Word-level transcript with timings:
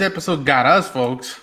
this 0.00 0.10
episode 0.10 0.46
got 0.46 0.64
us, 0.64 0.88
folks. 0.88 1.38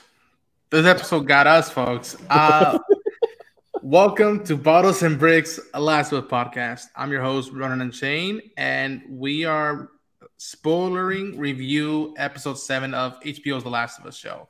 This 0.71 0.87
episode 0.87 1.27
got 1.27 1.45
us, 1.45 1.69
folks. 1.69 2.17
Uh, 2.27 2.79
welcome 3.83 4.43
to 4.45 4.57
Bottles 4.57 5.03
and 5.03 5.19
Bricks, 5.19 5.59
a 5.75 5.79
Last 5.79 6.11
Word 6.11 6.27
podcast. 6.27 6.85
I'm 6.95 7.11
your 7.11 7.21
host, 7.21 7.51
Ronan 7.51 7.81
and 7.81 7.93
Shane, 7.93 8.41
and 8.57 9.03
we 9.07 9.45
are 9.45 9.91
spoilering 10.39 11.37
review 11.37 12.15
episode 12.17 12.55
seven 12.55 12.95
of 12.95 13.19
HBO's 13.21 13.61
The 13.61 13.69
Last 13.69 13.99
of 13.99 14.07
Us 14.07 14.17
show. 14.17 14.49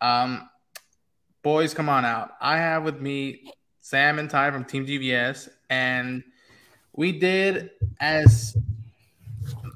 Um, 0.00 0.48
boys, 1.42 1.74
come 1.74 1.90
on 1.90 2.06
out. 2.06 2.30
I 2.40 2.56
have 2.56 2.84
with 2.84 3.02
me 3.02 3.52
Sam 3.82 4.18
and 4.18 4.30
Ty 4.30 4.50
from 4.52 4.64
Team 4.64 4.86
GVS, 4.86 5.50
and 5.68 6.24
we 6.94 7.12
did 7.18 7.68
as 8.00 8.56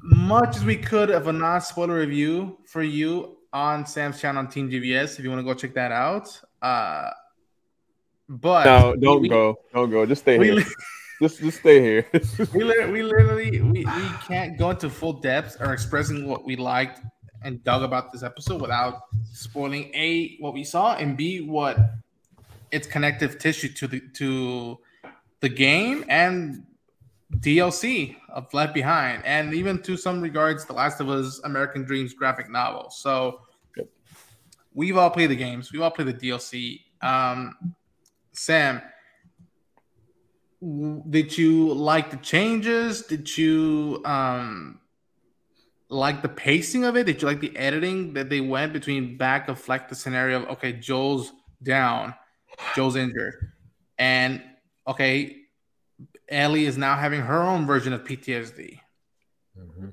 much 0.01 0.55
as 0.55 0.65
we 0.65 0.77
could 0.77 1.11
of 1.11 1.27
a 1.27 1.31
non 1.31 1.61
spoiler 1.61 1.99
review 1.99 2.57
for 2.65 2.81
you 2.81 3.36
on 3.53 3.85
Sam's 3.85 4.19
channel 4.19 4.39
on 4.39 4.49
Team 4.49 4.69
GVS 4.69 5.17
if 5.17 5.23
you 5.23 5.29
want 5.29 5.39
to 5.39 5.43
go 5.43 5.53
check 5.53 5.73
that 5.73 5.91
out. 5.91 6.39
Uh, 6.61 7.09
but 8.29 8.65
no, 8.65 8.95
don't 8.95 9.21
we, 9.21 9.29
go, 9.29 9.59
don't 9.73 9.89
go, 9.89 10.05
just 10.05 10.21
stay 10.23 10.37
here. 10.37 10.63
just, 11.21 11.39
just 11.39 11.59
stay 11.59 11.81
here. 11.81 12.05
we, 12.53 12.63
literally, 12.63 12.91
we 12.91 13.03
literally, 13.03 13.61
we, 13.61 13.85
we 13.85 14.09
can't 14.27 14.57
go 14.57 14.71
into 14.71 14.89
full 14.89 15.13
depth 15.13 15.57
or 15.59 15.73
expressing 15.73 16.27
what 16.27 16.43
we 16.43 16.55
liked 16.55 17.01
and 17.43 17.63
dug 17.63 17.83
about 17.83 18.11
this 18.11 18.23
episode 18.23 18.61
without 18.61 19.03
spoiling 19.31 19.91
a 19.93 20.35
what 20.39 20.53
we 20.53 20.63
saw 20.63 20.95
and 20.95 21.15
b 21.15 21.39
what 21.39 21.77
its 22.71 22.87
connective 22.87 23.39
tissue 23.39 23.69
to 23.69 23.87
the 23.87 24.01
to 24.13 24.77
the 25.39 25.49
game 25.49 26.03
and 26.09 26.65
DLC 27.35 28.15
of 28.29 28.53
Left 28.53 28.73
Behind, 28.73 29.23
and 29.25 29.53
even 29.53 29.81
to 29.83 29.97
some 29.97 30.21
regards, 30.21 30.65
The 30.65 30.73
Last 30.73 31.01
of 31.01 31.09
Us 31.09 31.39
American 31.43 31.83
Dreams 31.83 32.13
graphic 32.13 32.49
novel. 32.49 32.89
So 32.89 33.41
we've 34.73 34.97
all 34.97 35.09
played 35.09 35.29
the 35.29 35.35
games, 35.35 35.71
we've 35.71 35.81
all 35.81 35.91
played 35.91 36.07
the 36.07 36.13
DLC. 36.13 36.81
Um, 37.01 37.73
Sam, 38.31 38.81
did 41.09 41.37
you 41.37 41.73
like 41.73 42.11
the 42.11 42.17
changes? 42.17 43.03
Did 43.03 43.37
you 43.37 44.01
um, 44.05 44.79
like 45.89 46.21
the 46.21 46.29
pacing 46.29 46.85
of 46.85 46.95
it? 46.95 47.05
Did 47.05 47.21
you 47.21 47.27
like 47.27 47.41
the 47.41 47.55
editing 47.57 48.13
that 48.13 48.29
they 48.29 48.41
went 48.41 48.73
between 48.73 49.17
back 49.17 49.49
of 49.49 49.67
like 49.67 49.89
the 49.89 49.95
scenario 49.95 50.43
of 50.43 50.49
okay, 50.49 50.73
Joel's 50.73 51.33
down, 51.61 52.13
Joel's 52.75 52.95
injured, 52.95 53.51
and 53.97 54.41
okay, 54.87 55.46
Ellie 56.29 56.65
is 56.65 56.77
now 56.77 56.97
having 56.97 57.21
her 57.21 57.41
own 57.41 57.65
version 57.65 57.93
of 57.93 58.03
PTSD. 58.03 58.79
Mm-hmm. 59.57 59.89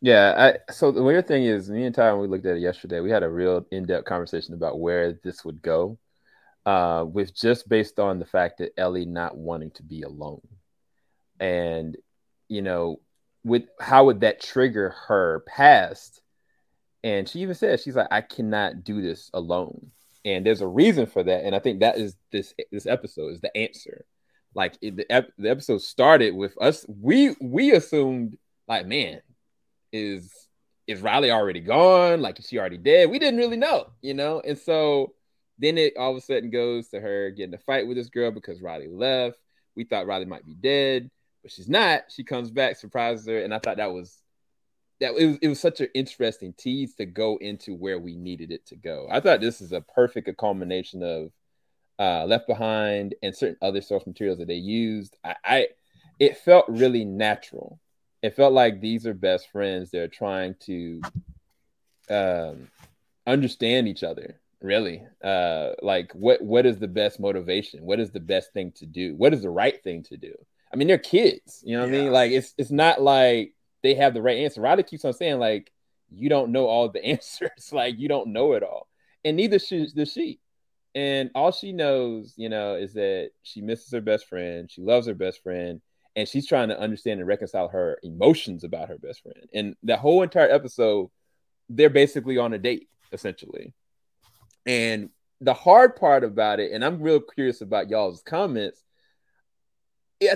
Yeah, 0.00 0.54
I, 0.68 0.72
so 0.72 0.90
the 0.90 1.02
weird 1.02 1.28
thing 1.28 1.44
is, 1.44 1.68
me 1.68 1.84
and 1.84 1.94
Ty, 1.94 2.14
we 2.14 2.26
looked 2.26 2.46
at 2.46 2.56
it 2.56 2.60
yesterday, 2.60 3.00
we 3.00 3.10
had 3.10 3.22
a 3.22 3.28
real 3.28 3.66
in-depth 3.70 4.06
conversation 4.06 4.54
about 4.54 4.80
where 4.80 5.12
this 5.12 5.44
would 5.44 5.60
go, 5.60 5.98
uh, 6.64 7.04
with 7.06 7.34
just 7.34 7.68
based 7.68 8.00
on 8.00 8.18
the 8.18 8.24
fact 8.24 8.58
that 8.58 8.72
Ellie 8.78 9.04
not 9.04 9.36
wanting 9.36 9.72
to 9.72 9.82
be 9.82 10.02
alone, 10.02 10.40
and 11.38 11.96
you 12.48 12.62
know, 12.62 13.00
with 13.44 13.64
how 13.78 14.06
would 14.06 14.20
that 14.20 14.40
trigger 14.40 14.94
her 15.06 15.44
past? 15.46 16.22
And 17.04 17.28
she 17.28 17.40
even 17.40 17.54
said, 17.54 17.80
she's 17.80 17.96
like, 17.96 18.08
I 18.10 18.20
cannot 18.22 18.84
do 18.84 19.02
this 19.02 19.30
alone, 19.34 19.90
and 20.24 20.46
there's 20.46 20.62
a 20.62 20.66
reason 20.66 21.04
for 21.04 21.22
that, 21.22 21.44
and 21.44 21.54
I 21.54 21.58
think 21.58 21.80
that 21.80 21.98
is 21.98 22.16
this 22.32 22.54
this 22.72 22.86
episode 22.86 23.34
is 23.34 23.40
the 23.42 23.54
answer 23.54 24.06
like 24.54 24.76
it, 24.80 24.96
the, 24.96 25.12
ep- 25.12 25.32
the 25.38 25.50
episode 25.50 25.80
started 25.82 26.34
with 26.34 26.54
us 26.60 26.84
we 26.88 27.34
we 27.40 27.72
assumed 27.72 28.36
like 28.68 28.86
man 28.86 29.20
is 29.92 30.32
is 30.86 31.00
riley 31.00 31.30
already 31.30 31.60
gone? 31.60 32.20
Like 32.20 32.38
is 32.38 32.48
she 32.48 32.58
already 32.58 32.78
dead? 32.78 33.10
We 33.10 33.18
didn't 33.18 33.38
really 33.38 33.56
know 33.56 33.90
you 34.02 34.14
know? 34.14 34.40
And 34.44 34.58
so 34.58 35.14
then 35.58 35.78
it 35.78 35.96
all 35.96 36.12
of 36.12 36.16
a 36.16 36.20
sudden 36.20 36.50
goes 36.50 36.88
to 36.88 37.00
her 37.00 37.30
getting 37.30 37.54
a 37.54 37.58
fight 37.58 37.86
with 37.86 37.96
this 37.96 38.08
girl 38.08 38.30
because 38.30 38.62
riley 38.62 38.88
left. 38.88 39.38
We 39.76 39.84
thought 39.84 40.06
riley 40.06 40.26
might 40.26 40.46
be 40.46 40.54
dead 40.54 41.10
but 41.42 41.50
she's 41.50 41.68
not. 41.68 42.02
She 42.10 42.24
comes 42.24 42.50
back 42.50 42.76
surprises 42.76 43.26
her 43.26 43.40
and 43.40 43.54
i 43.54 43.58
thought 43.58 43.78
that 43.78 43.92
was 43.92 44.20
that 45.00 45.14
it 45.16 45.26
was, 45.26 45.38
it 45.42 45.48
was 45.48 45.60
such 45.60 45.80
an 45.80 45.88
interesting 45.94 46.54
tease 46.56 46.94
to 46.94 47.06
go 47.06 47.38
into 47.38 47.74
where 47.74 47.98
we 47.98 48.16
needed 48.16 48.52
it 48.52 48.66
to 48.66 48.76
go. 48.76 49.08
I 49.10 49.20
thought 49.20 49.40
this 49.40 49.60
is 49.60 49.72
a 49.72 49.80
perfect 49.80 50.28
culmination 50.36 51.02
of 51.02 51.30
uh, 52.00 52.24
Left 52.24 52.46
Behind, 52.46 53.14
and 53.22 53.36
certain 53.36 53.58
other 53.60 53.82
source 53.82 54.06
materials 54.06 54.38
that 54.38 54.48
they 54.48 54.54
used. 54.54 55.16
I, 55.22 55.34
I, 55.44 55.68
it 56.18 56.38
felt 56.38 56.64
really 56.68 57.04
natural. 57.04 57.78
It 58.22 58.34
felt 58.34 58.54
like 58.54 58.80
these 58.80 59.06
are 59.06 59.14
best 59.14 59.50
friends. 59.50 59.90
They're 59.90 60.08
trying 60.08 60.54
to 60.60 61.02
um, 62.08 62.68
understand 63.26 63.86
each 63.86 64.02
other. 64.02 64.40
Really, 64.62 65.02
uh, 65.24 65.72
like 65.80 66.12
what 66.12 66.42
what 66.42 66.66
is 66.66 66.78
the 66.78 66.88
best 66.88 67.18
motivation? 67.18 67.82
What 67.82 68.00
is 68.00 68.10
the 68.10 68.20
best 68.20 68.52
thing 68.52 68.72
to 68.72 68.86
do? 68.86 69.14
What 69.16 69.32
is 69.32 69.40
the 69.40 69.48
right 69.50 69.82
thing 69.82 70.02
to 70.04 70.18
do? 70.18 70.34
I 70.72 70.76
mean, 70.76 70.86
they're 70.86 70.98
kids. 70.98 71.62
You 71.64 71.76
know 71.76 71.84
what 71.84 71.92
yeah. 71.92 71.98
I 71.98 72.02
mean? 72.02 72.12
Like 72.12 72.32
it's 72.32 72.54
it's 72.58 72.70
not 72.70 73.00
like 73.00 73.54
they 73.82 73.94
have 73.94 74.12
the 74.12 74.20
right 74.20 74.38
answer. 74.38 74.60
Riley 74.60 74.82
keeps 74.82 75.04
on 75.06 75.14
saying 75.14 75.38
like 75.38 75.72
you 76.10 76.28
don't 76.28 76.52
know 76.52 76.66
all 76.66 76.90
the 76.90 77.02
answers. 77.04 77.72
like 77.72 77.98
you 77.98 78.08
don't 78.08 78.34
know 78.34 78.52
it 78.52 78.62
all, 78.62 78.88
and 79.24 79.36
neither 79.38 79.58
should 79.58 79.94
does 79.94 80.12
she 80.12 80.40
and 80.94 81.30
all 81.34 81.52
she 81.52 81.72
knows, 81.72 82.34
you 82.36 82.48
know, 82.48 82.74
is 82.74 82.94
that 82.94 83.30
she 83.42 83.60
misses 83.60 83.92
her 83.92 84.00
best 84.00 84.26
friend, 84.26 84.70
she 84.70 84.82
loves 84.82 85.06
her 85.06 85.14
best 85.14 85.42
friend, 85.42 85.80
and 86.16 86.28
she's 86.28 86.46
trying 86.46 86.68
to 86.70 86.78
understand 86.78 87.20
and 87.20 87.28
reconcile 87.28 87.68
her 87.68 87.98
emotions 88.02 88.64
about 88.64 88.88
her 88.88 88.98
best 88.98 89.22
friend. 89.22 89.48
And 89.54 89.76
the 89.82 89.96
whole 89.96 90.22
entire 90.22 90.50
episode, 90.50 91.10
they're 91.68 91.88
basically 91.88 92.36
on 92.38 92.52
a 92.52 92.58
date, 92.58 92.88
essentially. 93.12 93.72
And 94.66 95.10
the 95.40 95.54
hard 95.54 95.96
part 95.96 96.24
about 96.24 96.60
it, 96.60 96.72
and 96.72 96.84
I'm 96.84 97.00
real 97.00 97.20
curious 97.20 97.60
about 97.60 97.88
y'all's 97.88 98.22
comments. 98.22 98.82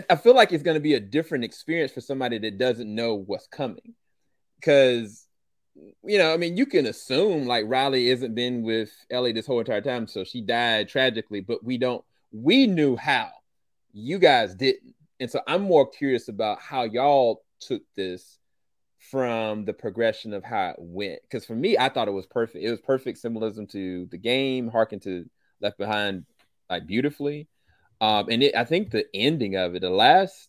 I 0.08 0.16
feel 0.16 0.34
like 0.34 0.52
it's 0.52 0.62
going 0.62 0.76
to 0.76 0.80
be 0.80 0.94
a 0.94 1.00
different 1.00 1.44
experience 1.44 1.92
for 1.92 2.00
somebody 2.00 2.38
that 2.38 2.56
doesn't 2.56 2.94
know 2.94 3.16
what's 3.16 3.48
coming, 3.48 3.94
because 4.58 5.23
you 6.04 6.18
know, 6.18 6.32
I 6.32 6.36
mean, 6.36 6.56
you 6.56 6.66
can 6.66 6.86
assume 6.86 7.46
like 7.46 7.64
Riley 7.66 8.08
isn't 8.10 8.34
been 8.34 8.62
with 8.62 8.90
Ellie 9.10 9.32
this 9.32 9.46
whole 9.46 9.60
entire 9.60 9.80
time, 9.80 10.06
so 10.06 10.24
she 10.24 10.40
died 10.40 10.88
tragically, 10.88 11.40
but 11.40 11.64
we 11.64 11.78
don't, 11.78 12.04
we 12.32 12.66
knew 12.66 12.96
how. 12.96 13.30
You 13.92 14.18
guys 14.18 14.54
didn't. 14.54 14.94
And 15.20 15.30
so 15.30 15.40
I'm 15.46 15.62
more 15.62 15.88
curious 15.88 16.28
about 16.28 16.60
how 16.60 16.82
y'all 16.82 17.44
took 17.60 17.82
this 17.94 18.38
from 19.10 19.64
the 19.64 19.72
progression 19.72 20.32
of 20.32 20.42
how 20.42 20.70
it 20.70 20.76
went. 20.78 21.22
Because 21.22 21.44
for 21.44 21.54
me, 21.54 21.78
I 21.78 21.88
thought 21.88 22.08
it 22.08 22.12
was 22.12 22.26
perfect. 22.26 22.64
It 22.64 22.70
was 22.70 22.80
perfect 22.80 23.18
symbolism 23.18 23.66
to 23.68 24.06
the 24.06 24.18
game, 24.18 24.68
harken 24.68 24.98
to 25.00 25.28
Left 25.60 25.78
Behind 25.78 26.24
like 26.68 26.86
beautifully. 26.86 27.46
Um, 28.00 28.26
and 28.30 28.42
it, 28.42 28.56
I 28.56 28.64
think 28.64 28.90
the 28.90 29.06
ending 29.14 29.54
of 29.54 29.74
it, 29.76 29.80
the 29.80 29.90
last, 29.90 30.48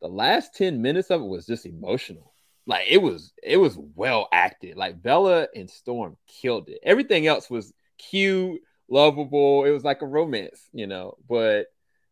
the 0.00 0.08
last 0.08 0.54
10 0.56 0.82
minutes 0.82 1.10
of 1.10 1.20
it 1.20 1.26
was 1.26 1.46
just 1.46 1.64
emotional 1.64 2.31
like 2.66 2.86
it 2.88 2.98
was 2.98 3.32
it 3.42 3.56
was 3.56 3.76
well 3.94 4.28
acted. 4.32 4.76
Like 4.76 5.02
Bella 5.02 5.48
and 5.54 5.68
Storm 5.68 6.16
killed 6.26 6.68
it. 6.68 6.78
Everything 6.82 7.26
else 7.26 7.50
was 7.50 7.72
cute, 7.98 8.60
lovable. 8.88 9.64
It 9.64 9.70
was 9.70 9.84
like 9.84 10.02
a 10.02 10.06
romance, 10.06 10.68
you 10.72 10.86
know. 10.86 11.16
But 11.28 11.66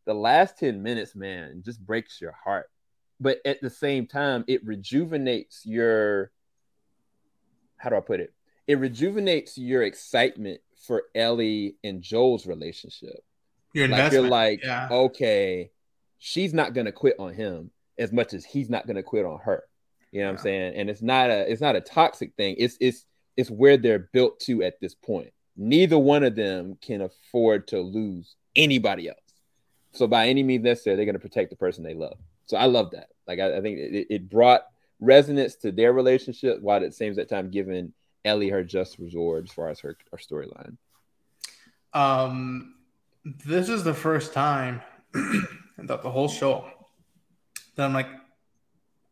the 0.06 0.14
last 0.14 0.58
10 0.58 0.82
minutes, 0.82 1.14
man, 1.14 1.62
just 1.64 1.84
breaks 1.84 2.20
your 2.20 2.34
heart. 2.44 2.70
But 3.20 3.38
at 3.44 3.60
the 3.60 3.70
same 3.70 4.06
time, 4.06 4.44
it 4.48 4.64
rejuvenates 4.64 5.62
your 5.64 6.32
how 7.76 7.90
do 7.90 7.96
I 7.96 8.00
put 8.00 8.20
it? 8.20 8.32
It 8.66 8.78
rejuvenates 8.78 9.56
your 9.56 9.82
excitement 9.82 10.60
for 10.86 11.04
Ellie 11.14 11.76
and 11.82 12.02
Joel's 12.02 12.46
relationship. 12.46 13.24
Your 13.72 13.88
like 13.88 14.12
you're 14.12 14.28
like, 14.28 14.64
yeah. 14.64 14.88
okay, 14.90 15.70
she's 16.18 16.52
not 16.52 16.74
gonna 16.74 16.92
quit 16.92 17.16
on 17.18 17.34
him 17.34 17.70
as 17.98 18.12
much 18.12 18.34
as 18.34 18.44
he's 18.44 18.68
not 18.68 18.86
gonna 18.86 19.02
quit 19.02 19.24
on 19.24 19.38
her. 19.40 19.64
You 20.12 20.20
know 20.20 20.26
what 20.26 20.32
I'm 20.32 20.38
saying? 20.38 20.74
And 20.74 20.90
it's 20.90 21.02
not 21.02 21.30
a 21.30 21.50
it's 21.50 21.60
not 21.60 21.76
a 21.76 21.80
toxic 21.80 22.34
thing. 22.36 22.56
It's 22.58 22.76
it's 22.80 23.04
it's 23.36 23.50
where 23.50 23.76
they're 23.76 24.10
built 24.12 24.40
to 24.40 24.62
at 24.62 24.80
this 24.80 24.94
point. 24.94 25.32
Neither 25.56 25.98
one 25.98 26.24
of 26.24 26.34
them 26.34 26.78
can 26.80 27.02
afford 27.02 27.68
to 27.68 27.80
lose 27.80 28.34
anybody 28.56 29.08
else. 29.08 29.18
So 29.92 30.06
by 30.06 30.28
any 30.28 30.42
means 30.42 30.64
necessary, 30.64 30.96
they're 30.96 31.04
going 31.04 31.14
to 31.14 31.20
protect 31.20 31.50
the 31.50 31.56
person 31.56 31.84
they 31.84 31.94
love. 31.94 32.18
So 32.46 32.56
I 32.56 32.66
love 32.66 32.92
that. 32.92 33.08
Like 33.26 33.40
I, 33.40 33.58
I 33.58 33.60
think 33.60 33.78
it, 33.78 34.06
it, 34.10 34.30
brought 34.30 34.62
resonance 35.00 35.56
to 35.56 35.72
their 35.72 35.92
relationship, 35.92 36.60
while 36.60 36.76
at 36.76 36.90
the 36.90 36.92
same 36.92 37.14
time 37.26 37.50
giving 37.50 37.92
Ellie 38.24 38.50
her 38.50 38.64
just 38.64 38.98
reward 38.98 39.44
as 39.44 39.52
far 39.52 39.68
as 39.68 39.80
her, 39.80 39.96
her 40.10 40.18
storyline. 40.18 40.76
Um, 41.92 42.74
this 43.24 43.68
is 43.68 43.84
the 43.84 43.94
first 43.94 44.32
time 44.32 44.82
that 45.12 46.02
the 46.02 46.10
whole 46.10 46.28
show 46.28 46.68
that 47.76 47.84
I'm 47.84 47.94
like, 47.94 48.08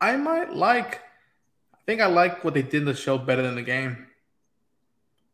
I 0.01 0.17
might 0.17 0.53
like. 0.53 1.01
I 1.75 1.79
think 1.87 2.01
I 2.01 2.07
like 2.07 2.45
what 2.45 2.55
they 2.55 2.63
did 2.63 2.75
in 2.75 2.85
the 2.85 2.95
show 2.95 3.19
better 3.19 3.43
than 3.43 3.55
the 3.55 3.63
game 3.63 4.09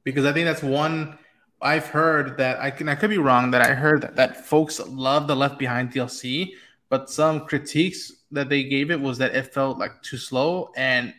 because 0.05 0.25
I 0.25 0.33
think 0.33 0.47
that's 0.47 0.63
one 0.63 1.19
I've 1.61 1.87
heard 1.87 2.37
that 2.39 2.61
I 2.61 2.71
can 2.71 2.89
I 2.89 2.95
could 2.95 3.11
be 3.11 3.19
wrong 3.19 3.51
that 3.53 3.63
I 3.63 3.75
heard 3.75 4.03
that, 4.03 4.17
that 4.17 4.47
folks 4.47 4.79
love 4.87 5.27
the 5.27 5.35
Left 5.35 5.59
Behind 5.59 5.91
DLC, 5.91 6.53
but 6.91 7.11
some 7.11 7.47
critiques 7.47 8.13
that 8.31 8.49
they 8.49 8.65
gave 8.65 8.91
it 8.91 9.01
was 9.01 9.19
that 9.19 9.35
it 9.35 9.53
felt 9.53 9.79
like 9.79 10.03
too 10.03 10.19
slow 10.19 10.71
and 10.77 11.15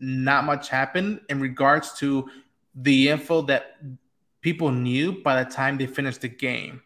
not 0.00 0.44
much 0.44 0.68
happened 0.68 1.20
in 1.28 1.40
regards 1.40 1.92
to 1.94 2.28
the 2.74 3.08
info 3.08 3.42
that 3.42 3.76
people 4.40 4.70
knew 4.70 5.22
by 5.22 5.42
the 5.42 5.50
time 5.50 5.78
they 5.78 5.86
finished 5.86 6.20
the 6.20 6.28
game. 6.28 6.82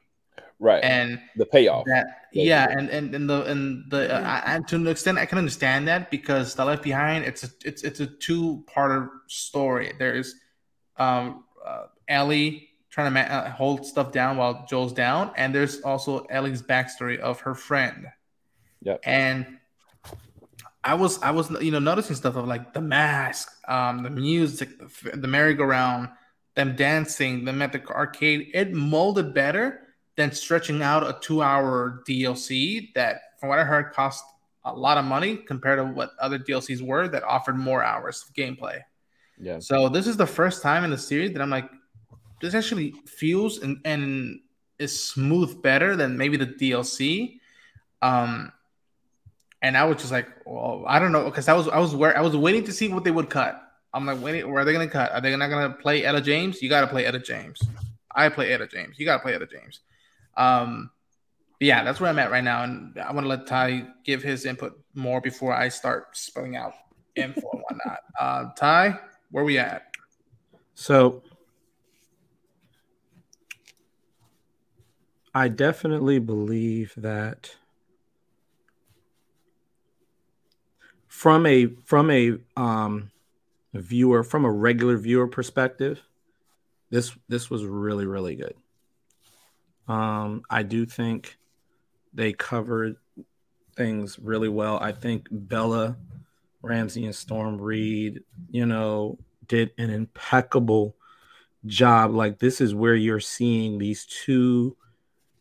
Right. 0.61 0.83
And 0.83 1.21
the 1.37 1.47
payoff. 1.47 1.85
That, 1.87 2.07
yeah, 2.33 2.67
and, 2.69 2.91
and 2.91 3.15
and 3.15 3.31
the 3.31 3.45
and 3.45 3.91
the 3.91 4.13
uh, 4.13 4.43
and 4.45 4.67
to 4.69 4.77
an 4.77 4.89
extent 4.89 5.17
I 5.17 5.25
can 5.25 5.39
understand 5.39 5.87
that 5.87 6.11
because 6.11 6.55
the 6.55 6.65
Left 6.65 6.83
Behind 6.83 7.25
it's 7.25 7.45
a 7.45 7.49
it's 7.65 7.83
it's 7.85 8.01
a 8.01 8.07
two 8.07 8.65
part 8.67 9.11
story. 9.29 9.93
There 9.99 10.15
is 10.15 10.35
um 10.97 11.45
uh, 11.65 11.85
Ellie 12.09 12.71
trying 12.91 13.07
to 13.07 13.11
ma- 13.13 13.35
uh, 13.35 13.51
hold 13.51 13.87
stuff 13.87 14.11
down 14.11 14.37
while 14.37 14.67
Joel's 14.69 14.93
down, 14.93 15.31
and 15.37 15.55
there's 15.55 15.81
also 15.83 16.25
Ellie's 16.25 16.63
backstory 16.63 17.19
of 17.19 17.41
her 17.41 17.55
friend. 17.55 18.07
Yeah. 18.83 18.97
And 19.05 19.59
I 20.83 20.95
was 20.95 21.23
I 21.23 21.31
was 21.31 21.51
you 21.63 21.71
know 21.71 21.79
noticing 21.79 22.17
stuff 22.17 22.35
of 22.35 22.47
like 22.47 22.75
the 22.75 22.81
mask, 22.81 23.49
um, 23.69 24.03
the 24.03 24.11
music, 24.11 24.71
the, 25.03 25.17
the 25.17 25.29
merry-go-round, 25.29 26.09
them 26.57 26.75
dancing, 26.75 27.45
them 27.45 27.63
at 27.63 27.73
the 27.73 27.87
arcade. 27.87 28.51
It 28.55 28.73
molded 28.73 29.35
better 29.35 29.83
than 30.19 30.33
stretching 30.33 30.83
out 30.83 31.05
a 31.05 31.17
two-hour 31.21 32.03
DLC 32.07 32.93
that, 32.95 33.39
from 33.39 33.49
what 33.49 33.61
I 33.61 33.65
heard, 33.65 33.93
cost 33.93 34.25
a 34.65 34.75
lot 34.75 34.99
of 34.99 35.05
money 35.05 35.37
compared 35.37 35.79
to 35.79 35.85
what 35.85 36.11
other 36.21 36.41
DLCs 36.41 36.83
were 36.83 37.07
that 37.07 37.23
offered 37.23 37.57
more 37.57 37.85
hours 37.85 38.25
of 38.29 38.35
gameplay. 38.35 38.81
Yeah. 39.41 39.61
So 39.61 39.89
this 39.89 40.09
is 40.09 40.17
the 40.17 40.27
first 40.27 40.61
time 40.61 40.83
in 40.83 40.91
the 40.91 40.99
series 40.99 41.33
that 41.35 41.41
I'm 41.41 41.51
like, 41.51 41.71
this 42.41 42.53
actually 42.53 42.95
feels 43.07 43.59
and, 43.59 43.81
and 43.85 44.41
is 44.81 45.05
smooth 45.09 45.63
better 45.63 45.95
than 45.95 46.19
maybe 46.19 46.37
the 46.37 46.47
DLC. 46.47 47.39
Um, 48.03 48.53
and 49.63 49.77
I 49.77 49.85
was 49.85 49.99
just 49.99 50.11
like, 50.11 50.27
well, 50.45 50.85
I 50.89 50.99
don't 50.99 51.13
know, 51.13 51.27
because 51.27 51.47
I 51.47 51.53
was 51.53 51.69
I 51.69 51.79
was 51.79 51.95
where 51.95 52.19
I 52.19 52.23
was 52.23 52.37
waiting 52.37 52.65
to 52.65 52.73
see 52.73 52.89
what 52.89 53.05
they 53.05 53.13
would 53.13 53.31
cut. 53.31 53.63
I'm 53.95 54.05
like, 54.05 54.21
waiting, 54.21 54.51
where 54.51 54.63
are 54.63 54.65
they 54.65 54.73
gonna 54.73 54.89
cut? 54.89 55.13
Are 55.13 55.21
they 55.21 55.35
not 55.37 55.49
gonna 55.49 55.75
play 55.75 56.05
Etta 56.05 56.21
James? 56.21 56.61
You 56.61 56.69
gotta 56.69 56.89
play 56.89 57.07
Etta 57.07 57.21
James. 57.21 57.63
I 58.15 58.29
play 58.29 58.53
Etta 58.53 58.67
James. 58.67 58.99
You 58.99 59.07
gotta 59.07 59.23
play 59.23 59.35
Etta 59.35 59.47
James. 59.47 59.81
Um, 60.39 60.91
yeah, 61.61 61.83
that's 61.83 62.01
where 62.01 62.09
I'm 62.09 62.19
at 62.19 62.31
right 62.31 62.45
now, 62.45 62.63
and 62.63 62.97
I 62.99 63.13
want 63.13 63.25
to 63.25 63.29
let 63.29 63.47
Ty 63.47 63.89
give 64.05 64.23
his 64.23 64.47
input 64.47 64.81
more 64.95 65.21
before 65.21 65.53
I 65.53 65.69
start 65.69 66.17
spelling 66.17 66.57
out 66.57 66.73
info 67.17 67.49
and 67.53 67.63
whatnot. 67.63 67.99
Uh, 68.19 68.51
Ty, 68.57 68.99
where 69.31 69.45
we 69.45 69.59
at? 69.59 69.95
So 70.75 71.23
I 75.33 75.47
definitely 75.47 76.19
believe 76.19 76.93
that 76.97 77.55
from 81.07 81.47
a 81.47 81.67
from 81.85 82.11
a 82.11 82.39
um 82.57 83.13
viewer 83.73 84.25
from 84.25 84.45
a 84.45 84.51
regular 84.51 84.97
viewer 84.97 85.29
perspective, 85.29 86.03
this 86.91 87.17
this 87.29 87.49
was 87.49 87.65
really 87.65 88.05
really 88.05 88.35
good. 88.35 88.55
Um, 89.89 90.43
I 90.51 90.63
do 90.63 90.85
think 90.85 91.39
they 92.13 92.33
covered 92.33 92.97
things 93.77 94.19
really 94.19 94.49
well. 94.49 94.79
I 94.81 94.93
think 94.93 95.29
Bella 95.31 95.97
Ramsey 96.63 97.05
and 97.05 97.15
Storm 97.15 97.61
Reid, 97.61 98.23
you 98.51 98.67
know, 98.67 99.19
did 99.47 99.71
an 99.79 99.91
impeccable 99.91 100.95
job. 101.65 102.15
Like 102.15 102.39
this 102.39 102.61
is 102.61 102.75
where 102.75 102.95
you're 102.95 103.21
seeing 103.21 103.79
these 103.79 104.05
two 104.05 104.77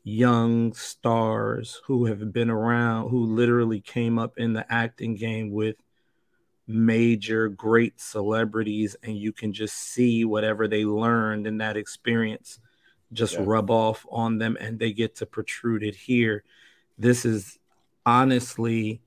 young 0.03 0.73
stars 0.73 1.81
who 1.85 2.05
have 2.05 2.31
been 2.31 2.49
around, 2.49 3.09
who 3.09 3.25
literally 3.25 3.81
came 3.81 4.17
up 4.17 4.37
in 4.37 4.53
the 4.53 4.71
acting 4.71 5.15
game 5.15 5.51
with 5.51 5.75
major 6.67 7.49
great 7.49 7.99
celebrities, 7.99 8.95
and 9.03 9.17
you 9.17 9.33
can 9.33 9.51
just 9.51 9.75
see 9.75 10.23
whatever 10.23 10.67
they 10.67 10.85
learned 10.85 11.47
in 11.47 11.57
that 11.57 11.75
experience 11.75 12.59
just 13.13 13.35
yeah. 13.35 13.43
rub 13.45 13.71
off 13.71 14.05
on 14.09 14.37
them 14.37 14.57
and 14.59 14.79
they 14.79 14.91
get 14.91 15.15
to 15.17 15.25
protrude 15.25 15.83
it 15.83 15.95
here. 15.95 16.43
This 16.97 17.25
is 17.25 17.57
honestly 18.05 19.01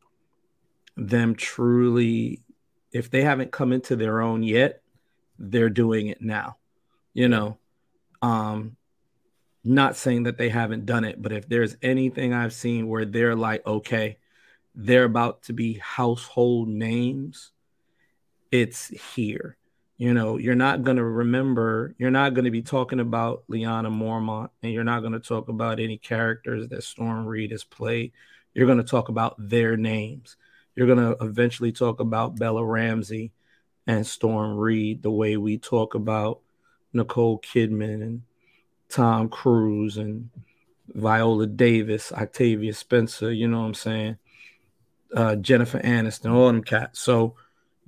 them 0.97 1.35
truly, 1.35 2.43
if 2.93 3.11
they 3.11 3.23
haven't 3.23 3.53
come 3.53 3.73
into 3.73 3.97
their 3.97 4.21
own 4.21 4.43
yet, 4.43 4.83
they're 5.39 5.71
doing 5.71 6.09
it 6.09 6.21
now. 6.21 6.57
You 7.15 7.29
know, 7.29 7.59
um, 8.23 8.77
not 9.65 9.97
saying 9.97 10.25
that 10.25 10.39
they 10.39 10.49
haven't 10.49 10.87
done 10.87 11.05
it, 11.05 11.21
but 11.21 11.33
if 11.33 11.49
there's 11.49 11.77
anything 11.83 12.33
I've 12.33 12.53
seen 12.53 12.89
where 12.89 13.05
they're 13.05 13.37
like, 13.37 13.67
okay, 13.67 14.19
they're 14.75 15.05
about 15.05 15.43
to 15.45 15.53
be 15.53 15.75
household 15.75 16.69
names, 16.69 17.53
it's 18.51 18.89
here. 19.15 19.57
You 20.01 20.15
know, 20.15 20.39
you're 20.39 20.55
not 20.55 20.83
going 20.83 20.97
to 20.97 21.05
remember, 21.05 21.95
you're 21.99 22.11
not 22.11 22.33
going 22.33 22.47
to 22.47 22.51
be 22.51 22.63
talking 22.63 23.01
about 23.01 23.45
Lyanna 23.51 23.93
Mormont, 23.95 24.49
and 24.63 24.73
you're 24.73 24.83
not 24.83 25.01
going 25.01 25.13
to 25.13 25.21
talk 25.21 25.51
about 25.51 25.79
any 25.79 25.99
characters 25.99 26.67
that 26.69 26.85
Storm 26.85 27.27
Reid 27.27 27.51
has 27.51 27.65
played. 27.65 28.13
You're 28.55 28.65
going 28.65 28.79
to 28.79 28.83
talk 28.83 29.11
about 29.11 29.35
their 29.39 29.77
names. 29.77 30.37
You're 30.75 30.87
going 30.87 31.01
to 31.01 31.23
eventually 31.23 31.71
talk 31.71 32.01
about 32.01 32.39
Bella 32.39 32.65
Ramsey 32.65 33.33
and 33.87 34.07
Storm 34.07 34.57
Reid 34.57 35.03
the 35.03 35.11
way 35.11 35.37
we 35.37 35.59
talk 35.59 35.95
about 35.95 36.41
Nicole 36.95 37.39
Kidman 37.39 38.01
and 38.01 38.23
Tom 38.89 39.29
Cruise 39.29 39.99
and 39.99 40.31
Viola 40.89 41.47
Davis, 41.47 42.11
Octavia 42.11 42.73
Spencer, 42.73 43.31
you 43.31 43.49
know 43.49 43.61
what 43.61 43.67
I'm 43.67 43.75
saying? 43.75 44.17
Uh, 45.15 45.37
Jennifer 45.37 45.79
Aniston, 45.81 46.33
all 46.33 46.47
them 46.47 46.65
cats. 46.65 47.01
So, 47.01 47.35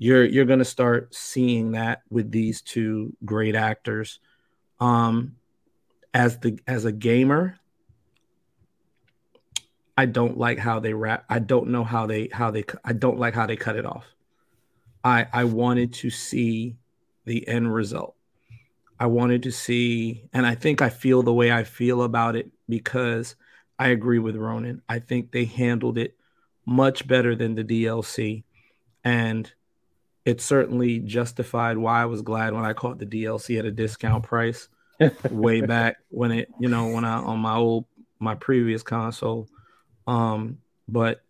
you're 0.03 0.25
you're 0.25 0.45
going 0.45 0.59
to 0.59 0.65
start 0.65 1.15
seeing 1.15 1.73
that 1.73 2.03
with 2.11 2.31
these 2.33 2.61
two 2.61 3.15
great 3.25 3.55
actors. 3.55 4.19
Um 4.81 5.37
as 6.15 6.39
the 6.39 6.59
as 6.67 6.85
a 6.85 6.93
gamer 6.93 7.59
i 9.97 10.05
don't 10.05 10.37
like 10.37 10.59
how 10.59 10.79
they 10.79 10.93
wrap 10.93 11.25
i 11.31 11.39
don't 11.39 11.69
know 11.69 11.85
how 11.85 12.07
they 12.07 12.29
how 12.33 12.51
they 12.51 12.65
i 12.85 12.93
don't 12.93 13.19
like 13.19 13.35
how 13.35 13.47
they 13.47 13.57
cut 13.57 13.77
it 13.77 13.87
off. 13.87 14.05
I 15.05 15.27
i 15.33 15.45
wanted 15.45 15.93
to 15.95 16.11
see 16.11 16.77
the 17.25 17.47
end 17.49 17.73
result. 17.73 18.15
I 18.99 19.07
wanted 19.07 19.43
to 19.45 19.53
see 19.53 20.25
and 20.33 20.47
i 20.47 20.55
think 20.55 20.83
i 20.83 20.91
feel 20.91 21.23
the 21.23 21.33
way 21.33 21.51
i 21.51 21.65
feel 21.65 22.03
about 22.03 22.37
it 22.37 22.51
because 22.69 23.37
i 23.79 23.89
agree 23.89 24.19
with 24.19 24.37
ronan. 24.37 24.83
I 24.89 24.99
think 24.99 25.33
they 25.33 25.45
handled 25.45 25.97
it 25.97 26.17
much 26.67 27.07
better 27.07 27.35
than 27.35 27.55
the 27.55 27.65
dlc 27.65 28.45
and 29.05 29.53
it 30.25 30.41
certainly 30.41 31.01
justified 31.01 31.77
why 31.77 32.03
I 32.03 32.07
was 32.07 32.23
glad 32.23 32.55
when 32.55 32.65
I 32.65 32.73
caught 32.73 32.99
the 32.99 33.07
DLC 33.07 33.59
at 33.59 33.65
a 33.65 33.71
discount 33.71 34.25
price 34.25 34.69
way 35.31 35.61
back 35.61 35.97
when 36.11 36.33
it, 36.33 36.49
you 36.61 36.69
know, 36.69 36.89
when 36.89 37.05
I 37.05 37.15
on 37.15 37.41
my 37.41 37.57
old 37.57 37.87
my 38.19 38.35
previous 38.35 38.83
console. 38.83 39.49
Um, 40.07 40.59
but 40.89 41.23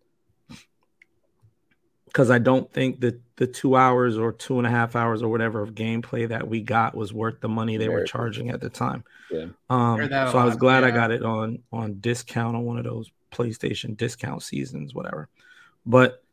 because 2.05 2.29
I 2.29 2.37
don't 2.37 2.71
think 2.71 2.99
that 2.99 3.19
the 3.37 3.47
two 3.47 3.75
hours 3.75 4.19
or 4.19 4.31
two 4.31 4.59
and 4.59 4.67
a 4.67 4.69
half 4.69 4.95
hours 4.95 5.23
or 5.23 5.29
whatever 5.29 5.63
of 5.63 5.73
gameplay 5.73 6.29
that 6.29 6.47
we 6.47 6.61
got 6.61 6.95
was 6.95 7.11
worth 7.11 7.41
the 7.41 7.49
money 7.49 7.77
they 7.77 7.89
were 7.89 8.03
charging 8.03 8.51
at 8.51 8.61
the 8.61 8.69
time. 8.69 9.03
Yeah. 9.31 9.47
Um, 9.69 10.07
so 10.09 10.37
I 10.37 10.45
was 10.45 10.55
glad 10.55 10.81
yeah. 10.81 10.89
I 10.89 10.91
got 10.91 11.09
it 11.09 11.23
on 11.23 11.59
on 11.71 11.99
discount 11.99 12.55
on 12.55 12.63
one 12.63 12.77
of 12.77 12.83
those 12.83 13.11
PlayStation 13.31 13.97
discount 13.97 14.43
seasons, 14.43 14.93
whatever. 14.93 15.27
But 15.87 16.23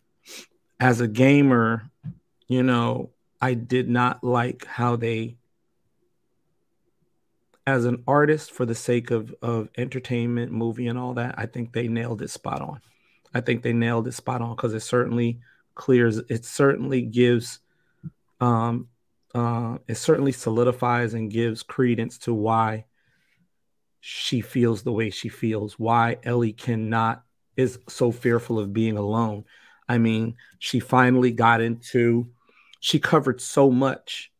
as 0.79 1.01
a 1.01 1.09
gamer, 1.09 1.91
you 2.51 2.65
know, 2.65 3.11
I 3.41 3.55
did 3.55 3.89
not 3.89 4.25
like 4.25 4.67
how 4.67 4.97
they 4.97 5.37
as 7.65 7.85
an 7.85 8.03
artist 8.09 8.51
for 8.51 8.67
the 8.67 8.75
sake 8.75 9.13
of 9.13 9.33
of 9.41 9.69
entertainment, 9.79 10.51
movie 10.51 10.89
and 10.89 10.99
all 10.99 11.15
that, 11.15 11.37
I 11.39 11.47
think 11.47 11.73
they 11.73 11.87
nailed 11.87 12.23
it 12.23 12.31
spot 12.31 12.61
on. 12.61 12.81
I 13.33 13.41
think 13.41 13.63
they 13.63 13.73
nailed 13.73 14.09
it 14.09 14.15
spot 14.15 14.43
on 14.43 14.57
because 14.57 14.75
it 14.75 14.81
certainly 14.81 15.39
clears 15.77 16.19
it 16.29 16.45
certainly 16.45 17.03
gives 17.03 17.61
um 18.41 18.89
uh 19.33 19.79
it 19.87 19.95
certainly 19.95 20.33
solidifies 20.33 21.15
and 21.15 21.31
gives 21.31 21.63
credence 21.63 22.19
to 22.19 22.35
why 22.35 22.85
she 24.01 24.41
feels 24.41 24.83
the 24.83 24.93
way 24.93 25.11
she 25.11 25.29
feels, 25.29 25.79
why 25.79 26.17
Ellie 26.25 26.53
cannot 26.53 27.23
is 27.57 27.79
so 27.89 28.11
fearful 28.11 28.59
of 28.59 28.73
being 28.73 28.97
alone. 28.97 29.45
I 29.89 29.99
mean, 29.99 30.35
she 30.59 30.81
finally 30.81 31.31
got 31.31 31.61
into 31.61 32.29
she 32.81 32.99
covered 32.99 33.41
so 33.41 33.71
much 33.71 34.33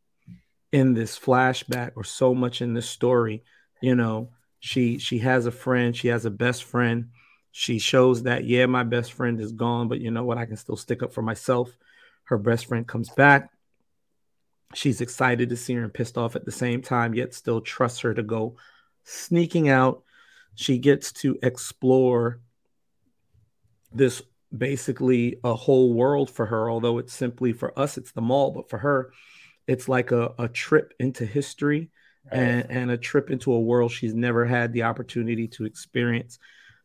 in 0.71 0.93
this 0.93 1.17
flashback 1.17 1.91
or 1.95 2.03
so 2.03 2.33
much 2.33 2.61
in 2.61 2.73
this 2.73 2.89
story 2.89 3.43
you 3.81 3.95
know. 3.95 4.29
She 4.59 4.99
she 4.99 5.17
has 5.19 5.47
a 5.47 5.51
friend 5.51 5.95
she 5.95 6.07
has 6.09 6.25
a 6.25 6.31
best 6.31 6.63
friend. 6.63 7.09
She 7.51 7.79
shows 7.79 8.23
that 8.23 8.45
yeah 8.45 8.67
my 8.67 8.83
best 8.83 9.11
friend 9.11 9.41
is 9.41 9.51
gone 9.51 9.87
but 9.87 9.99
you 9.99 10.11
know 10.11 10.23
what? 10.23 10.37
I 10.37 10.45
can 10.45 10.55
still 10.55 10.77
stick 10.77 11.03
up 11.03 11.11
for 11.11 11.23
myself. 11.23 11.75
Her 12.25 12.37
best 12.37 12.67
friend 12.67 12.87
comes 12.87 13.09
back. 13.09 13.49
She's 14.73 15.01
excited 15.01 15.49
to 15.49 15.57
see 15.57 15.73
her 15.73 15.83
and 15.83 15.93
pissed 15.93 16.17
off 16.17 16.35
at 16.35 16.45
the 16.45 16.51
same 16.51 16.81
time 16.81 17.15
yet 17.15 17.33
still 17.33 17.59
trusts 17.59 18.01
her 18.01 18.13
to 18.13 18.23
go 18.23 18.55
sneaking 19.03 19.67
out. 19.67 20.03
She 20.55 20.77
gets 20.77 21.11
to 21.13 21.37
explore 21.41 22.39
this 23.91 24.21
basically 24.55 25.37
a 25.43 25.53
whole 25.53 25.93
world 25.93 26.29
for 26.29 26.45
her 26.45 26.69
although 26.69 26.97
it's 26.97 27.13
simply 27.13 27.53
for 27.53 27.77
us 27.79 27.97
it's 27.97 28.11
the 28.11 28.21
mall 28.21 28.51
but 28.51 28.69
for 28.69 28.77
her 28.77 29.11
it's 29.67 29.87
like 29.87 30.11
a, 30.11 30.33
a 30.37 30.47
trip 30.47 30.93
into 30.99 31.25
history 31.25 31.89
right. 32.31 32.39
and, 32.39 32.65
and 32.69 32.91
a 32.91 32.97
trip 32.97 33.29
into 33.29 33.53
a 33.53 33.59
world 33.59 33.91
she's 33.91 34.13
never 34.13 34.45
had 34.45 34.73
the 34.73 34.83
opportunity 34.83 35.47
to 35.47 35.65
experience 35.65 36.37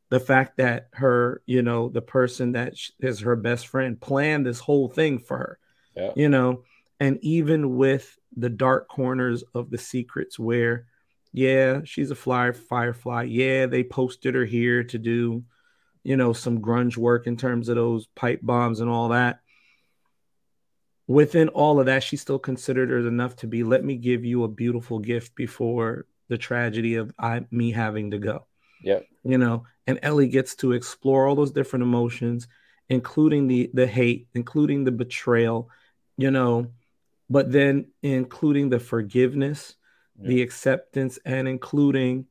the 0.09 0.21
fact 0.21 0.59
that 0.59 0.89
her 0.93 1.43
you 1.47 1.63
know 1.63 1.89
the 1.89 2.03
person 2.03 2.53
that 2.53 2.75
is 3.01 3.21
her 3.21 3.37
best 3.37 3.67
friend 3.67 4.01
planned 4.01 4.47
this 4.47 4.61
whole 4.61 4.89
thing 4.89 5.19
for 5.19 5.37
her 5.37 5.59
yeah. 5.97 6.13
you 6.15 6.29
know 6.29 6.63
and 7.01 7.19
even 7.23 7.77
with 7.77 8.17
the 8.37 8.49
dark 8.49 8.89
corners 8.89 9.43
of 9.55 9.71
the 9.71 9.79
secrets 9.79 10.39
where 10.39 10.87
yeah 11.33 11.81
she's 11.85 12.11
a 12.11 12.15
flyer 12.15 12.53
firefly 12.53 13.25
yeah 13.25 13.67
they 13.67 13.83
posted 13.83 14.35
her 14.35 14.45
here 14.45 14.85
to 14.85 14.99
do 14.99 15.43
you 16.07 16.17
know 16.17 16.33
some 16.33 16.61
grunge 16.61 16.97
work 16.97 17.27
in 17.27 17.37
terms 17.37 17.69
of 17.69 17.77
those 17.77 18.07
pipe 18.15 18.41
bombs 18.43 18.81
and 18.81 18.91
all 18.91 19.09
that. 19.09 19.41
Within 21.09 21.49
all 21.49 21.79
of 21.79 21.87
that 21.87 22.03
she 22.03 22.17
still 22.17 22.39
considered 22.39 22.91
it 22.91 23.07
enough 23.07 23.37
to 23.37 23.47
be 23.47 23.63
let 23.63 23.85
me 23.85 23.97
give 23.97 24.25
you 24.25 24.45
a 24.45 24.49
beautiful 24.49 24.99
gift 24.99 25.35
before 25.35 26.07
the 26.29 26.39
tragedy 26.39 26.97
of 26.97 27.13
I, 27.19 27.47
me 27.51 27.71
having 27.71 28.11
to 28.11 28.19
go. 28.19 28.47
Yeah 28.83 29.01
you 29.25 29.39
know 29.39 29.65
and 29.89 29.99
ellie 30.03 30.29
gets 30.29 30.55
to 30.55 30.71
explore 30.71 31.27
all 31.27 31.35
those 31.35 31.51
different 31.51 31.83
emotions 31.83 32.47
including 32.89 33.49
the 33.49 33.69
the 33.75 33.87
hate 33.87 34.29
including 34.35 34.85
the 34.85 34.93
betrayal 34.93 35.69
you 36.17 36.31
know 36.31 36.71
but 37.29 37.51
then 37.51 37.89
including 38.03 38.69
the 38.69 38.79
forgiveness, 38.79 39.75
yeah. 40.19 40.29
the 40.29 40.43
acceptance, 40.43 41.19
and 41.25 41.49
including 41.49 42.27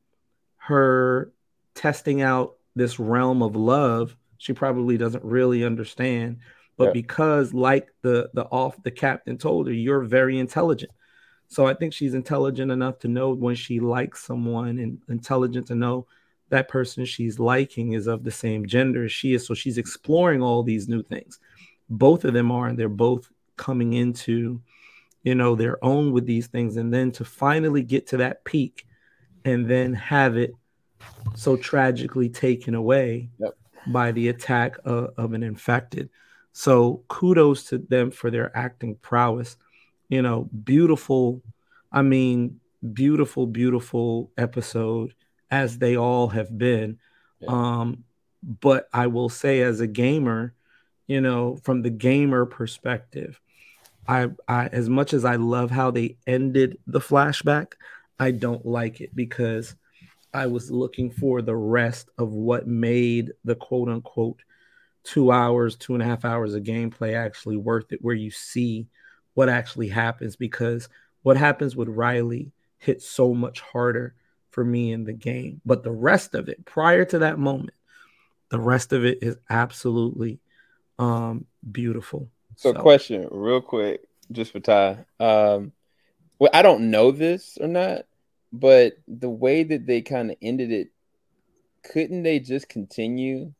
her 0.56 1.32
testing 1.74 2.22
out 2.22 2.55
this 2.76 3.00
realm 3.00 3.42
of 3.42 3.56
love 3.56 4.16
she 4.38 4.52
probably 4.52 4.98
doesn't 4.98 5.24
really 5.24 5.64
understand. 5.64 6.38
But 6.76 6.88
yeah. 6.88 6.92
because 6.92 7.54
like 7.54 7.88
the 8.02 8.30
the 8.34 8.44
off 8.44 8.80
the 8.82 8.90
captain 8.90 9.38
told 9.38 9.66
her 9.66 9.72
you're 9.72 10.02
very 10.02 10.38
intelligent. 10.38 10.92
So 11.48 11.66
i 11.66 11.74
think 11.74 11.92
she's 11.92 12.14
intelligent 12.14 12.70
enough 12.70 12.98
to 13.00 13.08
know 13.08 13.30
when 13.32 13.54
she 13.54 13.80
likes 13.80 14.24
someone 14.24 14.78
and 14.78 14.98
intelligent 15.08 15.68
to 15.68 15.74
know 15.74 16.06
that 16.50 16.68
person 16.68 17.04
she's 17.04 17.38
liking 17.38 17.92
is 17.92 18.06
of 18.06 18.24
the 18.24 18.30
same 18.30 18.66
gender 18.66 19.04
as 19.04 19.12
she 19.12 19.32
is. 19.34 19.46
So 19.46 19.54
she's 19.54 19.78
exploring 19.78 20.42
all 20.42 20.62
these 20.62 20.88
new 20.88 21.02
things. 21.02 21.38
Both 21.88 22.24
of 22.24 22.34
them 22.34 22.52
are 22.52 22.68
and 22.68 22.78
they're 22.78 22.88
both 22.88 23.28
coming 23.56 23.94
into 23.94 24.60
you 25.26 25.34
know, 25.34 25.56
their 25.56 25.84
own 25.84 26.12
with 26.12 26.24
these 26.24 26.46
things, 26.46 26.76
and 26.76 26.94
then 26.94 27.10
to 27.10 27.24
finally 27.24 27.82
get 27.82 28.06
to 28.06 28.18
that 28.18 28.44
peak 28.44 28.86
and 29.44 29.68
then 29.68 29.92
have 29.92 30.36
it 30.36 30.54
so 31.34 31.56
tragically 31.56 32.28
taken 32.28 32.74
away 32.74 33.30
yep. 33.38 33.56
by 33.86 34.12
the 34.12 34.28
attack 34.28 34.76
of, 34.84 35.12
of 35.16 35.32
an 35.32 35.42
infected. 35.42 36.08
So 36.52 37.02
kudos 37.08 37.64
to 37.64 37.78
them 37.78 38.10
for 38.10 38.30
their 38.30 38.56
acting 38.56 38.96
prowess. 38.96 39.56
You 40.08 40.22
know, 40.22 40.48
beautiful, 40.64 41.42
I 41.92 42.02
mean, 42.02 42.60
beautiful, 42.92 43.46
beautiful 43.46 44.30
episode 44.38 45.14
as 45.50 45.78
they 45.78 45.96
all 45.96 46.28
have 46.28 46.56
been. 46.56 46.98
Yeah. 47.40 47.48
Um, 47.50 48.04
but 48.42 48.88
I 48.92 49.08
will 49.08 49.28
say, 49.28 49.60
as 49.62 49.80
a 49.80 49.86
gamer, 49.86 50.54
you 51.06 51.20
know, 51.20 51.56
from 51.62 51.82
the 51.82 51.90
gamer 51.90 52.46
perspective, 52.46 53.40
I, 54.08 54.28
I 54.46 54.68
as 54.68 54.88
much 54.88 55.12
as 55.12 55.24
I 55.24 55.36
love 55.36 55.70
how 55.70 55.90
they 55.90 56.16
ended 56.26 56.78
the 56.86 57.00
flashback, 57.00 57.72
I 58.18 58.30
don't 58.30 58.64
like 58.64 59.00
it 59.00 59.14
because 59.14 59.74
I 60.34 60.46
was 60.46 60.70
looking 60.70 61.10
for 61.10 61.42
the 61.42 61.56
rest 61.56 62.10
of 62.18 62.32
what 62.32 62.66
made 62.66 63.32
the 63.44 63.54
quote 63.54 63.88
unquote 63.88 64.40
two 65.02 65.30
hours, 65.30 65.76
two 65.76 65.94
and 65.94 66.02
a 66.02 66.06
half 66.06 66.24
hours 66.24 66.54
of 66.54 66.64
gameplay 66.64 67.14
actually 67.14 67.56
worth 67.56 67.92
it, 67.92 68.02
where 68.02 68.14
you 68.14 68.30
see 68.30 68.86
what 69.34 69.48
actually 69.48 69.88
happens. 69.88 70.36
Because 70.36 70.88
what 71.22 71.36
happens 71.36 71.76
with 71.76 71.88
Riley 71.88 72.52
hit 72.78 73.02
so 73.02 73.34
much 73.34 73.60
harder 73.60 74.14
for 74.50 74.64
me 74.64 74.92
in 74.92 75.04
the 75.04 75.12
game. 75.12 75.60
But 75.64 75.82
the 75.82 75.92
rest 75.92 76.34
of 76.34 76.48
it, 76.48 76.64
prior 76.64 77.04
to 77.06 77.18
that 77.20 77.38
moment, 77.38 77.74
the 78.48 78.60
rest 78.60 78.92
of 78.92 79.04
it 79.04 79.18
is 79.22 79.36
absolutely 79.50 80.38
um, 80.98 81.46
beautiful. 81.70 82.28
So, 82.56 82.72
so, 82.72 82.80
question, 82.80 83.28
real 83.30 83.60
quick, 83.60 84.02
just 84.32 84.52
for 84.52 84.60
Ty. 84.60 85.04
Um, 85.20 85.72
well, 86.38 86.50
I 86.52 86.62
don't 86.62 86.90
know 86.90 87.10
this 87.10 87.58
or 87.60 87.68
not, 87.68 88.06
but 88.52 88.94
the 89.06 89.30
way 89.30 89.62
that 89.62 89.86
they 89.86 90.02
kind 90.02 90.30
of 90.30 90.36
ended 90.40 90.72
it, 90.72 90.88
couldn't 91.82 92.22
they 92.22 92.38
just 92.38 92.68
continue 92.68 93.52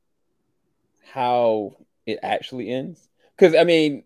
how 1.13 1.77
it 2.07 2.19
actually 2.23 2.71
ends? 2.71 3.09
Because 3.37 3.55
I 3.55 3.65
mean, 3.65 4.05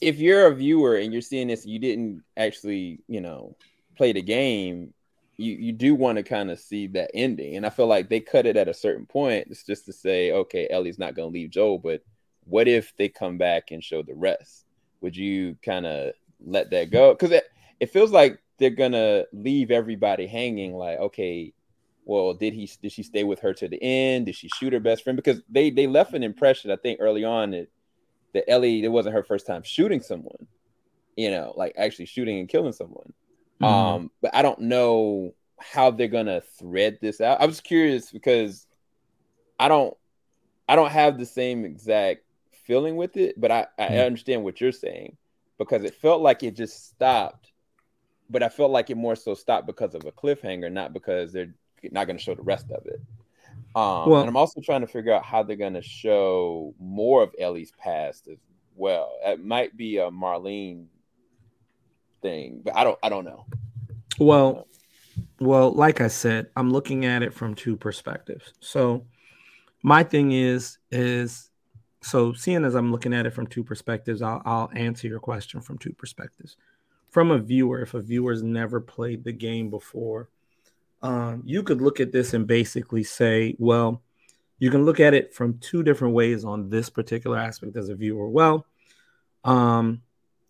if 0.00 0.18
you're 0.18 0.46
a 0.46 0.54
viewer 0.54 0.96
and 0.96 1.12
you're 1.12 1.22
seeing 1.22 1.48
this, 1.48 1.66
you 1.66 1.78
didn't 1.78 2.22
actually, 2.36 3.00
you 3.06 3.20
know, 3.20 3.56
play 3.96 4.12
the 4.12 4.22
game. 4.22 4.92
You 5.36 5.54
you 5.54 5.72
do 5.72 5.94
want 5.94 6.16
to 6.16 6.22
kind 6.22 6.50
of 6.50 6.58
see 6.58 6.88
that 6.88 7.10
ending, 7.14 7.56
and 7.56 7.64
I 7.64 7.70
feel 7.70 7.86
like 7.86 8.08
they 8.08 8.20
cut 8.20 8.46
it 8.46 8.56
at 8.56 8.68
a 8.68 8.74
certain 8.74 9.06
point. 9.06 9.48
It's 9.50 9.64
just 9.64 9.86
to 9.86 9.92
say, 9.92 10.32
okay, 10.32 10.68
Ellie's 10.70 10.98
not 10.98 11.14
going 11.14 11.30
to 11.30 11.32
leave 11.32 11.50
Joel, 11.50 11.78
but 11.78 12.02
what 12.44 12.68
if 12.68 12.94
they 12.96 13.08
come 13.08 13.38
back 13.38 13.70
and 13.70 13.82
show 13.82 14.02
the 14.02 14.14
rest? 14.14 14.64
Would 15.00 15.16
you 15.16 15.56
kind 15.64 15.86
of 15.86 16.12
let 16.44 16.70
that 16.70 16.90
go? 16.90 17.12
Because 17.12 17.30
it, 17.30 17.44
it 17.80 17.90
feels 17.90 18.10
like 18.10 18.40
they're 18.62 18.70
gonna 18.70 19.24
leave 19.32 19.72
everybody 19.72 20.28
hanging. 20.28 20.74
Like, 20.74 21.00
okay, 21.00 21.52
well, 22.04 22.32
did 22.32 22.54
he 22.54 22.70
did 22.80 22.92
she 22.92 23.02
stay 23.02 23.24
with 23.24 23.40
her 23.40 23.52
to 23.54 23.68
the 23.68 23.82
end? 23.82 24.26
Did 24.26 24.36
she 24.36 24.48
shoot 24.48 24.72
her 24.72 24.78
best 24.78 25.02
friend? 25.02 25.16
Because 25.16 25.42
they 25.48 25.70
they 25.70 25.88
left 25.88 26.14
an 26.14 26.22
impression, 26.22 26.70
I 26.70 26.76
think, 26.76 27.00
early 27.00 27.24
on 27.24 27.50
that 27.50 27.68
that 28.34 28.48
Ellie 28.48 28.84
it 28.84 28.88
wasn't 28.88 29.16
her 29.16 29.24
first 29.24 29.46
time 29.46 29.64
shooting 29.64 30.00
someone, 30.00 30.46
you 31.16 31.30
know, 31.32 31.52
like 31.56 31.74
actually 31.76 32.06
shooting 32.06 32.38
and 32.38 32.48
killing 32.48 32.72
someone. 32.72 33.12
Mm-hmm. 33.60 33.64
Um, 33.64 34.10
but 34.20 34.32
I 34.32 34.42
don't 34.42 34.60
know 34.60 35.34
how 35.58 35.90
they're 35.90 36.06
gonna 36.06 36.40
thread 36.40 36.98
this 37.00 37.20
out. 37.20 37.40
I 37.40 37.46
was 37.46 37.60
curious 37.60 38.12
because 38.12 38.66
I 39.58 39.66
don't 39.66 39.96
I 40.68 40.76
don't 40.76 40.92
have 40.92 41.18
the 41.18 41.26
same 41.26 41.64
exact 41.64 42.22
feeling 42.64 42.94
with 42.94 43.16
it, 43.16 43.40
but 43.40 43.50
I, 43.50 43.66
I 43.76 43.88
mm. 43.88 44.06
understand 44.06 44.44
what 44.44 44.60
you're 44.60 44.70
saying 44.70 45.16
because 45.58 45.82
it 45.82 45.96
felt 45.96 46.22
like 46.22 46.44
it 46.44 46.54
just 46.54 46.90
stopped. 46.90 47.51
But 48.32 48.42
I 48.42 48.48
felt 48.48 48.70
like 48.70 48.90
it 48.90 48.96
more 48.96 49.14
so 49.14 49.34
stopped 49.34 49.66
because 49.66 49.94
of 49.94 50.04
a 50.04 50.10
cliffhanger, 50.10 50.72
not 50.72 50.92
because 50.92 51.32
they're 51.32 51.54
not 51.90 52.06
going 52.06 52.16
to 52.16 52.22
show 52.22 52.34
the 52.34 52.42
rest 52.42 52.70
of 52.70 52.86
it. 52.86 53.00
Um, 53.74 54.08
well, 54.10 54.20
and 54.20 54.28
I'm 54.28 54.36
also 54.36 54.60
trying 54.60 54.80
to 54.80 54.86
figure 54.86 55.12
out 55.12 55.24
how 55.24 55.42
they're 55.42 55.56
going 55.56 55.74
to 55.74 55.82
show 55.82 56.74
more 56.80 57.22
of 57.22 57.34
Ellie's 57.38 57.72
past 57.78 58.26
as 58.28 58.38
well. 58.74 59.12
It 59.24 59.44
might 59.44 59.76
be 59.76 59.98
a 59.98 60.10
Marlene 60.10 60.86
thing, 62.22 62.62
but 62.64 62.74
I 62.74 62.84
don't. 62.84 62.98
I 63.02 63.10
don't 63.10 63.24
know. 63.24 63.44
Well, 64.18 64.66
well, 65.40 65.72
like 65.72 66.00
I 66.00 66.08
said, 66.08 66.48
I'm 66.56 66.72
looking 66.72 67.04
at 67.04 67.22
it 67.22 67.34
from 67.34 67.54
two 67.54 67.76
perspectives. 67.76 68.54
So, 68.60 69.06
my 69.82 70.02
thing 70.02 70.32
is, 70.32 70.78
is 70.90 71.50
so 72.02 72.32
seeing 72.32 72.64
as 72.64 72.74
I'm 72.74 72.90
looking 72.92 73.14
at 73.14 73.26
it 73.26 73.32
from 73.32 73.46
two 73.46 73.64
perspectives, 73.64 74.22
I'll, 74.22 74.42
I'll 74.44 74.70
answer 74.74 75.08
your 75.08 75.20
question 75.20 75.60
from 75.60 75.78
two 75.78 75.92
perspectives. 75.92 76.56
From 77.12 77.30
a 77.30 77.38
viewer, 77.38 77.82
if 77.82 77.94
a 77.94 78.00
viewer's 78.00 78.42
never 78.42 78.80
played 78.80 79.22
the 79.22 79.32
game 79.32 79.70
before, 79.70 80.30
um, 81.02 81.42
you 81.44 81.62
could 81.62 81.82
look 81.82 82.00
at 82.00 82.10
this 82.10 82.32
and 82.32 82.46
basically 82.46 83.04
say, 83.04 83.54
well, 83.58 84.02
you 84.58 84.70
can 84.70 84.84
look 84.84 84.98
at 84.98 85.12
it 85.12 85.34
from 85.34 85.58
two 85.58 85.82
different 85.82 86.14
ways 86.14 86.44
on 86.44 86.70
this 86.70 86.88
particular 86.88 87.36
aspect 87.36 87.76
as 87.76 87.90
a 87.90 87.94
viewer. 87.94 88.28
Well, 88.28 88.66
um, 89.44 90.02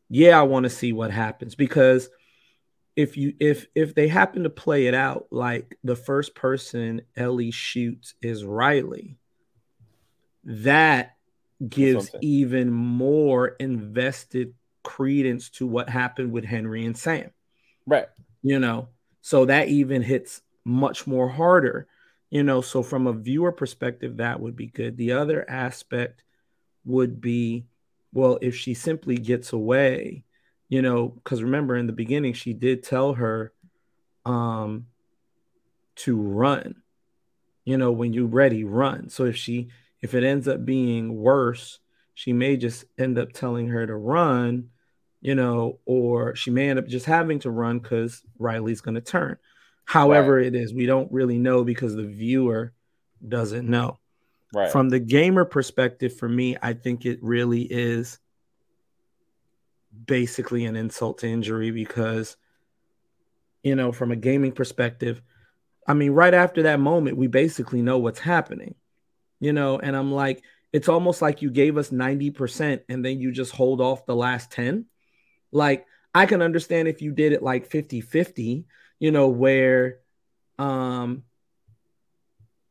yeah, 0.08 0.38
I 0.38 0.42
want 0.42 0.64
to 0.64 0.70
see 0.70 0.92
what 0.92 1.10
happens 1.10 1.56
because 1.56 2.08
if 2.94 3.16
you 3.16 3.34
if 3.40 3.66
if 3.74 3.94
they 3.94 4.06
happen 4.06 4.44
to 4.44 4.50
play 4.50 4.86
it 4.86 4.94
out 4.94 5.26
like 5.30 5.78
the 5.82 5.96
first 5.96 6.34
person 6.36 7.02
Ellie 7.16 7.50
shoots 7.50 8.14
is 8.22 8.44
Riley, 8.44 9.16
that 10.44 11.16
gives 11.66 12.10
even 12.20 12.70
more 12.70 13.48
invested 13.48 14.54
credence 14.82 15.50
to 15.50 15.66
what 15.66 15.88
happened 15.88 16.32
with 16.32 16.44
Henry 16.44 16.84
and 16.86 16.96
Sam. 16.96 17.30
Right. 17.86 18.06
You 18.42 18.58
know, 18.58 18.88
so 19.20 19.44
that 19.46 19.68
even 19.68 20.02
hits 20.02 20.42
much 20.64 21.06
more 21.06 21.28
harder. 21.28 21.86
You 22.30 22.42
know, 22.42 22.60
so 22.60 22.82
from 22.82 23.06
a 23.06 23.12
viewer 23.12 23.52
perspective, 23.52 24.16
that 24.16 24.40
would 24.40 24.56
be 24.56 24.66
good. 24.66 24.96
The 24.96 25.12
other 25.12 25.48
aspect 25.48 26.24
would 26.84 27.20
be 27.20 27.66
well, 28.14 28.38
if 28.42 28.54
she 28.54 28.74
simply 28.74 29.16
gets 29.16 29.52
away, 29.52 30.24
you 30.68 30.82
know, 30.82 31.08
because 31.08 31.42
remember 31.42 31.76
in 31.76 31.86
the 31.86 31.92
beginning, 31.92 32.34
she 32.34 32.52
did 32.52 32.82
tell 32.82 33.14
her 33.14 33.52
um 34.24 34.86
to 35.96 36.16
run. 36.16 36.76
You 37.64 37.76
know, 37.76 37.92
when 37.92 38.12
you're 38.12 38.26
ready, 38.26 38.64
run. 38.64 39.08
So 39.08 39.24
if 39.24 39.36
she 39.36 39.68
if 40.00 40.14
it 40.14 40.24
ends 40.24 40.48
up 40.48 40.64
being 40.64 41.16
worse, 41.16 41.78
she 42.14 42.32
may 42.32 42.56
just 42.56 42.84
end 42.98 43.18
up 43.18 43.32
telling 43.32 43.68
her 43.68 43.86
to 43.86 43.94
run, 43.94 44.68
you 45.20 45.34
know, 45.34 45.78
or 45.86 46.34
she 46.34 46.50
may 46.50 46.68
end 46.68 46.78
up 46.78 46.86
just 46.86 47.06
having 47.06 47.38
to 47.40 47.50
run 47.50 47.78
because 47.78 48.22
Riley's 48.38 48.80
going 48.80 48.96
to 48.96 49.00
turn. 49.00 49.38
However, 49.84 50.36
right. 50.36 50.46
it 50.46 50.54
is, 50.54 50.72
we 50.72 50.86
don't 50.86 51.10
really 51.12 51.38
know 51.38 51.64
because 51.64 51.94
the 51.94 52.06
viewer 52.06 52.72
doesn't 53.26 53.68
know. 53.68 53.98
Right. 54.54 54.70
From 54.70 54.90
the 54.90 54.98
gamer 54.98 55.44
perspective, 55.44 56.16
for 56.16 56.28
me, 56.28 56.56
I 56.60 56.74
think 56.74 57.06
it 57.06 57.18
really 57.22 57.62
is 57.62 58.18
basically 60.06 60.66
an 60.66 60.76
insult 60.76 61.18
to 61.18 61.28
injury 61.28 61.70
because, 61.70 62.36
you 63.62 63.74
know, 63.74 63.92
from 63.92 64.12
a 64.12 64.16
gaming 64.16 64.52
perspective, 64.52 65.22
I 65.86 65.94
mean, 65.94 66.12
right 66.12 66.34
after 66.34 66.62
that 66.64 66.80
moment, 66.80 67.16
we 67.16 67.26
basically 67.26 67.82
know 67.82 67.98
what's 67.98 68.20
happening, 68.20 68.74
you 69.40 69.52
know, 69.52 69.78
and 69.78 69.96
I'm 69.96 70.12
like, 70.12 70.42
it's 70.72 70.88
almost 70.88 71.20
like 71.20 71.42
you 71.42 71.50
gave 71.50 71.76
us 71.76 71.90
90% 71.90 72.82
and 72.88 73.04
then 73.04 73.20
you 73.20 73.30
just 73.30 73.52
hold 73.52 73.80
off 73.80 74.06
the 74.06 74.16
last 74.16 74.50
10. 74.52 74.86
Like, 75.50 75.86
I 76.14 76.26
can 76.26 76.42
understand 76.42 76.88
if 76.88 77.02
you 77.02 77.12
did 77.12 77.32
it 77.32 77.42
like 77.42 77.66
50 77.70 78.00
50, 78.00 78.64
you 78.98 79.10
know, 79.10 79.28
where, 79.28 79.98
um, 80.58 81.24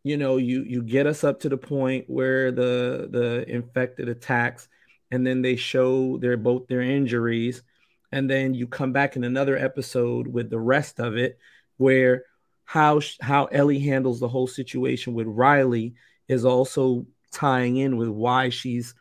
you 0.04 0.18
know, 0.18 0.38
you 0.38 0.64
you 0.64 0.82
get 0.82 1.06
us 1.06 1.24
up 1.24 1.42
to 1.42 1.50
the 1.50 1.58
point 1.58 2.06
where 2.08 2.52
the 2.52 3.08
the 3.12 3.46
infected 3.48 4.10
attacks, 4.10 4.68
and 5.12 5.26
then 5.26 5.42
they 5.44 5.56
show 5.56 6.18
their 6.18 6.38
both 6.38 6.68
their 6.68 6.82
injuries, 6.82 7.62
and 8.12 8.30
then 8.30 8.56
you 8.56 8.68
come 8.68 8.94
back 8.94 9.16
in 9.16 9.24
another 9.24 9.58
episode 9.58 10.28
with 10.28 10.50
the 10.50 10.60
rest 10.60 11.00
of 11.00 11.18
it, 11.18 11.38
where 11.78 12.26
how 12.66 13.00
how 13.22 13.46
Ellie 13.46 13.80
handles 13.80 14.20
the 14.20 14.28
whole 14.28 14.48
situation 14.48 15.14
with 15.14 15.28
Riley 15.28 15.94
is 16.28 16.46
also 16.46 17.06
tying 17.32 17.78
in 17.78 17.98
with 17.98 18.10
why 18.10 18.50
she's 18.50 18.94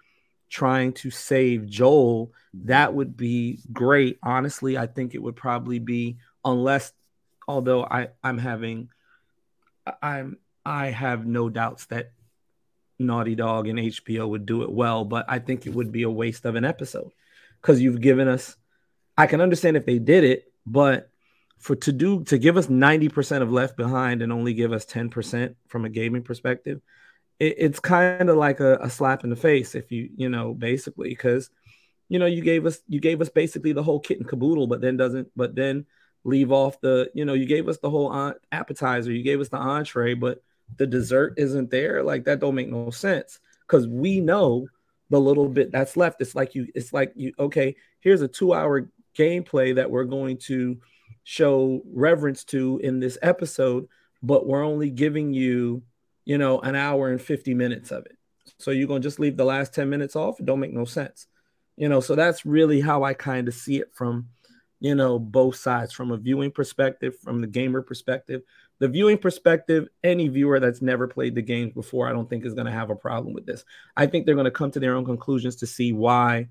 trying 0.48 0.92
to 0.92 1.10
save 1.10 1.66
Joel. 1.66 2.32
That 2.54 2.88
mm-hmm. 2.88 2.96
would 2.96 3.16
be 3.16 3.60
great. 3.72 4.18
Honestly, 4.22 4.76
I 4.76 4.86
think 4.86 5.14
it 5.14 5.22
would 5.22 5.36
probably 5.36 5.78
be 5.78 6.18
unless 6.44 6.92
although 7.46 7.84
I 7.84 8.08
I'm 8.22 8.38
having 8.38 8.90
I'm 10.02 10.38
I 10.64 10.86
have 10.86 11.26
no 11.26 11.48
doubts 11.48 11.86
that 11.86 12.12
Naughty 12.98 13.34
Dog 13.34 13.66
and 13.66 13.78
HBO 13.78 14.28
would 14.28 14.44
do 14.44 14.62
it 14.62 14.70
well, 14.70 15.04
but 15.04 15.24
I 15.28 15.38
think 15.38 15.66
it 15.66 15.74
would 15.74 15.90
be 15.90 16.02
a 16.02 16.10
waste 16.10 16.44
of 16.44 16.54
an 16.54 16.64
episode 16.64 17.12
because 17.60 17.80
you've 17.80 18.00
given 18.00 18.28
us. 18.28 18.56
I 19.16 19.26
can 19.26 19.40
understand 19.40 19.76
if 19.76 19.86
they 19.86 19.98
did 19.98 20.24
it, 20.24 20.52
but 20.66 21.10
for 21.58 21.76
to 21.76 21.92
do 21.92 22.24
to 22.24 22.38
give 22.38 22.56
us 22.56 22.68
90% 22.68 23.42
of 23.42 23.52
left 23.52 23.76
behind 23.76 24.22
and 24.22 24.32
only 24.32 24.54
give 24.54 24.72
us 24.72 24.86
10% 24.86 25.54
from 25.68 25.84
a 25.84 25.90
gaming 25.90 26.22
perspective, 26.22 26.80
it, 27.40 27.56
it's 27.58 27.80
kind 27.80 28.28
of 28.28 28.36
like 28.36 28.60
a, 28.60 28.76
a 28.76 28.90
slap 28.90 29.24
in 29.24 29.30
the 29.30 29.36
face 29.36 29.74
if 29.74 29.90
you, 29.90 30.10
you 30.16 30.28
know, 30.28 30.54
basically, 30.54 31.08
because 31.08 31.50
you 32.08 32.18
know, 32.18 32.26
you 32.26 32.42
gave 32.42 32.66
us 32.66 32.80
you 32.88 33.00
gave 33.00 33.20
us 33.20 33.28
basically 33.28 33.72
the 33.72 33.82
whole 33.82 34.00
kit 34.00 34.18
and 34.18 34.28
caboodle, 34.28 34.66
but 34.66 34.80
then 34.80 34.96
doesn't, 34.96 35.28
but 35.34 35.54
then 35.54 35.86
leave 36.24 36.52
off 36.52 36.80
the, 36.80 37.10
you 37.14 37.24
know, 37.24 37.34
you 37.34 37.46
gave 37.46 37.68
us 37.68 37.78
the 37.78 37.90
whole 37.90 38.34
appetizer, 38.52 39.12
you 39.12 39.22
gave 39.22 39.40
us 39.40 39.48
the 39.48 39.56
entree, 39.56 40.14
but 40.14 40.42
the 40.76 40.86
dessert 40.86 41.34
isn't 41.36 41.70
there, 41.70 42.02
like 42.02 42.24
that 42.24 42.40
don't 42.40 42.54
make 42.54 42.68
no 42.68 42.90
sense 42.90 43.40
because 43.66 43.86
we 43.86 44.20
know 44.20 44.66
the 45.08 45.20
little 45.20 45.48
bit 45.48 45.72
that's 45.72 45.96
left. 45.96 46.20
It's 46.20 46.34
like 46.34 46.54
you, 46.54 46.68
it's 46.74 46.92
like 46.92 47.12
you, 47.14 47.32
okay, 47.38 47.74
here's 48.00 48.22
a 48.22 48.28
two 48.28 48.54
hour 48.54 48.88
gameplay 49.16 49.74
that 49.74 49.90
we're 49.90 50.04
going 50.04 50.38
to 50.38 50.78
show 51.24 51.82
reverence 51.92 52.44
to 52.44 52.80
in 52.82 53.00
this 53.00 53.18
episode, 53.22 53.86
but 54.22 54.46
we're 54.46 54.64
only 54.64 54.90
giving 54.90 55.32
you, 55.32 55.82
you 56.24 56.38
know, 56.38 56.60
an 56.60 56.74
hour 56.74 57.10
and 57.10 57.20
50 57.20 57.54
minutes 57.54 57.90
of 57.90 58.06
it. 58.06 58.16
So 58.58 58.70
you're 58.70 58.88
going 58.88 59.02
to 59.02 59.06
just 59.06 59.20
leave 59.20 59.36
the 59.36 59.44
last 59.44 59.74
10 59.74 59.88
minutes 59.88 60.16
off? 60.16 60.40
It 60.40 60.46
don't 60.46 60.60
make 60.60 60.72
no 60.72 60.84
sense. 60.84 61.26
You 61.76 61.88
know, 61.88 62.00
so 62.00 62.14
that's 62.14 62.44
really 62.44 62.80
how 62.80 63.04
I 63.04 63.14
kind 63.14 63.48
of 63.48 63.54
see 63.54 63.78
it 63.78 63.92
from, 63.94 64.28
you 64.80 64.94
know, 64.94 65.18
both 65.18 65.56
sides 65.56 65.92
from 65.92 66.10
a 66.10 66.16
viewing 66.16 66.50
perspective, 66.50 67.18
from 67.18 67.40
the 67.40 67.46
gamer 67.46 67.82
perspective 67.82 68.42
the 68.80 68.88
viewing 68.88 69.18
perspective, 69.18 69.88
any 70.02 70.28
viewer 70.28 70.58
that's 70.58 70.82
never 70.82 71.06
played 71.06 71.34
the 71.34 71.42
games 71.42 71.72
before, 71.74 72.08
I 72.08 72.12
don't 72.12 72.28
think 72.28 72.44
is 72.44 72.54
going 72.54 72.66
to 72.66 72.72
have 72.72 72.90
a 72.90 72.96
problem 72.96 73.34
with 73.34 73.46
this. 73.46 73.62
I 73.94 74.06
think 74.06 74.24
they're 74.24 74.34
going 74.34 74.46
to 74.46 74.50
come 74.50 74.70
to 74.72 74.80
their 74.80 74.96
own 74.96 75.04
conclusions 75.04 75.56
to 75.56 75.66
see 75.66 75.92
why 75.92 76.48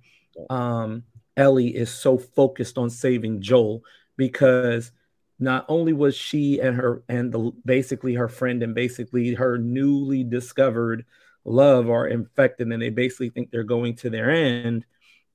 um, 0.50 1.04
Ellie 1.36 1.76
is 1.76 1.90
so 1.90 2.20
focused 2.20 2.78
on 2.78 2.92
saving 2.92 3.42
Joel 3.42 3.82
because 4.16 4.92
not 5.40 5.66
only 5.70 5.94
was 5.94 6.16
she 6.16 6.60
and 6.60 6.76
her 6.76 7.04
and 7.08 7.32
the 7.32 7.52
basically 7.66 8.14
her 8.16 8.28
friend 8.28 8.62
and 8.62 8.76
basically 8.76 9.34
her 9.34 9.58
newly 9.58 10.24
discovered 10.24 11.06
love 11.46 11.90
are 11.90 12.08
infected 12.08 12.68
and 12.68 12.82
they 12.82 12.90
basically 12.90 13.30
think 13.30 13.50
they're 13.50 13.64
going 13.64 13.96
to 13.96 14.10
their 14.10 14.30
end 14.30 14.86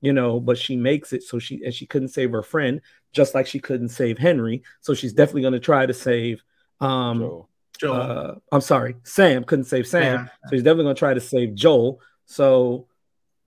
you 0.01 0.13
know 0.13 0.39
but 0.39 0.57
she 0.57 0.75
makes 0.75 1.11
it 1.11 1.23
so 1.23 1.39
she 1.39 1.63
and 1.63 1.73
she 1.73 1.85
couldn't 1.85 2.09
save 2.09 2.31
her 2.31 2.43
friend 2.43 2.81
just 3.11 3.33
like 3.33 3.47
she 3.47 3.59
couldn't 3.59 3.89
save 3.89 4.17
henry 4.17 4.61
so 4.81 4.93
she's 4.93 5.13
definitely 5.13 5.41
going 5.41 5.53
to 5.53 5.59
try 5.59 5.85
to 5.85 5.93
save 5.93 6.43
um, 6.81 7.19
Joel. 7.19 7.49
Joel. 7.79 7.93
Uh, 7.93 8.35
I'm 8.51 8.61
sorry, 8.61 8.95
Sam 9.03 9.43
couldn't 9.43 9.65
save 9.65 9.87
Sam, 9.87 10.25
yeah. 10.25 10.25
so 10.47 10.55
he's 10.55 10.63
definitely 10.63 10.85
going 10.85 10.95
to 10.95 10.99
try 10.99 11.13
to 11.13 11.21
save 11.21 11.55
Joel. 11.55 12.01
So, 12.25 12.87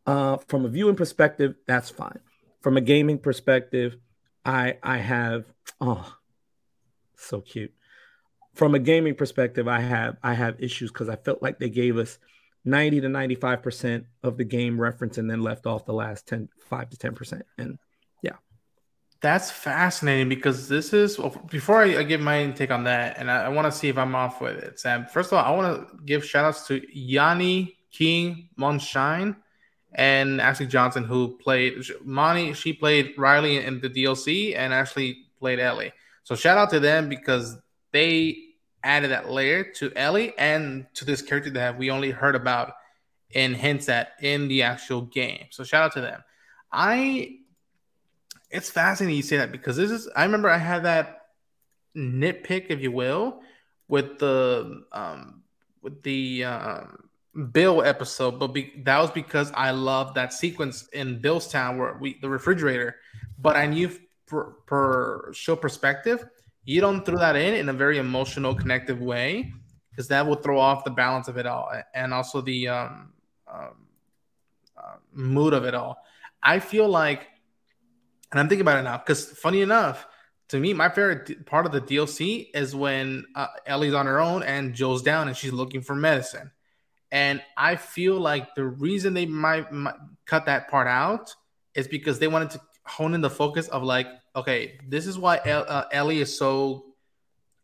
uh, 0.07 0.39
from 0.49 0.65
a 0.65 0.69
viewing 0.69 0.97
perspective, 0.97 1.55
that's 1.67 1.91
fine. 1.91 2.19
From 2.61 2.77
a 2.77 2.81
gaming 2.81 3.19
perspective, 3.19 3.97
I 4.45 4.79
I 4.83 4.99
have 4.99 5.45
oh, 5.81 6.15
so 7.19 7.41
cute. 7.41 7.73
From 8.55 8.75
a 8.75 8.79
gaming 8.79 9.15
perspective, 9.15 9.69
I 9.69 9.81
have 9.81 10.17
I 10.23 10.35
have 10.35 10.61
issues 10.61 10.91
because 10.91 11.09
I 11.09 11.17
felt 11.17 11.43
like 11.43 11.59
they 11.59 11.71
gave 11.71 11.97
us 11.97 12.19
90 12.65 13.03
to 13.03 13.09
95 13.09 13.63
percent 13.63 14.07
of 14.23 14.37
the 14.37 14.45
game 14.45 14.81
reference 14.81 15.19
and 15.19 15.31
then 15.31 15.43
left 15.43 15.67
off 15.67 15.87
the 15.87 15.93
last 15.93 16.27
10 16.27 16.49
5 16.69 16.91
to 16.91 16.97
10 16.97 17.15
percent 17.15 17.43
and 17.57 17.79
yeah. 18.23 18.33
that's 19.21 19.51
fascinating 19.51 20.29
because 20.29 20.69
this 20.69 20.93
is 20.93 21.21
before 21.51 21.83
I, 21.83 21.99
I, 21.99 22.03
give 22.03 22.21
my 22.21 22.51
take 22.51 22.71
on 22.71 22.85
that, 22.85 23.19
and 23.19 23.31
I, 23.31 23.45
I 23.45 23.49
want 23.49 23.73
to 23.73 23.79
see 23.79 23.89
if 23.89 23.97
I'm 23.97 24.15
off 24.15 24.41
with 24.41 24.57
it, 24.57 24.81
Sam. 24.81 25.07
First 25.07 25.33
of 25.33 25.39
all, 25.39 25.45
I 25.45 25.57
want 25.57 25.89
to 25.89 25.97
give 26.05 26.25
shout 26.25 26.45
outs 26.45 26.67
to 26.67 26.81
Yaani 26.81 27.77
King 27.91 28.49
Mondschein 28.59 29.37
and 29.93 30.41
Ashley 30.41 30.67
Johnson, 30.67 31.05
who 31.05 31.37
played 31.39 31.83
Monty. 32.05 32.53
She 32.53 32.73
played 32.73 33.15
Riley 33.17 33.65
in 33.65 33.81
the 33.81 33.89
DLC 33.89 34.57
and 34.57 34.73
Ashley 34.73 35.27
played 35.39 35.59
Ellie. 35.59 35.93
So 36.29 36.35
shout 36.35 36.59
out 36.59 36.69
to 36.71 36.79
them 36.79 37.09
because 37.09 37.57
they 37.91 38.37
added 38.85 39.13
that 39.13 39.31
layer 39.31 39.65
to 39.77 39.91
Ellie 39.97 40.35
and 40.37 40.85
to 40.93 41.07
this 41.07 41.23
character 41.23 41.49
that 41.53 41.79
we 41.79 41.91
only 41.91 42.11
heard 42.11 42.37
about 42.37 42.75
in 43.31 43.55
hints 43.55 43.89
at 43.89 44.11
in 44.21 44.47
the 44.47 44.63
actual 44.63 45.01
game. 45.01 45.47
So 45.49 45.65
shout 45.65 45.85
out 45.85 45.93
to 45.95 46.03
them. 46.03 46.23
I 46.71 47.39
it's 48.51 48.69
fascinating 48.69 49.17
you 49.17 49.23
say 49.23 49.39
that 49.39 49.53
because 49.53 49.79
this 49.79 49.91
is 49.91 50.07
I 50.15 50.25
remember 50.25 50.51
I 50.51 50.59
had 50.59 50.83
that 50.83 51.29
nitpick, 51.97 52.67
if 52.69 52.83
you 52.83 52.93
will, 52.93 53.41
with 53.89 54.19
the 54.19 54.85
um 54.93 55.45
with 55.81 56.03
the 56.03 56.45
uh, 56.45 56.81
Bill 57.53 57.83
episode, 57.83 58.39
but 58.39 58.49
be, 58.49 58.83
that 58.85 58.99
was 58.99 59.11
because 59.13 59.51
I 59.55 59.71
loved 59.71 60.17
that 60.17 60.35
sequence 60.35 60.89
in 60.89 61.23
Billstown 61.23 61.79
where 61.79 61.97
we 61.99 62.19
the 62.21 62.29
refrigerator. 62.29 62.97
But 63.39 63.57
I 63.57 63.65
knew 63.65 63.91
per, 64.29 64.45
per 64.67 65.33
show 65.33 65.57
perspective, 65.57 66.25
you 66.65 66.81
don't 66.81 67.05
throw 67.05 67.19
that 67.19 67.35
in 67.35 67.55
in 67.55 67.69
a 67.69 67.73
very 67.73 67.99
emotional, 67.99 68.55
connective 68.55 69.01
way 69.01 69.53
because 69.91 70.09
that 70.09 70.27
will 70.27 70.37
throw 70.37 70.61
off 70.61 70.85
the 70.85 70.91
balance 70.91 71.27
of 71.27 71.37
it 71.39 71.47
all 71.47 71.69
and 71.95 72.15
also 72.15 72.41
the 72.41 72.69
um, 72.69 73.13
um, 73.53 73.87
uh, 74.77 74.97
mood 75.13 75.55
of 75.55 75.65
it 75.65 75.75
all. 75.75 75.99
I 76.43 76.61
feel 76.61 76.89
like 76.89 77.27
and 78.31 78.41
I'm 78.41 78.49
thinking 78.49 78.63
about 78.63 78.79
it 78.79 78.83
now 78.83 78.99
because, 78.99 79.31
funny 79.31 79.63
enough, 79.63 80.07
to 80.49 80.59
me, 80.59 80.73
my 80.73 80.89
favorite 80.89 81.47
part 81.47 81.67
of 81.67 81.73
the 81.73 81.81
DLC 81.81 82.49
is 82.55 82.75
when 82.75 83.25
uh, 83.35 83.47
Ellie's 83.67 83.95
on 83.95 84.07
her 84.07 84.21
own 84.21 84.43
and 84.43 84.75
Joe's 84.75 85.03
down 85.03 85.29
and 85.29 85.37
she's 85.37 85.53
looking 85.53 85.83
for 85.83 85.95
medicine. 85.95 86.51
And 87.11 87.43
I 87.57 87.77
feel 87.77 88.21
like 88.21 88.55
the 88.55 88.65
reason 88.65 89.15
they 89.15 89.27
might, 89.27 89.73
might 89.73 89.95
cut 90.27 90.47
that 90.47 90.69
part 90.69 90.87
out 90.87 91.35
is 91.75 91.89
because 91.89 92.19
they 92.19 92.29
wanted 92.29 92.51
to 92.51 92.61
hone 92.89 93.15
in 93.15 93.21
the 93.21 93.31
focus 93.31 93.69
of 93.69 93.83
like, 93.83 94.09
okay, 94.35 94.79
this 94.89 95.07
is 95.07 95.19
why 95.19 95.41
El- 95.45 95.67
uh, 95.69 95.85
Ellie 95.93 96.21
is 96.21 96.37
so 96.37 96.87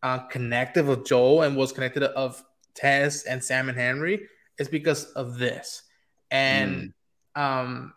uh, 0.02 0.18
connected 0.18 0.86
with 0.86 1.06
Joel 1.06 1.42
and 1.42 1.56
was 1.56 1.72
connected 1.72 2.02
of 2.02 2.42
Tess 2.74 3.24
and 3.24 3.42
Sam 3.42 3.68
and 3.68 3.78
Henry. 3.78 4.26
is 4.58 4.68
because 4.68 5.04
of 5.12 5.38
this. 5.38 5.82
And 6.30 6.92
mm. 7.36 7.40
um, 7.40 7.94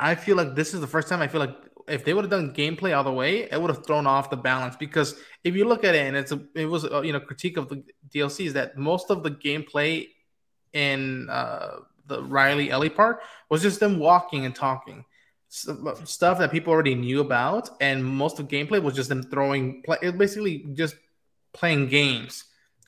I 0.00 0.14
feel 0.14 0.36
like 0.36 0.54
this 0.54 0.74
is 0.74 0.80
the 0.80 0.86
first 0.86 1.08
time 1.08 1.20
I 1.20 1.28
feel 1.28 1.40
like 1.40 1.56
if 1.88 2.04
they 2.04 2.14
would 2.14 2.24
have 2.24 2.30
done 2.30 2.54
gameplay 2.54 2.96
all 2.96 3.04
the 3.04 3.12
way, 3.12 3.42
it 3.50 3.60
would 3.60 3.70
have 3.70 3.84
thrown 3.84 4.06
off 4.06 4.30
the 4.30 4.36
balance. 4.36 4.76
Because 4.76 5.16
if 5.44 5.54
you 5.56 5.64
look 5.64 5.84
at 5.84 5.94
it, 5.94 6.06
and 6.06 6.16
it's 6.16 6.32
a, 6.32 6.40
it 6.54 6.66
was 6.66 6.84
a, 6.84 7.04
you 7.04 7.12
know 7.12 7.20
critique 7.20 7.56
of 7.56 7.68
the 7.68 7.82
DLC 8.14 8.46
is 8.46 8.52
that 8.54 8.76
most 8.76 9.10
of 9.10 9.22
the 9.22 9.30
gameplay 9.30 10.08
in 10.72 11.28
uh, 11.28 11.78
the 12.06 12.22
Riley 12.22 12.70
Ellie 12.70 12.88
part 12.88 13.20
was 13.48 13.62
just 13.62 13.80
them 13.80 13.98
walking 13.98 14.46
and 14.46 14.54
talking 14.54 15.04
stuff 15.52 16.38
that 16.38 16.50
people 16.50 16.72
already 16.72 16.94
knew 16.94 17.20
about, 17.20 17.70
and 17.80 18.02
most 18.02 18.38
of 18.38 18.48
gameplay 18.48 18.82
was 18.82 18.94
just 18.94 19.08
them 19.08 19.22
throwing. 19.22 19.82
Basically 20.00 20.66
just 20.72 20.96
playing 21.52 21.88
games 21.88 22.44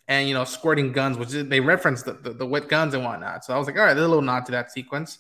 and 0.09 0.29
you 0.29 0.35
know 0.35 0.45
squirting 0.45 0.93
guns, 0.93 1.19
which 1.19 1.31
they 1.31 1.61
referenced 1.61 2.07
the, 2.07 2.15
the, 2.15 2.31
the 2.31 2.47
wet 2.47 2.69
guns 2.69 2.95
and 2.95 3.05
whatnot. 3.05 3.45
So 3.45 3.55
I 3.55 3.59
was 3.59 3.67
like, 3.67 3.77
all 3.77 3.85
right, 3.85 3.95
there's 3.95 4.07
a 4.07 4.09
little 4.09 4.23
nod 4.23 4.47
to 4.47 4.53
that 4.53 4.73
sequence. 4.73 5.19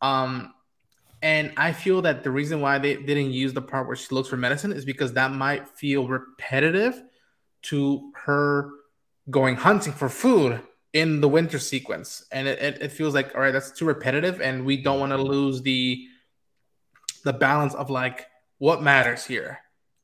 Um, 0.00 0.54
and 1.22 1.52
I 1.56 1.72
feel 1.72 2.02
that 2.02 2.22
the 2.22 2.30
reason 2.30 2.60
why 2.60 2.78
they 2.78 2.96
didn't 2.96 3.32
use 3.32 3.52
the 3.52 3.62
part 3.62 3.86
where 3.86 3.96
she 3.96 4.14
looks 4.14 4.28
for 4.28 4.36
medicine 4.36 4.72
is 4.72 4.84
because 4.84 5.14
that 5.14 5.32
might 5.32 5.68
feel 5.68 6.06
repetitive 6.06 7.02
to 7.62 8.12
her 8.14 8.70
going 9.30 9.56
hunting 9.56 9.92
for 9.92 10.08
food 10.08 10.60
in 10.92 11.20
the 11.20 11.28
winter 11.28 11.58
sequence. 11.58 12.26
And 12.30 12.46
it, 12.46 12.58
it, 12.60 12.82
it 12.82 12.92
feels 12.92 13.14
like, 13.14 13.34
all 13.34 13.40
right, 13.40 13.50
that's 13.50 13.70
too 13.70 13.86
repetitive. 13.86 14.40
And 14.40 14.64
we 14.64 14.76
don't 14.76 15.00
want 15.00 15.12
to 15.12 15.18
lose 15.18 15.62
the 15.62 16.06
the 17.26 17.32
balance 17.32 17.74
of 17.74 17.90
like 17.90 18.26
what 18.58 18.82
matters 18.82 19.26
here. 19.26 19.58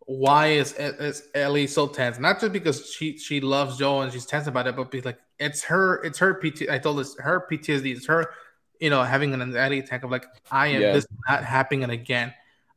Why 0.07 0.49
is 0.49 0.75
is 0.75 1.23
Ellie 1.35 1.69
so 1.69 1.87
tense? 1.87 2.19
Not 2.19 2.41
just 2.41 2.53
because 2.53 2.93
she 2.93 3.17
she 3.17 3.41
loves 3.41 3.79
Joel 3.79 4.03
and 4.03 4.13
she's 4.13 4.27
tense 4.27 4.49
about 4.49 4.67
it, 4.67 4.75
but 4.77 4.91
be 4.91 5.01
like 5.01 5.21
it's 5.39 5.63
her 5.63 6.03
it's 6.03 6.19
her 6.19 6.35
PT. 6.35 6.69
I 6.69 6.79
told 6.79 6.99
this 6.99 7.17
her 7.19 7.47
PTSD. 7.51 7.97
It's 7.97 8.07
her, 8.07 8.31
you 8.81 8.91
know, 8.91 9.05
having 9.05 9.33
an 9.33 9.41
anxiety 9.41 9.79
attack 9.79 10.03
of 10.03 10.11
like 10.11 10.27
I 10.51 10.67
am 10.67 10.83
yeah. 10.83 10.93
this 10.93 11.07
not 11.29 11.45
happening 11.45 11.85
again. 11.85 12.35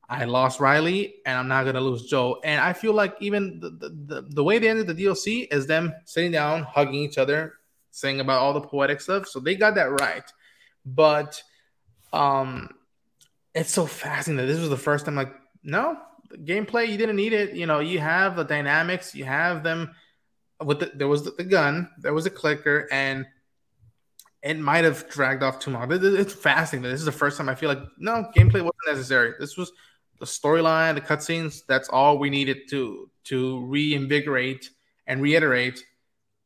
I 0.08 0.26
lost 0.26 0.60
Riley 0.60 1.16
and 1.26 1.36
I'm 1.36 1.48
not 1.48 1.66
gonna 1.66 1.82
lose 1.82 2.06
Joe. 2.06 2.40
And 2.44 2.62
I 2.62 2.74
feel 2.74 2.94
like 2.94 3.16
even 3.20 3.60
the, 3.60 3.72
the, 3.72 4.22
the, 4.30 4.44
way 4.44 4.60
they 4.60 4.70
ended 4.70 4.86
the 4.86 4.94
DLC 4.94 5.52
is 5.52 5.66
them 5.66 5.96
sitting 6.06 6.32
down, 6.32 6.62
hugging 6.62 6.94
each 6.94 7.18
other, 7.18 7.54
saying 7.90 8.20
about 8.20 8.40
all 8.40 8.54
the 8.54 8.62
poetic 8.62 9.02
stuff. 9.02 9.28
So 9.28 9.40
they 9.40 9.56
got 9.56 9.74
that 9.76 10.00
right. 10.00 10.32
But 10.86 11.42
um 12.14 12.70
it's 13.56 13.72
so 13.72 13.86
fascinating 13.86 14.46
that 14.46 14.52
this 14.52 14.60
was 14.60 14.70
the 14.70 14.78
first 14.78 15.06
time 15.06 15.16
like, 15.16 15.34
no, 15.64 15.98
gameplay, 16.36 16.88
you 16.90 16.98
didn't 16.98 17.16
need 17.16 17.34
it. 17.34 17.54
You 17.54 17.66
know, 17.66 17.80
you 17.80 18.00
have 18.00 18.36
the 18.36 18.44
dynamics, 18.44 19.16
you 19.16 19.24
have 19.24 19.64
them 19.64 19.96
with 20.64 20.82
the, 20.82 20.92
there 20.94 21.08
was 21.08 21.24
the, 21.24 21.44
gun, 21.44 21.90
there 21.98 22.14
was 22.14 22.26
a 22.26 22.30
clicker, 22.30 22.88
and 22.92 23.26
it 24.44 24.60
might 24.60 24.84
have 24.84 25.10
dragged 25.10 25.42
off 25.42 25.60
too 25.60 25.72
long. 25.72 25.92
It's 25.92 26.34
fascinating. 26.34 26.84
That 26.84 26.90
this 26.90 27.00
is 27.00 27.06
the 27.06 27.12
first 27.12 27.38
time 27.38 27.50
I 27.50 27.56
feel 27.56 27.70
like 27.70 27.82
no 27.98 28.30
gameplay 28.36 28.62
wasn't 28.62 28.76
necessary. 28.88 29.34
This 29.40 29.58
was 29.58 29.72
the 30.20 30.26
storyline, 30.26 30.96
the 30.96 31.02
cutscenes, 31.02 31.66
that's 31.68 31.90
all 31.90 32.20
we 32.20 32.30
needed 32.30 32.70
to 32.70 33.10
to 33.26 33.66
reinvigorate 33.66 34.70
and 35.08 35.22
reiterate 35.22 35.84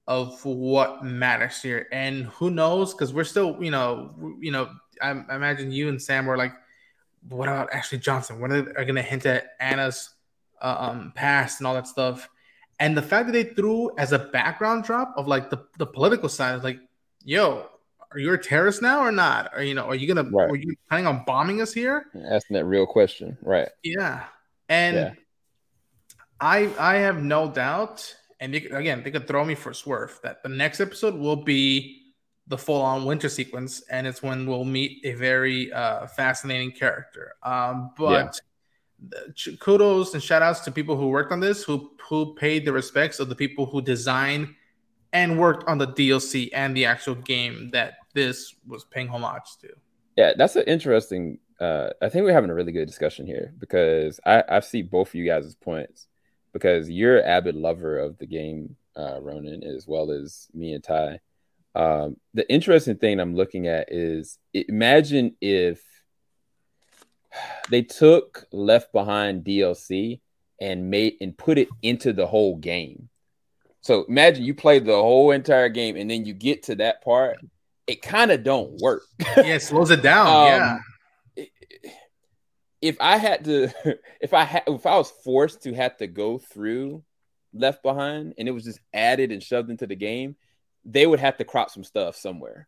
of 0.08 0.44
what 0.46 1.04
matters 1.04 1.62
here. 1.62 1.88
And 1.92 2.26
who 2.26 2.50
knows? 2.50 2.94
Because 2.94 3.14
we're 3.14 3.26
still, 3.26 3.62
you 3.62 3.70
know, 3.70 4.16
you 4.40 4.52
know, 4.52 4.70
I, 5.02 5.10
I, 5.10 5.36
imagine 5.36 5.72
you 5.72 5.90
and 5.90 6.02
Sam 6.02 6.26
were 6.26 6.38
like, 6.38 6.54
what 7.28 7.50
about 7.50 7.74
Ashley 7.74 7.98
Johnson? 7.98 8.40
When 8.40 8.52
are 8.52 8.62
they 8.62 8.72
going 8.74 8.96
to 8.96 9.02
hint 9.02 9.26
at 9.26 9.52
Anna's 9.60 10.10
uh, 10.62 10.76
um, 10.80 11.12
past 11.16 11.60
and 11.60 11.68
all 11.68 11.74
that 11.74 11.88
stuff? 11.88 12.30
And 12.80 12.96
the 12.96 13.02
fact 13.02 13.28
that 13.28 13.34
they 13.34 13.44
threw 13.44 13.92
as 13.98 14.14
a 14.14 14.20
background 14.20 14.86
drop 14.86 15.14
of 15.18 15.28
like 15.28 15.50
the, 15.50 15.66
the 15.78 15.86
political 15.86 16.30
side 16.30 16.56
is 16.56 16.64
like, 16.64 16.80
yo, 17.24 17.68
are 18.12 18.20
you 18.20 18.34
a 18.34 18.38
terrorist 18.38 18.82
now 18.82 19.02
or 19.02 19.12
not? 19.12 19.52
Are 19.54 19.62
you 19.62 19.76
know, 19.76 19.86
are 19.86 19.96
you 19.96 20.08
gonna 20.08 20.28
right. 20.30 20.50
are 20.50 20.56
you 20.56 20.76
planning 20.88 21.06
on 21.06 21.24
bombing 21.26 21.62
us 21.62 21.74
here? 21.74 22.06
Asking 22.32 22.56
that 22.56 22.66
real 22.66 22.86
question, 22.86 23.38
right? 23.42 23.70
Yeah, 23.84 24.24
and 24.68 24.96
yeah. 24.96 25.14
I 26.40 26.72
I 26.80 26.96
have 26.96 27.22
no 27.22 27.52
doubt, 27.52 28.16
and 28.40 28.54
they, 28.54 28.64
again, 28.66 29.04
they 29.04 29.12
could 29.12 29.28
throw 29.28 29.46
me 29.46 29.54
for 29.54 29.72
a 29.72 29.76
swerve 29.76 30.20
that 30.24 30.42
the 30.42 30.50
next 30.50 30.80
episode 30.80 31.16
will 31.16 31.44
be 31.44 31.99
the 32.50 32.58
full 32.58 32.82
on 32.82 33.06
winter 33.06 33.30
sequence, 33.30 33.82
and 33.90 34.06
it's 34.06 34.22
when 34.22 34.46
we'll 34.46 34.66
meet 34.66 35.06
a 35.06 35.14
very 35.14 35.72
uh, 35.72 36.08
fascinating 36.08 36.72
character. 36.72 37.36
Um, 37.44 37.92
but. 37.98 38.12
Yeah. 38.12 38.32
kudos 39.62 40.14
and 40.14 40.22
shout 40.22 40.42
outs 40.42 40.60
to 40.60 40.70
people 40.70 40.98
who 40.98 41.08
worked 41.08 41.32
on 41.32 41.40
this 41.40 41.64
who 41.64 41.90
who 42.10 42.36
paid 42.36 42.66
the 42.66 42.74
respects 42.74 43.22
of 43.22 43.30
the 43.30 43.36
people 43.36 43.66
who 43.66 43.82
designed 43.82 44.54
and 45.14 45.40
worked 45.40 45.68
on 45.68 45.78
the 45.78 45.88
DLC 45.88 46.50
and 46.54 46.76
the 46.76 46.86
actual 46.86 47.16
game 47.16 47.70
that 47.72 47.96
this 48.14 48.56
was 48.68 48.84
paying 48.86 49.08
homage 49.08 49.58
to. 49.62 49.70
Yeah, 50.16 50.34
that's 50.38 50.56
an 50.56 50.64
interesting. 50.68 51.40
Uh, 51.60 51.90
I 52.02 52.10
think 52.10 52.24
we're 52.24 52.34
having 52.34 52.50
a 52.50 52.54
really 52.54 52.72
good 52.72 52.88
discussion 52.88 53.26
here 53.26 53.54
because 53.58 54.20
I, 54.26 54.44
I 54.48 54.60
see 54.62 54.82
both 54.82 55.10
of 55.10 55.16
you 55.16 55.26
guys' 55.26 55.56
points 55.56 56.08
because 56.54 56.90
you're 56.90 57.20
an 57.20 57.26
avid 57.26 57.56
lover 57.56 57.98
of 58.00 58.18
the 58.18 58.26
game, 58.26 58.76
uh, 58.96 59.20
Ronan, 59.22 59.64
as 59.64 59.88
well 59.88 60.12
as 60.12 60.48
me 60.54 60.74
and 60.74 60.84
Ty. 60.84 61.20
Um, 61.76 62.18
the 62.34 62.50
interesting 62.52 62.98
thing 62.98 63.20
I'm 63.20 63.36
looking 63.36 63.68
at 63.68 63.92
is 63.92 64.38
imagine 64.54 65.36
if 65.42 65.82
they 67.70 67.84
took 67.84 68.48
Left 68.52 68.92
Behind 68.92 69.44
DLC 69.44 70.20
and 70.60 70.90
made 70.90 71.16
and 71.22 71.38
put 71.38 71.58
it 71.58 71.70
into 71.82 72.12
the 72.12 72.28
whole 72.28 72.58
game. 72.58 73.10
So 73.82 74.06
imagine 74.10 74.44
you 74.44 74.54
play 74.54 74.80
the 74.80 74.94
whole 74.94 75.32
entire 75.32 75.70
game 75.70 75.96
and 75.96 76.12
then 76.12 76.26
you 76.26 76.34
get 76.34 76.64
to 76.64 76.76
that 76.76 77.02
part 77.02 77.40
it 77.90 78.04
kind 78.04 78.32
of 78.32 78.44
don't 78.44 78.80
work. 78.80 79.02
yeah, 79.38 79.56
it 79.56 79.62
slows 79.64 79.90
it 79.90 80.04
down. 80.04 80.28
um, 80.28 80.82
yeah. 81.36 81.46
If 82.82 82.98
I 83.02 83.18
had 83.18 83.44
to, 83.46 83.70
if 84.22 84.34
I 84.34 84.44
had, 84.44 84.64
if 84.68 84.86
I 84.86 84.96
was 84.98 85.12
forced 85.24 85.64
to 85.64 85.74
have 85.74 85.98
to 85.98 86.08
go 86.08 86.38
through 86.38 87.04
Left 87.52 87.82
Behind 87.82 88.36
and 88.38 88.48
it 88.48 88.52
was 88.52 88.64
just 88.64 88.80
added 88.94 89.32
and 89.32 89.42
shoved 89.42 89.72
into 89.72 89.88
the 89.88 89.96
game, 89.96 90.36
they 90.86 91.06
would 91.06 91.20
have 91.20 91.38
to 91.38 91.46
crop 91.46 91.70
some 91.70 91.84
stuff 91.84 92.16
somewhere 92.16 92.68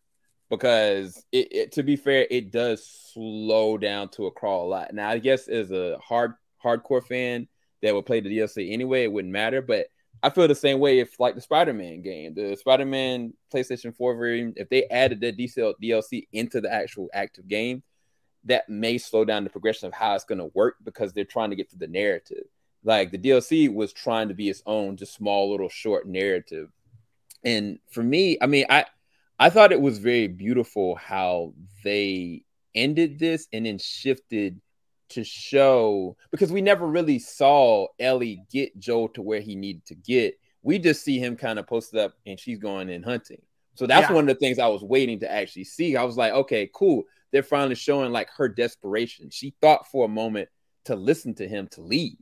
because 0.50 1.24
it, 1.32 1.48
it, 1.52 1.72
to 1.74 1.84
be 1.84 1.96
fair, 1.96 2.28
it 2.30 2.52
does 2.52 2.86
slow 3.14 3.78
down 3.78 4.10
to 4.10 4.28
a 4.28 4.32
crawl 4.32 4.66
a 4.66 4.70
lot. 4.70 4.94
Now, 4.94 5.10
I 5.10 5.18
guess 5.18 5.48
as 5.48 5.72
a 5.72 5.98
hard 5.98 6.34
hardcore 6.64 7.04
fan 7.04 7.48
that 7.82 7.96
would 7.96 8.06
play 8.06 8.20
the 8.20 8.38
DLC 8.38 8.72
anyway, 8.72 9.04
it 9.04 9.12
wouldn't 9.12 9.32
matter. 9.32 9.62
But 9.62 9.88
I 10.22 10.30
feel 10.30 10.48
the 10.48 10.56
same 10.56 10.80
way 10.80 11.00
if 11.00 11.20
like 11.20 11.36
the 11.36 11.42
Spider-Man 11.42 12.02
game, 12.02 12.34
the 12.36 12.56
Spider-Man 12.56 13.34
PlayStation 13.54 13.96
4 13.96 14.16
version, 14.16 14.54
if 14.56 14.70
they 14.70 14.86
added 14.86 15.22
that 15.22 15.38
DLC 15.38 16.28
into 16.32 16.62
the 16.62 16.72
actual 16.72 17.10
active 17.14 17.48
game, 17.48 17.82
that 18.46 18.68
may 18.70 18.98
slow 18.98 19.24
down 19.24 19.44
the 19.44 19.50
progression 19.50 19.88
of 19.88 19.94
how 19.94 20.16
it's 20.16 20.24
going 20.24 20.40
to 20.40 20.52
work 20.54 20.76
because 20.84 21.14
they're 21.14 21.24
trying 21.24 21.52
to 21.52 21.56
get 21.56 21.70
to 21.72 21.78
the 21.78 21.88
narrative. 21.88 22.44
Like 22.84 23.12
the 23.12 23.18
DLC 23.18 23.74
was 23.74 23.94
trying 23.94 24.30
to 24.30 24.34
be 24.34 24.50
its 24.50 24.64
own 24.66 24.98
just 24.98 25.14
small 25.14 25.52
little 25.52 25.70
short 25.70 26.08
narrative. 26.08 26.70
And 27.44 27.80
for 27.90 28.04
me, 28.04 28.38
I 28.42 28.48
mean, 28.48 28.66
I 28.70 28.86
I 29.40 29.50
thought 29.50 29.72
it 29.72 29.82
was 29.82 29.98
very 29.98 30.28
beautiful 30.28 30.96
how 30.96 31.54
they 31.84 32.44
ended 32.76 33.20
this 33.20 33.48
and 33.52 33.66
then 33.66 33.78
shifted 33.80 34.62
to 35.10 35.24
show 35.24 36.16
because 36.32 36.52
we 36.52 36.62
never 36.62 36.88
really 36.88 37.20
saw 37.20 37.88
Ellie 38.00 38.44
get 38.52 38.78
Joel 38.80 39.10
to 39.10 39.22
where 39.22 39.42
he 39.42 39.56
needed 39.56 39.86
to 39.88 39.96
get. 39.96 40.36
We 40.64 40.80
just 40.80 41.04
see 41.04 41.20
him 41.20 41.36
kind 41.36 41.60
of 41.60 41.68
posted 41.68 42.00
up 42.00 42.14
and 42.26 42.40
she's 42.40 42.60
going 42.60 42.90
in 42.90 43.04
hunting. 43.04 43.42
So 43.76 43.88
that's 43.88 44.10
yeah. 44.10 44.16
one 44.16 44.30
of 44.30 44.36
the 44.36 44.40
things 44.40 44.60
I 44.60 44.68
was 44.68 44.84
waiting 44.84 45.20
to 45.22 45.32
actually 45.32 45.64
see. 45.64 45.96
I 45.96 46.04
was 46.04 46.18
like, 46.18 46.34
okay, 46.34 46.70
cool. 46.74 47.04
They're 47.32 47.44
finally 47.44 47.76
showing 47.76 48.12
like 48.12 48.30
her 48.38 48.48
desperation. 48.48 49.30
She 49.32 49.56
thought 49.62 49.88
for 49.88 50.06
a 50.06 50.10
moment 50.10 50.50
to 50.86 50.96
listen 50.96 51.34
to 51.36 51.48
him 51.48 51.68
to 51.72 51.82
leave. 51.82 52.18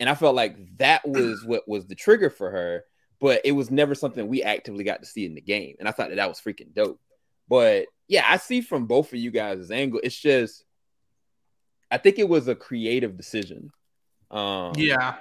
And 0.00 0.08
I 0.08 0.14
felt 0.14 0.34
like 0.34 0.56
that 0.78 1.06
was 1.06 1.44
what 1.44 1.68
was 1.68 1.86
the 1.86 1.94
trigger 1.94 2.28
for 2.28 2.50
her, 2.50 2.84
but 3.22 3.40
it 3.44 3.52
was 3.52 3.70
never 3.70 3.94
something 3.94 4.26
we 4.26 4.42
actively 4.42 4.82
got 4.82 5.00
to 5.00 5.06
see 5.06 5.24
in 5.24 5.36
the 5.36 5.40
game. 5.40 5.76
And 5.78 5.88
I 5.88 5.92
thought 5.92 6.08
that 6.08 6.16
that 6.16 6.28
was 6.28 6.40
freaking 6.40 6.74
dope. 6.74 7.00
But 7.48 7.86
yeah, 8.08 8.24
I 8.28 8.36
see 8.36 8.60
from 8.60 8.86
both 8.86 9.12
of 9.12 9.18
you 9.20 9.30
guys' 9.30 9.70
angle. 9.70 10.00
It's 10.02 10.18
just 10.18 10.64
I 11.88 11.98
think 11.98 12.18
it 12.18 12.28
was 12.28 12.48
a 12.48 12.56
creative 12.56 13.16
decision. 13.16 13.70
Um, 14.28 14.72
yeah, 14.76 15.14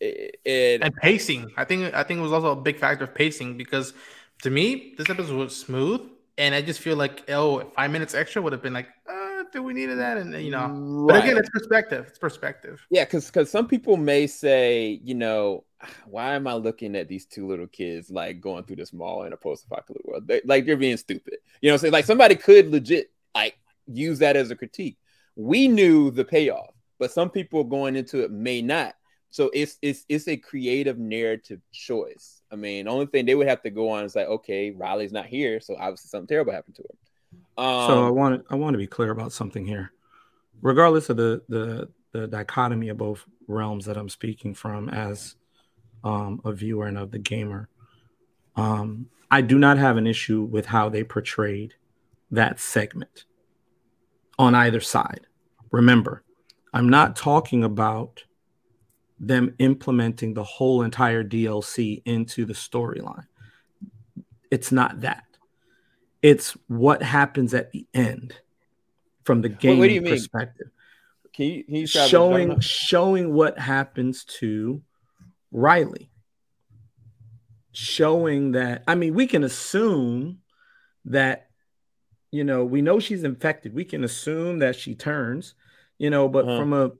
it, 0.00 0.36
it, 0.44 0.82
and 0.82 0.94
pacing. 0.96 1.50
I 1.56 1.64
think 1.64 1.94
I 1.94 2.02
think 2.02 2.18
it 2.18 2.22
was 2.22 2.32
also 2.32 2.52
a 2.52 2.56
big 2.56 2.78
factor 2.78 3.04
of 3.04 3.14
pacing 3.14 3.56
because 3.56 3.94
to 4.42 4.50
me 4.50 4.94
this 4.98 5.08
episode 5.08 5.36
was 5.36 5.56
smooth, 5.56 6.02
and 6.36 6.54
I 6.54 6.60
just 6.60 6.80
feel 6.80 6.96
like 6.96 7.30
oh, 7.30 7.72
five 7.74 7.90
minutes 7.90 8.12
extra 8.12 8.42
would 8.42 8.52
have 8.52 8.62
been 8.62 8.74
like, 8.74 8.88
uh, 9.10 9.25
do 9.52 9.62
we 9.62 9.74
needed 9.74 9.98
that? 9.98 10.16
And 10.16 10.32
you 10.42 10.50
know, 10.50 10.68
right. 10.68 11.14
but 11.14 11.24
again, 11.24 11.38
it's 11.38 11.50
perspective. 11.50 12.06
It's 12.08 12.18
perspective. 12.18 12.84
Yeah, 12.90 13.04
because 13.04 13.26
because 13.26 13.50
some 13.50 13.68
people 13.68 13.96
may 13.96 14.26
say, 14.26 15.00
you 15.02 15.14
know, 15.14 15.64
ah, 15.82 15.88
why 16.06 16.34
am 16.34 16.46
I 16.46 16.54
looking 16.54 16.96
at 16.96 17.08
these 17.08 17.26
two 17.26 17.46
little 17.46 17.66
kids 17.66 18.10
like 18.10 18.40
going 18.40 18.64
through 18.64 18.76
this 18.76 18.92
mall 18.92 19.24
in 19.24 19.32
a 19.32 19.36
post-apocalyptic 19.36 20.06
world? 20.06 20.26
They, 20.26 20.40
like 20.44 20.66
they're 20.66 20.76
being 20.76 20.96
stupid. 20.96 21.38
You 21.60 21.70
know, 21.70 21.76
so 21.76 21.88
like 21.88 22.04
somebody 22.04 22.36
could 22.36 22.70
legit 22.70 23.10
like 23.34 23.58
use 23.86 24.18
that 24.20 24.36
as 24.36 24.50
a 24.50 24.56
critique 24.56 24.98
we 25.36 25.68
knew 25.68 26.10
the 26.10 26.24
payoff, 26.24 26.74
but 26.98 27.12
some 27.12 27.30
people 27.30 27.62
going 27.62 27.94
into 27.94 28.24
it 28.24 28.32
may 28.32 28.62
not. 28.62 28.94
So 29.30 29.50
it's 29.52 29.76
it's 29.82 30.04
it's 30.08 30.28
a 30.28 30.36
creative 30.36 30.98
narrative 30.98 31.60
choice. 31.70 32.40
I 32.50 32.56
mean, 32.56 32.86
the 32.86 32.90
only 32.90 33.06
thing 33.06 33.26
they 33.26 33.34
would 33.34 33.48
have 33.48 33.62
to 33.62 33.70
go 33.70 33.90
on 33.90 34.04
is 34.04 34.16
like, 34.16 34.26
okay, 34.26 34.70
Riley's 34.70 35.12
not 35.12 35.26
here, 35.26 35.60
so 35.60 35.76
obviously 35.78 36.08
something 36.08 36.28
terrible 36.28 36.52
happened 36.52 36.76
to 36.76 36.82
him. 36.82 36.96
Um, 37.56 37.86
so 37.86 38.06
I 38.06 38.10
want 38.10 38.44
I 38.50 38.54
want 38.54 38.74
to 38.74 38.78
be 38.78 38.86
clear 38.86 39.10
about 39.10 39.32
something 39.32 39.64
here, 39.64 39.92
regardless 40.60 41.10
of 41.10 41.16
the 41.16 41.42
the 41.48 41.88
the 42.12 42.26
dichotomy 42.26 42.88
of 42.88 42.98
both 42.98 43.24
realms 43.48 43.84
that 43.86 43.96
I'm 43.96 44.08
speaking 44.08 44.54
from 44.54 44.88
as 44.88 45.36
um, 46.04 46.40
a 46.44 46.52
viewer 46.52 46.86
and 46.86 46.98
of 46.98 47.10
the 47.10 47.18
gamer. 47.18 47.68
Um, 48.56 49.06
I 49.30 49.40
do 49.40 49.58
not 49.58 49.76
have 49.78 49.96
an 49.96 50.06
issue 50.06 50.42
with 50.42 50.66
how 50.66 50.88
they 50.88 51.04
portrayed 51.04 51.74
that 52.30 52.60
segment 52.60 53.24
on 54.38 54.54
either 54.54 54.80
side. 54.80 55.26
Remember, 55.70 56.22
I'm 56.72 56.88
not 56.88 57.16
talking 57.16 57.64
about 57.64 58.24
them 59.18 59.54
implementing 59.58 60.34
the 60.34 60.44
whole 60.44 60.82
entire 60.82 61.24
DLC 61.24 62.02
into 62.04 62.44
the 62.44 62.52
storyline. 62.52 63.26
It's 64.50 64.70
not 64.70 65.00
that. 65.00 65.24
It's 66.26 66.56
what 66.66 67.02
happens 67.02 67.54
at 67.54 67.70
the 67.70 67.86
end 67.94 68.34
from 69.24 69.42
the 69.42 69.48
game 69.48 70.04
perspective. 70.04 70.68
Can 71.32 71.46
you, 71.46 71.64
can 71.64 71.74
you 71.74 71.86
showing 71.86 72.60
showing 72.60 73.32
what 73.32 73.58
happens 73.58 74.24
to 74.40 74.82
Riley? 75.52 76.10
Showing 77.72 78.52
that 78.52 78.82
I 78.88 78.94
mean, 78.94 79.14
we 79.14 79.26
can 79.26 79.44
assume 79.44 80.38
that 81.04 81.50
you 82.32 82.42
know, 82.42 82.64
we 82.64 82.82
know 82.82 82.98
she's 82.98 83.22
infected. 83.22 83.74
We 83.74 83.84
can 83.84 84.02
assume 84.02 84.58
that 84.58 84.76
she 84.76 84.94
turns 84.94 85.54
you 85.98 86.10
know, 86.10 86.28
but 86.28 86.46
uh-huh. 86.46 86.58
from 86.58 86.72
a 86.72 86.92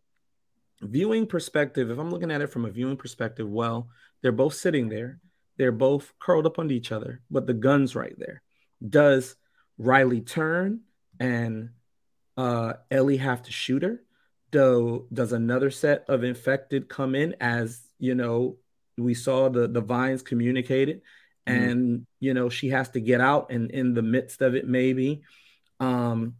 viewing 0.80 1.26
perspective, 1.26 1.90
if 1.90 1.98
I'm 1.98 2.10
looking 2.10 2.30
at 2.30 2.40
it 2.40 2.48
from 2.48 2.64
a 2.64 2.70
viewing 2.70 2.96
perspective, 2.96 3.48
well, 3.48 3.88
they're 4.22 4.32
both 4.32 4.54
sitting 4.54 4.88
there, 4.88 5.20
they're 5.56 5.72
both 5.72 6.12
curled 6.18 6.46
up 6.46 6.58
under 6.58 6.74
each 6.74 6.92
other, 6.92 7.20
but 7.30 7.46
the 7.46 7.54
gun's 7.54 7.94
right 7.94 8.14
there. 8.18 8.42
Does 8.86 9.36
Riley 9.78 10.20
turn 10.20 10.80
and 11.20 11.70
uh, 12.36 12.74
Ellie 12.90 13.18
have 13.18 13.42
to 13.42 13.52
shoot 13.52 13.82
her? 13.82 14.02
Do, 14.50 15.06
does 15.12 15.32
another 15.32 15.70
set 15.70 16.04
of 16.08 16.24
infected 16.24 16.88
come 16.88 17.14
in 17.14 17.34
as 17.40 17.80
you 17.98 18.14
know 18.14 18.56
we 18.98 19.14
saw 19.14 19.48
the 19.48 19.68
the 19.68 19.80
vines 19.80 20.22
communicated 20.22 21.02
mm-hmm. 21.46 21.62
and 21.62 22.06
you 22.20 22.34
know 22.34 22.48
she 22.48 22.68
has 22.70 22.88
to 22.90 23.00
get 23.00 23.20
out 23.20 23.50
and 23.50 23.70
in 23.70 23.94
the 23.94 24.02
midst 24.02 24.42
of 24.42 24.54
it 24.54 24.66
maybe 24.66 25.22
um 25.80 26.34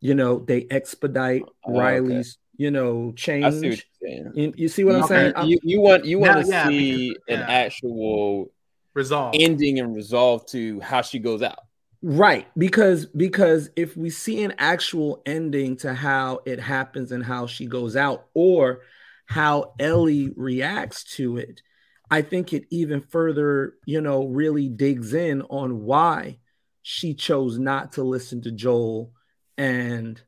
you 0.00 0.14
know 0.14 0.38
they 0.38 0.66
expedite 0.70 1.42
oh, 1.64 1.78
riley's 1.78 2.38
okay. 2.58 2.64
you 2.64 2.70
know 2.70 3.12
change 3.16 3.86
you, 4.02 4.52
you, 4.56 4.68
see 4.68 4.84
what 4.84 4.96
i'm 4.96 5.02
saying 5.04 5.32
you, 5.44 5.58
you, 5.62 5.80
want 5.80 6.04
you 6.04 6.18
want 6.18 6.44
to 6.44 6.50
yeah, 6.50 6.68
see 6.68 7.08
because, 7.08 7.22
an 7.28 7.40
yeah. 7.40 7.54
actual 7.54 8.52
resolve 8.94 9.34
ending 9.38 9.78
and 9.80 9.94
resolve 9.94 10.46
to 10.46 10.80
how 10.80 11.02
she 11.02 11.18
goes 11.18 11.42
out 11.42 11.65
right 12.08 12.46
because 12.56 13.06
because 13.06 13.68
if 13.74 13.96
we 13.96 14.10
see 14.10 14.44
an 14.44 14.54
actual 14.58 15.22
ending 15.26 15.76
to 15.76 15.92
how 15.92 16.40
it 16.46 16.60
happens 16.60 17.10
and 17.10 17.24
how 17.24 17.46
she 17.46 17.66
goes 17.66 17.96
out 17.96 18.26
or 18.32 18.82
how 19.26 19.74
ellie 19.80 20.30
reacts 20.36 21.02
to 21.02 21.36
it 21.36 21.60
I 22.10 22.22
think 22.22 22.52
it 22.52 22.66
even 22.70 23.00
further, 23.00 23.74
you 23.84 24.00
know, 24.00 24.26
really 24.26 24.68
digs 24.68 25.12
in 25.14 25.42
on 25.42 25.82
why 25.84 26.38
she 26.82 27.14
chose 27.14 27.58
not 27.58 27.92
to 27.92 28.04
listen 28.04 28.42
to 28.42 28.52
Joel 28.52 29.12
and 29.58 30.20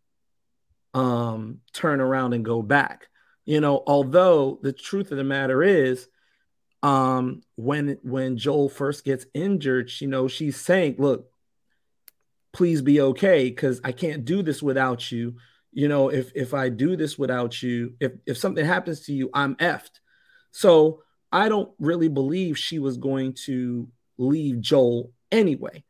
um 0.94 1.60
turn 1.72 2.00
around 2.00 2.32
and 2.32 2.44
go 2.44 2.62
back. 2.62 3.06
You 3.44 3.60
know, 3.60 3.82
although 3.86 4.58
the 4.62 4.72
truth 4.72 5.12
of 5.12 5.18
the 5.18 5.24
matter 5.24 5.62
is 5.62 6.08
um 6.82 7.42
when 7.56 7.98
when 8.02 8.36
Joel 8.36 8.68
first 8.68 9.04
gets 9.04 9.26
injured, 9.34 9.90
you 10.00 10.08
know, 10.08 10.26
she's 10.26 10.56
saying, 10.56 10.96
"Look, 10.98 11.30
please 12.52 12.82
be 12.82 13.00
okay 13.00 13.50
cuz 13.50 13.80
I 13.84 13.92
can't 13.92 14.24
do 14.24 14.42
this 14.42 14.62
without 14.62 15.10
you. 15.12 15.36
You 15.72 15.88
know, 15.88 16.08
if 16.08 16.32
if 16.34 16.54
I 16.54 16.68
do 16.68 16.96
this 16.96 17.18
without 17.18 17.62
you, 17.62 17.94
if 18.00 18.12
if 18.26 18.38
something 18.38 18.64
happens 18.64 19.00
to 19.02 19.12
you, 19.12 19.30
I'm 19.34 19.54
effed." 19.56 20.00
So, 20.50 21.02
I 21.30 21.48
don't 21.48 21.70
really 21.78 22.08
believe 22.08 22.58
she 22.58 22.78
was 22.78 22.96
going 22.96 23.34
to 23.44 23.88
leave 24.16 24.60
Joel 24.60 25.12
anyway 25.30 25.84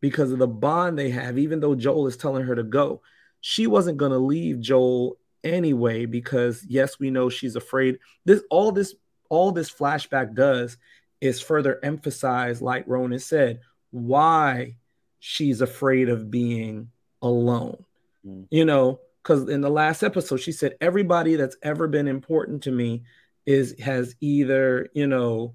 because 0.00 0.32
of 0.32 0.38
the 0.38 0.48
bond 0.48 0.98
they 0.98 1.10
have, 1.10 1.38
even 1.38 1.60
though 1.60 1.74
Joel 1.74 2.06
is 2.06 2.16
telling 2.16 2.44
her 2.44 2.54
to 2.54 2.62
go. 2.62 3.02
She 3.42 3.66
wasn't 3.66 3.98
going 3.98 4.12
to 4.12 4.18
leave 4.18 4.60
Joel 4.60 5.18
anyway 5.44 6.06
because 6.06 6.64
yes, 6.66 6.98
we 6.98 7.10
know 7.10 7.28
she's 7.28 7.56
afraid. 7.56 7.98
This 8.24 8.42
all 8.50 8.72
this 8.72 8.94
all 9.28 9.52
this 9.52 9.70
flashback 9.70 10.34
does 10.34 10.76
is 11.20 11.40
further 11.40 11.78
emphasize, 11.82 12.60
like 12.62 12.84
Ronan 12.86 13.18
said, 13.18 13.60
why 13.90 14.76
she's 15.20 15.60
afraid 15.60 16.08
of 16.08 16.30
being 16.30 16.90
alone. 17.22 17.84
Mm. 18.26 18.46
You 18.50 18.64
know, 18.64 19.00
because 19.22 19.48
in 19.48 19.60
the 19.60 19.70
last 19.70 20.02
episode, 20.02 20.38
she 20.38 20.52
said, 20.52 20.76
Everybody 20.80 21.36
that's 21.36 21.56
ever 21.62 21.86
been 21.86 22.08
important 22.08 22.64
to 22.64 22.72
me 22.72 23.04
is 23.46 23.78
has 23.80 24.14
either 24.20 24.88
you 24.92 25.06
know 25.06 25.54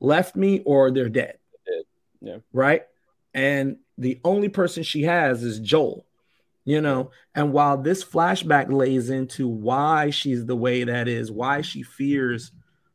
left 0.00 0.34
me 0.34 0.60
or 0.64 0.90
they're 0.90 1.08
dead. 1.08 1.38
Yeah. 2.20 2.38
Right. 2.52 2.82
And 3.34 3.78
the 3.98 4.20
only 4.24 4.48
person 4.48 4.82
she 4.82 5.02
has 5.02 5.42
is 5.42 5.60
Joel. 5.60 6.06
You 6.64 6.80
know, 6.80 7.10
and 7.34 7.52
while 7.52 7.76
this 7.76 8.04
flashback 8.04 8.70
lays 8.70 9.10
into 9.10 9.48
why 9.48 10.10
she's 10.10 10.46
the 10.46 10.54
way 10.54 10.84
that 10.84 11.08
is, 11.08 11.28
why 11.28 11.62
she 11.62 11.82
fears 11.82 12.52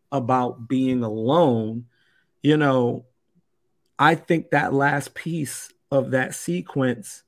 about 0.10 0.69
being 0.69 1.03
alone, 1.03 1.88
you 2.41 2.56
know, 2.56 3.03
I 3.99 4.15
think 4.15 4.51
that 4.51 4.73
last 4.73 5.13
piece 5.15 5.69
of 5.91 6.12
that 6.12 6.36
sequence 6.36 7.23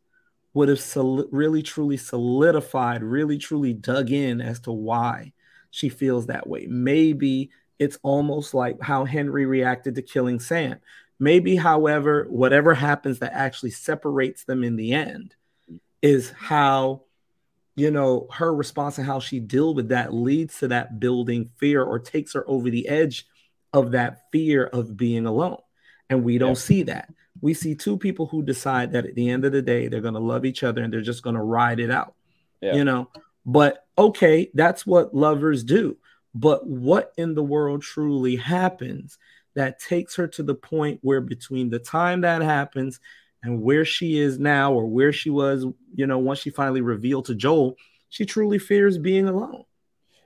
would 0.54 0.70
have 0.70 0.80
sol- 0.80 1.28
really 1.32 1.62
truly 1.62 1.98
solidified, 1.98 3.04
really 3.04 3.38
truly 3.38 3.74
dug 3.74 4.12
in 4.12 4.42
as 4.42 4.60
to 4.62 4.72
why 4.72 5.34
she 5.72 5.90
feels 5.90 6.26
that 6.28 6.48
way. 6.48 6.66
Maybe 6.68 7.52
it's 7.78 8.00
almost 8.02 8.54
like 8.54 8.82
how 8.82 9.06
Henry 9.06 9.46
reacted 9.46 9.96
to 9.96 10.02
killing 10.02 10.40
Sam. 10.40 10.80
Maybe, 11.20 11.56
however, 11.56 12.26
whatever 12.30 12.74
happens 12.74 13.20
that 13.20 13.34
actually 13.34 13.72
separates 13.72 14.46
them 14.46 14.64
in 14.64 14.76
the 14.76 14.94
end 14.94 15.36
is 16.02 16.32
how, 16.32 17.04
you 17.76 17.92
know, 17.92 18.28
her 18.32 18.54
response 18.54 18.98
and 18.98 19.08
how 19.08 19.20
she 19.20 19.40
deals 19.40 19.76
with 19.76 19.90
that 19.90 20.14
leads 20.14 20.60
to 20.60 20.70
that 20.70 21.00
building 21.00 21.50
fear 21.58 21.84
or 21.84 22.00
takes 22.00 22.34
her 22.34 22.50
over 22.50 22.70
the 22.70 22.88
edge 22.88 23.28
of 23.74 23.92
that 23.92 24.32
fear 24.32 24.66
of 24.66 24.98
being 24.98 25.26
alone. 25.26 25.62
And 26.10 26.24
we 26.24 26.38
don't 26.38 26.50
yeah. 26.50 26.54
see 26.56 26.84
that. 26.84 27.14
We 27.42 27.54
see 27.54 27.76
two 27.76 27.98
people 27.98 28.26
who 28.26 28.44
decide 28.44 28.92
that 28.92 29.06
at 29.06 29.16
the 29.16 29.30
end 29.30 29.46
of 29.46 29.52
the 29.52 29.62
day, 29.62 29.88
they're 29.88 30.02
going 30.02 30.14
to 30.14 30.20
love 30.20 30.46
each 30.46 30.64
other 30.64 30.84
and 30.84 30.92
they're 30.92 31.02
just 31.02 31.24
going 31.24 31.36
to 31.36 31.42
ride 31.42 31.80
it 31.80 31.92
out. 31.92 32.14
Yeah. 32.62 32.76
You 32.76 32.84
know, 32.84 33.10
but 33.46 33.86
okay, 33.98 34.52
that's 34.54 34.86
what 34.86 35.16
lovers 35.16 35.64
do. 35.64 35.98
But 36.36 36.68
what 36.68 37.14
in 37.18 37.34
the 37.34 37.44
world 37.44 37.82
truly 37.82 38.36
happens 38.36 39.18
that 39.56 39.80
takes 39.80 40.16
her 40.16 40.28
to 40.28 40.44
the 40.44 40.56
point 40.56 41.00
where 41.02 41.22
between 41.22 41.70
the 41.70 41.80
time 41.80 42.22
that 42.22 42.42
happens 42.42 43.00
and 43.42 43.62
where 43.62 43.86
she 43.86 44.20
is 44.20 44.38
now 44.38 44.74
or 44.74 44.86
where 44.86 45.12
she 45.14 45.30
was, 45.30 45.66
you 45.96 46.08
know, 46.08 46.18
once 46.18 46.40
she 46.40 46.50
finally 46.50 46.82
revealed 46.82 47.26
to 47.26 47.36
Joel, 47.36 47.76
she 48.10 48.26
truly 48.26 48.60
fears 48.60 48.98
being 48.98 49.28
alone. 49.28 49.64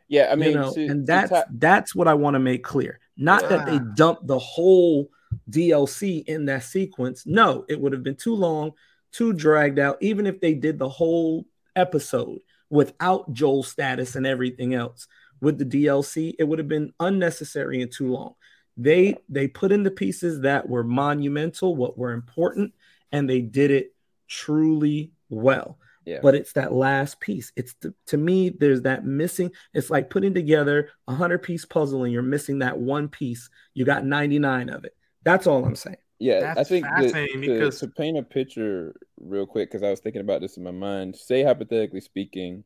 Yeah, 0.08 0.30
I 0.32 0.36
mean, 0.36 0.50
you 0.50 0.56
know, 0.56 0.74
to, 0.74 0.86
and 0.86 1.08
that's 1.08 1.32
ta- 1.32 1.46
that's 1.52 1.96
what 1.96 2.08
I 2.08 2.14
want 2.14 2.36
to 2.36 2.40
make 2.40 2.64
clear. 2.64 3.00
Not 3.16 3.48
that 3.50 3.66
they 3.66 3.80
dump 3.96 4.20
the 4.24 4.40
whole 4.40 5.10
DLC 5.50 6.24
in 6.26 6.46
that 6.46 6.64
sequence. 6.64 7.26
No, 7.26 7.66
it 7.70 7.80
would 7.80 7.94
have 7.94 8.04
been 8.04 8.16
too 8.16 8.36
long, 8.36 8.72
too 9.12 9.34
dragged 9.34 9.80
out. 9.80 9.98
Even 10.02 10.28
if 10.28 10.40
they 10.40 10.54
did 10.54 10.80
the 10.80 10.90
whole 10.90 11.46
episode, 11.76 12.40
without 12.74 13.32
Joel's 13.32 13.68
status 13.68 14.16
and 14.16 14.26
everything 14.26 14.74
else. 14.74 15.08
With 15.40 15.60
the 15.60 15.66
DLC, 15.66 16.34
it 16.40 16.44
would 16.44 16.58
have 16.58 16.68
been 16.68 16.92
unnecessary 17.00 17.84
and 17.84 17.92
too 17.92 18.12
long. 18.12 18.34
They 18.76 19.16
they 19.30 19.48
put 19.48 19.72
in 19.72 19.84
the 19.84 19.92
pieces 19.92 20.42
that 20.42 20.68
were 20.68 20.84
monumental, 20.84 21.76
what 21.76 22.00
were 22.00 22.14
important, 22.14 22.74
and 23.12 23.30
they 23.30 23.42
did 23.42 23.70
it 23.70 23.94
truly 24.28 25.12
well. 25.30 25.78
Yeah. 26.06 26.20
But 26.24 26.34
it's 26.34 26.54
that 26.54 26.74
last 26.74 27.20
piece. 27.20 27.52
It's 27.56 27.76
to 28.08 28.18
me, 28.18 28.50
there's 28.50 28.82
that 28.82 29.06
missing. 29.06 29.52
It's 29.76 29.92
like 29.92 30.10
putting 30.10 30.34
together 30.34 30.90
a 31.08 31.14
hundred 31.14 31.44
piece 31.44 31.66
puzzle 31.66 32.06
and 32.06 32.12
you're 32.12 32.24
missing 32.24 32.60
that 32.60 32.80
one 32.80 33.08
piece. 33.08 33.50
You 33.76 33.86
got 33.86 34.04
99 34.04 34.70
of 34.70 34.84
it. 34.84 34.96
That's 35.24 35.48
all 35.48 35.64
I'm 35.64 35.76
saying. 35.76 35.98
Yeah, 36.20 36.40
That's 36.40 36.60
I 36.60 36.64
think 36.64 36.86
fascinating 36.86 37.42
the, 37.42 37.48
because 37.48 37.80
to 37.80 37.88
paint 37.88 38.18
a 38.18 38.24
picture 38.24 38.96
real 39.20 39.46
quick, 39.46 39.70
because 39.70 39.84
I 39.84 39.90
was 39.90 40.00
thinking 40.00 40.22
about 40.22 40.42
this 40.42 40.58
in 40.58 40.64
my 40.64 40.72
mind. 40.72 41.16
Say 41.16 41.44
hypothetically 41.44 42.02
speaking, 42.02 42.64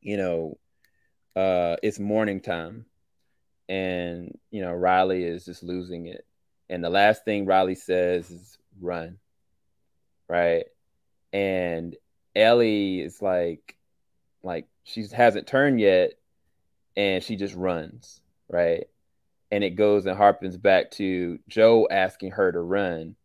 you 0.00 0.16
know, 0.16 0.58
uh, 1.34 1.76
it's 1.82 1.98
morning 1.98 2.40
time, 2.40 2.86
and 3.68 4.38
you 4.50 4.62
know 4.62 4.72
Riley 4.72 5.24
is 5.24 5.44
just 5.44 5.62
losing 5.62 6.06
it, 6.06 6.24
and 6.68 6.84
the 6.84 6.90
last 6.90 7.24
thing 7.24 7.46
Riley 7.46 7.74
says 7.74 8.30
is 8.30 8.58
"run," 8.80 9.18
right? 10.28 10.66
And 11.32 11.96
Ellie 12.36 13.00
is 13.00 13.20
like, 13.22 13.76
like 14.42 14.66
she 14.84 15.04
hasn't 15.12 15.46
turned 15.46 15.80
yet, 15.80 16.12
and 16.96 17.24
she 17.24 17.36
just 17.36 17.54
runs, 17.54 18.20
right? 18.48 18.84
And 19.52 19.62
it 19.62 19.76
goes 19.76 20.06
and 20.06 20.18
harpens 20.18 20.60
back 20.60 20.90
to 20.92 21.38
Joe 21.46 21.86
asking 21.90 22.30
her 22.32 22.50
to 22.50 22.58
run, 22.58 23.16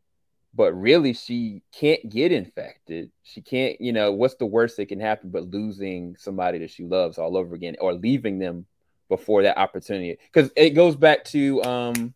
but 0.53 0.73
really 0.73 1.13
she 1.13 1.63
can't 1.71 2.07
get 2.09 2.33
infected. 2.33 3.11
She 3.23 3.41
can't, 3.41 3.79
you 3.79 3.93
know, 3.93 4.11
what's 4.11 4.35
the 4.35 4.45
worst 4.45 4.75
that 4.75 4.89
can 4.89 4.99
happen 4.99 5.29
but 5.31 5.49
losing 5.49 6.17
somebody 6.17 6.59
that 6.59 6.69
she 6.69 6.83
loves 6.83 7.17
all 7.17 7.37
over 7.37 7.55
again 7.55 7.77
or 7.79 7.93
leaving 7.93 8.39
them 8.39 8.65
before 9.07 9.43
that 9.43 9.57
opportunity? 9.57 10.17
Because 10.31 10.51
it 10.57 10.71
goes 10.71 10.97
back 10.97 11.23
to 11.25 11.63
um 11.63 12.13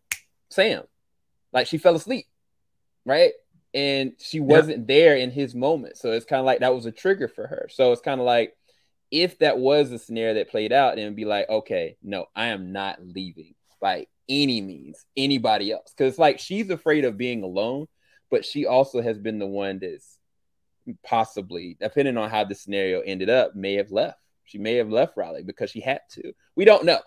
Sam, 0.49 0.83
like 1.53 1.67
she 1.67 1.77
fell 1.77 1.95
asleep, 1.95 2.27
right? 3.05 3.31
And 3.73 4.11
she 4.19 4.41
wasn't 4.41 4.87
there 4.87 5.15
in 5.15 5.31
his 5.31 5.55
moment. 5.55 5.95
So 5.95 6.11
it's 6.11 6.25
kind 6.25 6.41
of 6.41 6.45
like 6.45 6.59
that 6.59 6.75
was 6.75 6.85
a 6.85 6.91
trigger 6.91 7.29
for 7.29 7.47
her. 7.47 7.69
So 7.71 7.93
it's 7.93 8.01
kind 8.01 8.19
of 8.19 8.25
like 8.25 8.57
if 9.09 9.39
that 9.39 9.57
was 9.57 9.93
a 9.93 9.99
scenario 9.99 10.33
that 10.33 10.49
played 10.49 10.73
out, 10.73 10.97
then 10.97 11.15
be 11.15 11.23
like, 11.23 11.47
okay, 11.47 11.95
no, 12.03 12.25
I 12.35 12.47
am 12.47 12.73
not 12.73 12.99
leaving 13.01 13.55
by 13.81 14.05
any 14.29 14.61
means 14.61 15.05
anybody 15.17 15.71
else. 15.71 15.93
Because 15.95 16.17
like 16.17 16.39
she's 16.39 16.69
afraid 16.69 17.03
of 17.03 17.17
being 17.17 17.43
alone 17.43 17.87
but 18.31 18.45
she 18.45 18.65
also 18.65 19.01
has 19.01 19.19
been 19.19 19.37
the 19.37 19.45
one 19.45 19.77
that's 19.77 20.17
possibly 21.03 21.77
depending 21.79 22.17
on 22.17 22.29
how 22.29 22.43
the 22.43 22.55
scenario 22.55 23.01
ended 23.01 23.29
up 23.29 23.55
may 23.55 23.75
have 23.75 23.91
left. 23.91 24.17
She 24.45 24.57
may 24.57 24.75
have 24.75 24.89
left 24.89 25.15
Riley 25.15 25.43
because 25.43 25.69
she 25.69 25.81
had 25.81 26.01
to. 26.13 26.33
We 26.55 26.65
don't 26.65 26.85
know. 26.85 26.99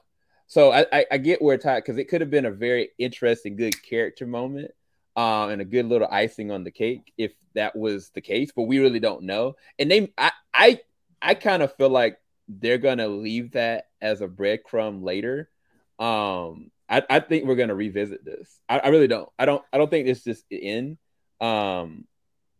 So 0.46 0.70
i 0.70 0.86
i, 0.92 1.06
I 1.10 1.18
get 1.18 1.42
where 1.42 1.54
at 1.54 1.84
because 1.84 1.98
it 1.98 2.08
could 2.08 2.20
have 2.20 2.30
been 2.30 2.44
a 2.44 2.50
very 2.50 2.90
interesting 2.98 3.56
good 3.56 3.74
character 3.82 4.26
moment 4.26 4.70
um 5.16 5.50
and 5.50 5.62
a 5.62 5.64
good 5.64 5.86
little 5.86 6.08
icing 6.10 6.50
on 6.50 6.64
the 6.64 6.70
cake 6.70 7.12
if 7.16 7.32
that 7.54 7.76
was 7.76 8.10
the 8.10 8.20
case 8.20 8.50
but 8.54 8.64
we 8.64 8.78
really 8.78 9.00
don't 9.00 9.22
know. 9.22 9.56
And 9.78 9.90
they 9.90 10.12
i 10.18 10.30
i 10.52 10.80
i 11.22 11.34
kind 11.34 11.62
of 11.62 11.74
feel 11.76 11.88
like 11.88 12.18
they're 12.46 12.78
gonna 12.78 13.08
leave 13.08 13.52
that 13.52 13.86
as 14.02 14.20
a 14.20 14.28
breadcrumb 14.28 15.02
later, 15.02 15.48
um, 15.98 16.70
I, 16.88 17.02
I 17.08 17.20
think 17.20 17.46
we're 17.46 17.56
gonna 17.56 17.74
revisit 17.74 18.24
this. 18.24 18.60
I, 18.68 18.78
I 18.78 18.88
really 18.88 19.08
don't. 19.08 19.28
I 19.38 19.44
don't. 19.46 19.62
I 19.72 19.78
don't 19.78 19.90
think 19.90 20.06
this 20.06 20.24
just 20.24 20.44
in. 20.50 20.98
Um, 21.40 22.06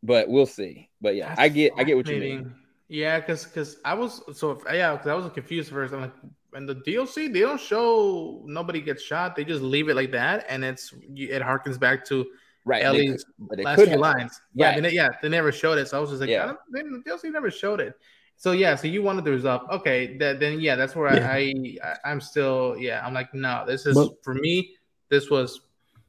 but 0.03 0.29
we'll 0.29 0.47
see. 0.47 0.91
But 1.01 1.17
yeah, 1.17 1.29
That's 1.29 1.41
I 1.41 1.49
get. 1.49 1.73
I 1.77 1.85
get 1.85 1.97
what 1.97 2.09
you 2.09 2.19
mean. 2.19 2.55
Yeah, 2.89 3.19
because 3.21 3.45
because 3.45 3.77
I 3.85 3.95
was 3.95 4.23
so 4.35 4.53
if, 4.53 4.63
yeah, 4.73 4.93
because 4.93 5.09
I 5.09 5.15
was 5.15 5.31
confused 5.33 5.71
first. 5.71 5.95
I'm 5.95 6.03
like, 6.03 6.13
in 6.55 6.67
the 6.67 6.77
DLC, 6.77 7.33
they 7.33 7.41
don't 7.41 7.61
show 7.61 8.43
nobody 8.47 8.81
gets 8.81 9.03
shot. 9.03 9.35
They 9.37 9.45
just 9.45 9.63
leave 9.63 9.89
it 9.89 9.97
like 9.97 10.13
that, 10.13 10.47
and 10.49 10.65
it's 10.65 10.93
it 11.17 11.43
harkens 11.43 11.79
back 11.79 12.05
to 12.07 12.27
Right. 12.65 12.83
Ellie's 12.83 13.25
could- 13.49 13.61
last 13.63 13.83
few 13.83 13.97
lines. 13.97 14.41
Yeah, 14.55 14.71
Right. 14.71 14.83
they, 14.83 14.93
yeah, 14.93 15.11
they 15.21 15.29
never 15.29 15.53
showed 15.53 15.79
it. 15.79 15.89
So 15.89 15.99
I 15.99 16.01
was 16.01 16.11
just 16.11 16.21
like, 16.21 16.31
Yeah. 16.31 16.45
I 16.45 16.47
don't, 16.47 16.59
they, 16.73 16.83
the 16.83 17.03
DLC 17.07 17.31
never 17.31 17.51
showed 17.51 17.81
it. 17.81 17.95
So 18.37 18.53
yeah, 18.53 18.75
so 18.75 18.89
you 18.89 19.03
wanted 19.03 19.25
the 19.25 19.31
result. 19.31 19.63
Okay, 19.71 20.17
that, 20.19 20.41
then 20.41 20.61
yeah, 20.61 20.77
that's 20.77 20.95
where 20.95 21.15
Yeah. 21.15 21.31
I, 21.31 21.55
I 21.83 22.11
I'm 22.11 22.21
still 22.21 22.77
yeah. 22.79 23.05
I'm 23.05 23.15
like, 23.15 23.33
no, 23.35 23.65
this 23.67 23.87
is 23.87 23.97
Well- 23.97 24.17
for 24.23 24.35
me. 24.35 24.77
This 25.11 25.31
was 25.31 25.61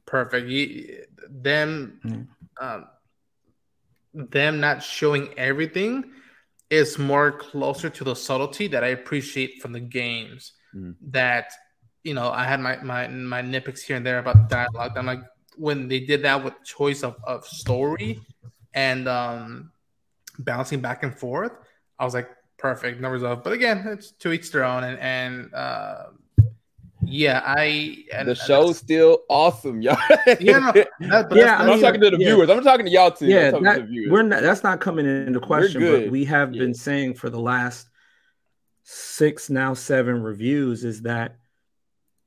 perfect. 0.06 0.48
You, 0.48 1.04
them, 1.30 2.28
um, 2.60 2.86
them 4.14 4.60
not 4.60 4.82
showing 4.82 5.28
everything 5.38 6.12
is 6.70 6.98
more 6.98 7.30
closer 7.30 7.88
to 7.90 8.04
the 8.04 8.14
subtlety 8.16 8.66
that 8.68 8.82
I 8.82 8.88
appreciate 8.88 9.62
from 9.62 9.72
the 9.72 9.80
games. 9.80 10.52
Mhm. 10.74 10.96
That 11.10 11.52
you 12.02 12.14
know, 12.14 12.30
I 12.30 12.44
had 12.44 12.60
my 12.60 12.76
my 12.82 13.08
my 13.08 13.42
nitpicks 13.42 13.80
here 13.82 13.96
and 13.96 14.04
there 14.06 14.18
about 14.18 14.48
dialogue. 14.48 14.92
I'm 14.96 15.06
like, 15.06 15.22
when 15.56 15.88
they 15.88 16.00
did 16.00 16.22
that 16.22 16.42
with 16.44 16.54
choice 16.64 17.02
of, 17.02 17.16
of 17.24 17.44
story 17.46 18.20
and 18.74 19.06
um 19.08 19.72
bouncing 20.38 20.80
back 20.80 21.02
and 21.02 21.14
forth, 21.16 21.52
I 21.98 22.04
was 22.04 22.14
like, 22.14 22.28
perfect, 22.58 23.00
no 23.00 23.08
result. 23.10 23.44
But 23.44 23.52
again, 23.52 23.84
it's 23.86 24.10
to 24.12 24.32
each 24.32 24.50
their 24.52 24.64
own, 24.64 24.84
and 24.84 24.98
and 24.98 25.54
uh, 25.54 26.04
yeah, 27.02 27.42
I 27.44 28.04
and, 28.12 28.28
the 28.28 28.34
show's 28.34 28.78
still 28.78 29.20
awesome, 29.28 29.80
y'all. 29.82 29.96
yeah, 30.40 30.58
no, 30.58 30.72
that, 30.72 30.88
but 31.28 31.36
Yeah, 31.38 31.44
that's, 31.44 31.60
I 31.60 31.62
I'm 31.62 31.66
mean, 31.68 31.80
talking 31.80 32.00
to 32.00 32.10
the 32.10 32.18
yeah. 32.18 32.28
viewers. 32.34 32.50
I'm 32.50 32.62
talking 32.62 32.86
to 32.86 32.90
y'all 32.92 33.10
too. 33.10 33.26
yeah, 33.26 33.50
that, 33.52 33.58
to 33.76 33.80
the 33.82 33.86
viewers. 33.86 34.10
we're 34.10 34.22
not, 34.22 34.42
that's 34.42 34.62
not 34.62 34.80
coming 34.80 35.06
into 35.06 35.38
question. 35.40 35.80
But 35.82 36.10
we 36.10 36.24
have 36.24 36.54
Yeah. 36.54 36.60
been 36.62 36.74
saying 36.74 37.14
for 37.14 37.30
the 37.30 37.40
last 37.40 37.88
six, 38.82 39.50
now 39.50 39.74
seven 39.74 40.22
reviews, 40.22 40.84
is 40.84 41.02
that 41.02 41.36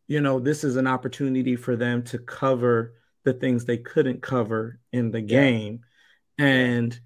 you 0.08 0.22
know 0.22 0.40
this 0.40 0.64
is 0.64 0.76
an 0.76 0.88
opportunity 0.88 1.56
for 1.56 1.76
them 1.76 2.04
to 2.04 2.18
cover 2.20 2.94
the 3.26 3.34
things 3.34 3.66
they 3.66 3.78
couldn't 3.78 4.22
cover 4.22 4.80
in 4.94 5.12
the 5.12 5.22
game, 5.22 5.82
and 6.38 6.98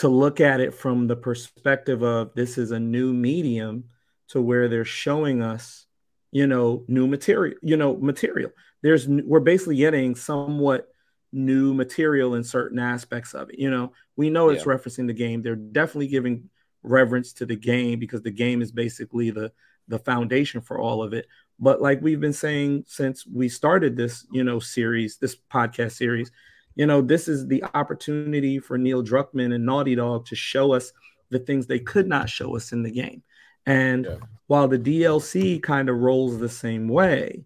to 0.00 0.08
look 0.08 0.40
at 0.40 0.60
it 0.60 0.74
from 0.74 1.06
the 1.06 1.16
perspective 1.16 2.02
of 2.02 2.32
this 2.34 2.58
is 2.58 2.70
a 2.70 2.80
new 2.80 3.12
medium 3.12 3.84
to 4.28 4.40
where 4.40 4.68
they're 4.68 4.84
showing 4.84 5.42
us 5.42 5.86
you 6.32 6.46
know 6.46 6.84
new 6.88 7.06
material 7.06 7.58
you 7.62 7.76
know 7.76 7.96
material. 7.96 8.50
There's 8.82 9.06
we're 9.08 9.40
basically 9.40 9.76
getting 9.76 10.14
somewhat 10.14 10.88
new 11.32 11.74
material 11.74 12.34
in 12.34 12.42
certain 12.44 12.78
aspects 12.78 13.34
of 13.34 13.50
it 13.50 13.58
you 13.58 13.70
know? 13.70 13.92
We 14.16 14.30
know 14.30 14.50
it's 14.50 14.66
Yeah. 14.66 14.72
referencing 14.74 15.06
the 15.06 15.12
game. 15.14 15.42
They're 15.42 15.56
definitely 15.56 16.08
giving 16.08 16.50
reverence 16.82 17.32
to 17.34 17.46
the 17.46 17.56
game 17.56 17.98
because 17.98 18.22
the 18.22 18.30
game 18.30 18.62
is 18.62 18.72
basically 18.72 19.30
the 19.30 19.52
the 19.88 19.98
foundation 19.98 20.60
for 20.60 20.78
all 20.78 21.02
of 21.02 21.12
it. 21.12 21.26
But 21.58 21.82
like 21.82 22.00
we've 22.00 22.20
been 22.20 22.32
saying 22.32 22.84
since 22.86 23.26
we 23.26 23.48
started 23.48 23.96
this 23.96 24.26
you 24.32 24.44
know 24.44 24.60
series 24.60 25.18
this 25.18 25.36
podcast 25.36 25.92
series 25.92 26.30
you 26.76 26.86
know 26.86 27.00
this 27.02 27.28
is 27.28 27.46
the 27.48 27.62
opportunity 27.74 28.58
for 28.58 28.78
neil 28.78 29.02
druckmann 29.02 29.54
and 29.54 29.64
naughty 29.66 29.94
dog 29.94 30.24
to 30.26 30.36
show 30.36 30.72
us 30.72 30.92
the 31.30 31.38
things 31.38 31.66
they 31.66 31.78
could 31.78 32.06
not 32.08 32.28
show 32.28 32.56
us 32.56 32.72
in 32.72 32.82
the 32.82 32.90
game 32.90 33.22
and 33.66 34.04
Yeah. 34.06 34.16
while 34.46 34.68
the 34.68 34.78
DLC 34.78 35.62
kind 35.62 35.88
of 35.88 35.98
rolls 35.98 36.38
the 36.38 36.48
same 36.48 36.88
way, 36.88 37.44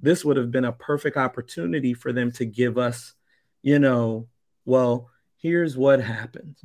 this 0.00 0.24
would 0.24 0.36
have 0.36 0.50
been 0.52 0.64
a 0.64 0.72
perfect 0.72 1.16
opportunity 1.16 1.92
for 1.92 2.12
them 2.12 2.30
to 2.32 2.44
give 2.46 2.78
us, 2.78 3.14
you 3.62 3.78
know, 3.80 4.28
well, 4.64 5.10
here's 5.38 5.76
what 5.76 6.00
happened. 6.00 6.56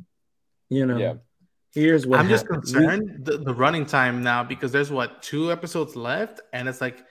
You 0.69 0.85
know, 0.85 0.97
Yeah. 0.97 1.13
here's 1.73 2.05
what 2.05 2.19
I'm 2.19 2.29
just 2.29 2.43
happened. 2.45 2.63
We- 2.67 2.71
concerned 2.73 3.25
the, 3.25 3.37
the 3.39 3.53
running 3.53 3.85
time 3.85 4.21
now 4.23 4.43
because 4.43 4.71
there's 4.71 4.91
what 4.91 5.21
two 5.23 5.51
episodes 5.51 5.95
left, 5.95 6.39
and 6.53 6.69
it's 6.69 6.79
like 6.79 7.03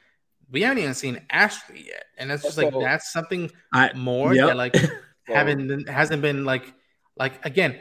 we 0.50 0.62
haven't 0.62 0.78
even 0.78 0.94
seen 0.94 1.20
Ashley 1.30 1.86
yet, 1.86 2.04
and 2.18 2.30
it's 2.32 2.42
just 2.42 2.58
like 2.58 2.72
So- 2.72 2.80
that's 2.80 3.12
something 3.12 3.50
I, 3.72 3.92
more 3.94 4.34
Yep. 4.34 4.46
that 4.48 4.56
like 4.56 4.76
haven't 5.26 5.88
hasn't 5.88 6.22
been 6.22 6.44
like 6.44 6.72
like 7.16 7.44
again 7.46 7.76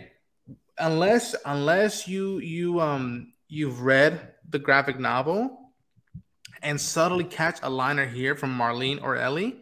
unless 0.78 1.36
unless 1.46 2.08
you 2.08 2.40
you 2.40 2.80
um 2.80 3.34
you've 3.48 3.82
read 3.82 4.34
the 4.50 4.60
graphic 4.60 5.00
novel 5.00 5.72
and 6.62 6.80
subtly 6.80 7.24
catch 7.24 7.60
a 7.64 7.70
liner 7.70 8.06
here 8.06 8.36
from 8.36 8.56
Marlene 8.58 9.02
or 9.02 9.16
Ellie, 9.16 9.56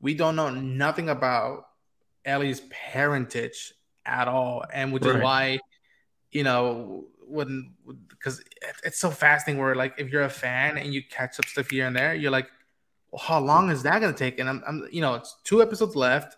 we 0.00 0.14
don't 0.14 0.34
know 0.34 0.48
nothing 0.50 1.08
about 1.10 1.64
Ellie's 2.24 2.62
parentage 2.70 3.72
at 4.06 4.28
all, 4.28 4.64
and 4.72 4.92
which 4.92 5.04
Right. 5.04 5.16
is 5.16 5.22
why 5.22 5.58
you 6.30 6.44
know 6.44 7.06
when 7.28 7.72
because 8.08 8.42
it's 8.84 8.98
so 8.98 9.10
fascinating 9.10 9.60
where 9.62 9.74
like 9.74 9.94
if 9.98 10.10
you're 10.10 10.22
a 10.22 10.30
fan 10.30 10.78
and 10.78 10.92
you 10.94 11.02
catch 11.08 11.38
up 11.38 11.44
stuff 11.46 11.70
here 11.70 11.86
and 11.86 11.94
there, 11.96 12.14
you're 12.14 12.30
like, 12.30 12.48
well, 13.12 13.20
how 13.22 13.38
long 13.40 13.70
is 13.70 13.82
that 13.84 14.00
gonna 14.00 14.12
take? 14.12 14.38
And 14.38 14.48
I'm, 14.48 14.62
I'm 14.66 14.88
you 14.90 15.00
know 15.00 15.14
it's 15.14 15.36
two 15.44 15.62
episodes 15.62 15.94
left. 15.96 16.36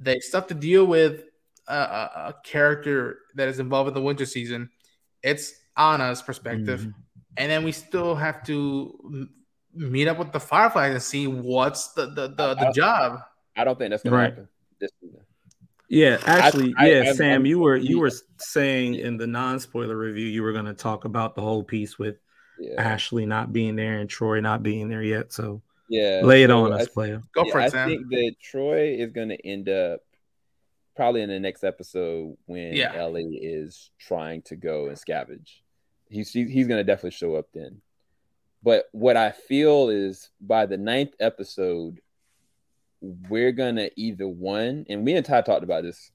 They 0.00 0.18
stuff 0.20 0.46
to 0.48 0.54
deal 0.54 0.84
with 0.86 1.24
a, 1.66 1.74
a, 1.74 2.10
a 2.28 2.34
character 2.44 3.18
that 3.34 3.48
is 3.48 3.58
involved 3.58 3.88
in 3.88 3.94
the 3.94 4.02
winter 4.02 4.26
season. 4.26 4.70
It's 5.22 5.52
Anna's 5.76 6.22
perspective, 6.22 6.80
Mhm. 6.80 6.94
and 7.36 7.50
then 7.50 7.64
we 7.64 7.72
still 7.72 8.14
have 8.14 8.42
to 8.44 9.28
meet 9.74 10.08
up 10.08 10.18
with 10.18 10.32
the 10.32 10.40
Fireflies 10.40 10.92
and 10.92 11.02
see 11.02 11.26
what's 11.26 11.92
the 11.92 12.06
the, 12.06 12.28
the, 12.28 12.54
the 12.54 12.68
I- 12.68 12.72
job. 12.72 13.20
I 13.56 13.64
don't 13.64 13.78
think 13.78 13.90
that's 13.90 14.02
gonna 14.02 14.16
Right. 14.16 14.30
happen. 14.30 14.48
This 14.80 14.90
season. 15.00 15.20
Yeah, 15.88 16.18
actually, 16.26 16.74
I- 16.76 16.90
yeah, 16.90 17.02
I'm- 17.04 17.14
Sam, 17.14 17.30
I'm- 17.32 17.46
you 17.46 17.58
were 17.60 17.76
you 17.76 17.98
were 17.98 18.10
saying 18.38 18.94
in 18.96 19.16
the 19.16 19.26
non-spoiler 19.26 19.96
review 19.96 20.26
you 20.26 20.42
were 20.42 20.52
going 20.52 20.66
to 20.66 20.74
talk 20.74 21.04
about 21.04 21.34
the 21.34 21.40
whole 21.40 21.62
piece 21.64 21.98
with 21.98 22.18
Yeah. 22.60 22.74
Ashley 22.82 23.24
not 23.24 23.52
being 23.52 23.76
there 23.76 23.98
and 23.98 24.08
Troy 24.10 24.40
not 24.40 24.62
being 24.62 24.88
there 24.88 25.02
yet. 25.02 25.32
So 25.32 25.62
Yeah. 25.88 26.20
lay 26.24 26.42
it 26.42 26.50
so 26.50 26.64
on 26.64 26.72
I 26.72 26.80
us, 26.82 26.88
player. 26.88 27.22
Go 27.32 27.44
Yeah, 27.46 27.52
for 27.52 27.60
I 27.60 27.66
it, 27.66 27.70
Sam. 27.72 27.88
think 27.88 28.08
that 28.10 28.34
Troy 28.42 28.96
is 28.98 29.12
going 29.12 29.30
to 29.30 29.46
end 29.46 29.68
up 29.68 30.00
probably 30.96 31.22
in 31.22 31.28
the 31.30 31.38
next 31.40 31.62
episode 31.64 32.36
when 32.46 32.74
Yeah. 32.74 32.92
Ellie 32.94 33.36
is 33.36 33.90
trying 33.98 34.42
to 34.42 34.56
go 34.56 34.88
and 34.88 34.96
scavenge. 34.96 35.60
He's 36.10 36.32
he's, 36.32 36.50
he's 36.50 36.66
going 36.66 36.80
to 36.80 36.84
definitely 36.84 37.12
show 37.12 37.36
up 37.36 37.46
then. 37.54 37.80
But 38.62 38.86
what 38.92 39.16
I 39.16 39.30
feel 39.30 39.88
is 39.88 40.30
by 40.40 40.66
the 40.66 40.76
ninth 40.76 41.14
episode, 41.20 42.00
we're 43.00 43.52
gonna 43.52 43.90
either 43.96 44.28
one, 44.28 44.86
and 44.88 45.04
we 45.04 45.14
and 45.14 45.24
Ty 45.24 45.42
talked 45.42 45.64
about 45.64 45.82
this 45.82 46.10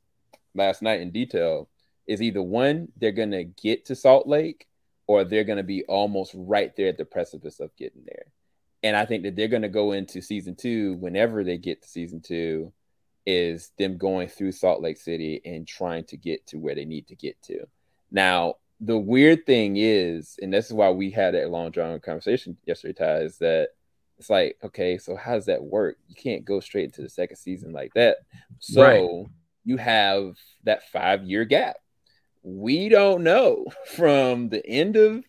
last 0.56 0.82
night 0.82 1.02
in 1.02 1.12
detail. 1.12 1.69
Is 2.06 2.22
either 2.22 2.41
one 2.41 2.89
they're 2.98 3.12
gonna 3.12 3.46
get 3.46 3.86
to 3.86 3.96
Salt 3.96 4.28
Lake, 4.28 4.67
or 5.08 5.24
they're 5.24 5.46
gonna 5.46 5.63
be 5.63 5.84
almost 5.86 6.34
right 6.36 6.76
there 6.76 6.89
at 6.89 6.98
the 6.98 7.06
precipice 7.06 7.60
of 7.60 7.76
getting 7.78 8.04
there. 8.06 8.26
And 8.84 8.98
I 8.98 9.06
think 9.06 9.24
that 9.24 9.38
they're 9.38 9.48
to 9.48 9.69
go 9.69 9.93
into 9.93 10.22
season 10.22 10.56
two 10.56 10.96
whenever 10.96 11.43
they 11.43 11.58
get 11.58 11.82
to 11.82 11.88
season 11.88 12.19
two, 12.19 12.74
is 13.26 13.72
them 13.78 13.98
going 13.98 14.28
through 14.28 14.52
Salt 14.52 14.82
Lake 14.82 14.98
City 14.98 15.41
and 15.46 15.65
trying 15.65 16.04
to 16.06 16.17
get 16.17 16.46
to 16.48 16.58
where 16.58 16.76
they 16.76 16.86
need 16.86 17.08
to 17.08 17.15
get 17.15 17.41
to. 17.43 17.65
Now, 18.12 18.56
the 18.82 18.98
weird 18.98 19.46
thing 19.46 19.78
is, 19.78 20.38
and 20.41 20.54
this 20.54 20.65
is 20.65 20.74
why 20.74 20.89
we 20.89 21.10
had 21.10 21.36
a 21.36 21.48
long 21.48 21.72
drawn 21.72 22.00
conversation 22.02 22.58
yesterday, 22.66 22.93
Ty, 22.93 23.18
is 23.20 23.38
that 23.38 23.70
it's 24.20 24.30
like, 24.30 24.57
okay, 24.64 24.97
so 24.97 25.16
how 25.16 25.34
does 25.34 25.45
that 25.47 25.64
work? 25.64 25.97
You 26.07 26.16
can't 26.16 26.45
go 26.45 26.59
straight 26.59 26.86
into 26.86 27.01
the 27.01 27.09
second 27.09 27.38
season 27.38 27.72
like 27.74 27.93
that. 27.95 28.18
So 28.59 28.82
Right. 28.82 29.26
you 29.66 29.78
have 29.78 30.38
that 30.64 30.89
five 30.89 31.24
year 31.24 31.45
gap. 31.45 31.78
We 32.43 32.89
don't 32.89 33.24
know 33.24 33.66
from 33.95 34.49
the 34.49 34.66
end 34.66 34.95
of 34.95 35.24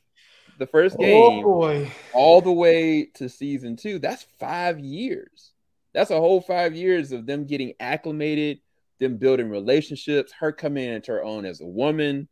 the 0.59 0.67
first 0.67 0.99
game 0.99 1.43
boy. 1.43 1.91
all 2.13 2.41
the 2.41 2.53
way 2.53 3.07
to 3.15 3.29
season 3.29 3.77
two. 3.77 3.99
That's 3.99 4.27
five 4.39 4.79
years. 4.79 5.53
That's 5.93 6.11
a 6.11 6.19
whole 6.21 6.41
five 6.41 6.75
years 6.75 7.13
of 7.13 7.27
them 7.27 7.47
getting 7.47 7.75
acclimated, 7.81 8.61
them 9.01 9.17
building 9.17 9.49
relationships, 9.49 10.33
her 10.41 10.53
coming 10.53 10.89
into 10.89 11.13
her 11.13 11.25
own 11.25 11.45
as 11.45 11.61
a 11.61 11.67
woman, 11.67 12.29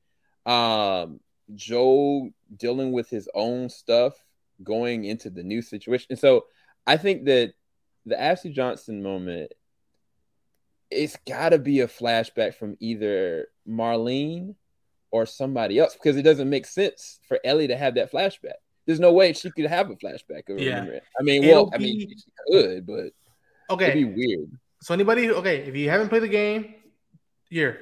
um, 0.46 1.20
Joe 1.54 2.30
dealing 2.56 2.92
with 2.92 3.08
his 3.08 3.28
own 3.34 3.68
stuff, 3.68 4.14
going 4.62 5.04
into 5.04 5.30
the 5.30 5.42
new 5.42 5.62
situation. 5.62 6.06
And 6.10 6.18
so 6.18 6.46
I 6.86 6.96
think 6.96 7.24
that 7.26 7.54
the 8.06 8.20
Ashley 8.20 8.50
Johnson 8.52 9.02
moment, 9.02 9.52
it's 10.90 11.16
got 11.26 11.50
to 11.50 11.58
be 11.58 11.80
a 11.80 11.88
flashback 11.88 12.54
from 12.54 12.76
either 12.80 13.46
Marlene 13.68 14.54
or 15.10 15.26
somebody 15.26 15.78
else 15.78 15.94
because 15.94 16.16
it 16.16 16.22
doesn't 16.22 16.50
make 16.50 16.66
sense 16.66 17.18
for 17.28 17.38
Ellie 17.44 17.68
to 17.68 17.76
have 17.76 17.94
that 17.94 18.10
flashback. 18.12 18.58
There's 18.86 19.00
no 19.00 19.12
way 19.12 19.32
she 19.32 19.50
could 19.50 19.66
have 19.66 19.90
a 19.90 19.94
flashback 19.96 20.48
of 20.48 20.58
Yeah. 20.58 20.70
remembering. 20.74 21.00
I 21.18 21.22
mean, 21.22 21.44
It'll 21.44 21.64
well, 21.66 21.70
I 21.74 21.78
mean, 21.78 22.00
she 22.00 22.16
could, 22.48 22.86
but 22.86 23.12
okay, 23.70 23.90
it'd 23.90 23.94
be 23.94 24.04
weird. 24.04 24.50
so 24.80 24.92
anybody, 24.92 25.30
okay, 25.30 25.58
if 25.58 25.76
you 25.76 25.88
haven't 25.88 26.08
played 26.08 26.22
the 26.24 26.28
game, 26.28 26.74
here, 27.48 27.78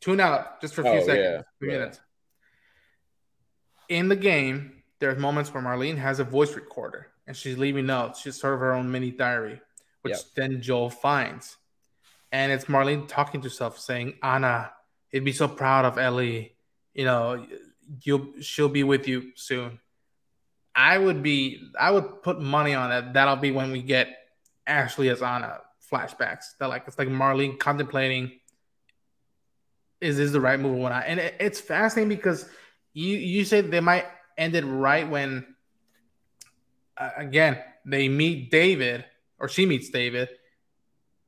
tune 0.00 0.20
out 0.20 0.60
just 0.60 0.74
for 0.74 0.82
a 0.82 0.84
few 0.84 1.00
Oh, 1.00 1.06
seconds, 1.06 1.44
yeah, 1.62 1.66
yeah. 1.68 1.78
minutes. 1.78 2.00
in 3.88 4.08
the 4.08 4.16
game, 4.16 4.77
there's 5.00 5.18
moments 5.18 5.52
where 5.52 5.62
Marlene 5.62 5.98
has 5.98 6.18
a 6.18 6.24
voice 6.24 6.54
recorder 6.54 7.08
and 7.26 7.36
she's 7.36 7.58
leaving 7.58 7.86
notes. 7.86 8.20
She's 8.20 8.40
sort 8.40 8.54
of 8.54 8.60
her 8.60 8.72
own 8.72 8.90
mini 8.90 9.10
diary, 9.10 9.60
which 10.02 10.14
yep. 10.14 10.20
then 10.34 10.60
Joel 10.60 10.90
finds. 10.90 11.56
And 12.32 12.52
it's 12.52 12.66
Marlene 12.66 13.08
talking 13.08 13.40
to 13.40 13.46
herself, 13.46 13.78
saying, 13.78 14.14
Anna, 14.22 14.72
he'd 15.08 15.24
be 15.24 15.32
so 15.32 15.48
proud 15.48 15.84
of 15.84 15.98
Ellie. 15.98 16.56
You 16.94 17.04
know, 17.04 17.46
you'll 18.02 18.28
she'll 18.40 18.68
be 18.68 18.84
with 18.84 19.08
you 19.08 19.32
soon. 19.34 19.78
I 20.74 20.98
would 20.98 21.22
be 21.22 21.70
I 21.78 21.90
would 21.90 22.22
put 22.22 22.40
money 22.40 22.74
on 22.74 22.90
that. 22.90 23.14
That'll 23.14 23.36
be 23.36 23.50
when 23.50 23.72
we 23.72 23.82
get 23.82 24.08
Ashley 24.66 25.08
as 25.08 25.22
Anna 25.22 25.60
flashbacks. 25.90 26.56
That 26.58 26.68
like 26.68 26.84
it's 26.86 26.98
like 26.98 27.08
Marlene 27.08 27.58
contemplating 27.58 28.32
is 30.00 30.16
this 30.16 30.30
the 30.30 30.40
right 30.40 30.60
move 30.60 30.78
or 30.78 30.90
not? 30.90 31.04
And 31.06 31.18
it, 31.18 31.34
it's 31.40 31.60
fascinating 31.60 32.08
because 32.08 32.48
you 32.92 33.16
you 33.16 33.44
say 33.44 33.60
they 33.60 33.80
might 33.80 34.06
end 34.38 34.54
it 34.54 34.64
right 34.64 35.08
when 35.08 35.44
uh, 36.96 37.10
again 37.16 37.58
they 37.84 38.08
meet 38.08 38.50
David 38.50 39.04
or 39.38 39.48
she 39.48 39.66
meets 39.66 39.90
David, 39.90 40.28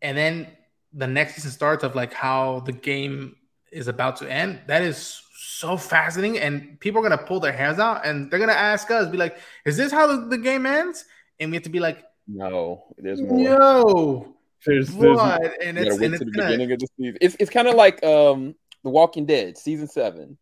and 0.01 0.17
then 0.17 0.47
the 0.93 1.07
next 1.07 1.35
season 1.35 1.51
starts 1.51 1.85
of 1.85 1.95
like 1.95 2.13
how 2.13 2.61
the 2.61 2.73
game 2.73 3.37
is 3.71 3.89
about 3.89 4.17
to 4.17 4.31
end. 4.31 4.61
That 4.67 4.83
is 4.83 5.23
so 5.37 5.77
fascinating, 5.77 6.39
and 6.39 6.79
people 6.81 7.01
are 7.01 7.03
gonna 7.03 7.23
pull 7.23 7.41
their 7.41 7.53
hairs 7.53 7.79
out, 7.79 8.07
and 8.07 8.31
they're 8.31 8.39
gonna 8.39 8.53
ask 8.53 8.91
us, 8.91 9.09
be 9.09 9.17
like, 9.17 9.39
"Is 9.65 9.77
this 9.77 9.93
how 9.93 10.07
the, 10.07 10.27
the 10.27 10.39
game 10.39 10.67
ends?" 10.67 11.05
And 11.39 11.51
we 11.51 11.57
have 11.57 11.65
to 11.65 11.71
be 11.71 11.81
like, 11.81 12.05
"No, 12.27 12.85
there's 12.99 13.21
more." 13.23 13.39
No, 13.39 14.37
there's, 14.67 14.89
there's 14.89 15.17
what? 15.17 15.63
And 15.63 15.79
it's, 15.79 15.97
and 15.97 16.15
it's 16.15 16.19
the 16.19 16.31
gonna... 16.31 16.49
beginning 16.49 16.73
of 16.73 16.79
the 16.81 16.89
season. 16.97 17.19
It's 17.21 17.37
it's 17.39 17.51
kind 17.51 17.69
of 17.69 17.75
like 17.75 18.03
um 18.05 18.55
The 18.83 18.91
Walking 18.91 19.27
Dead 19.27 19.57
season 19.57 19.87
seven, 19.87 20.37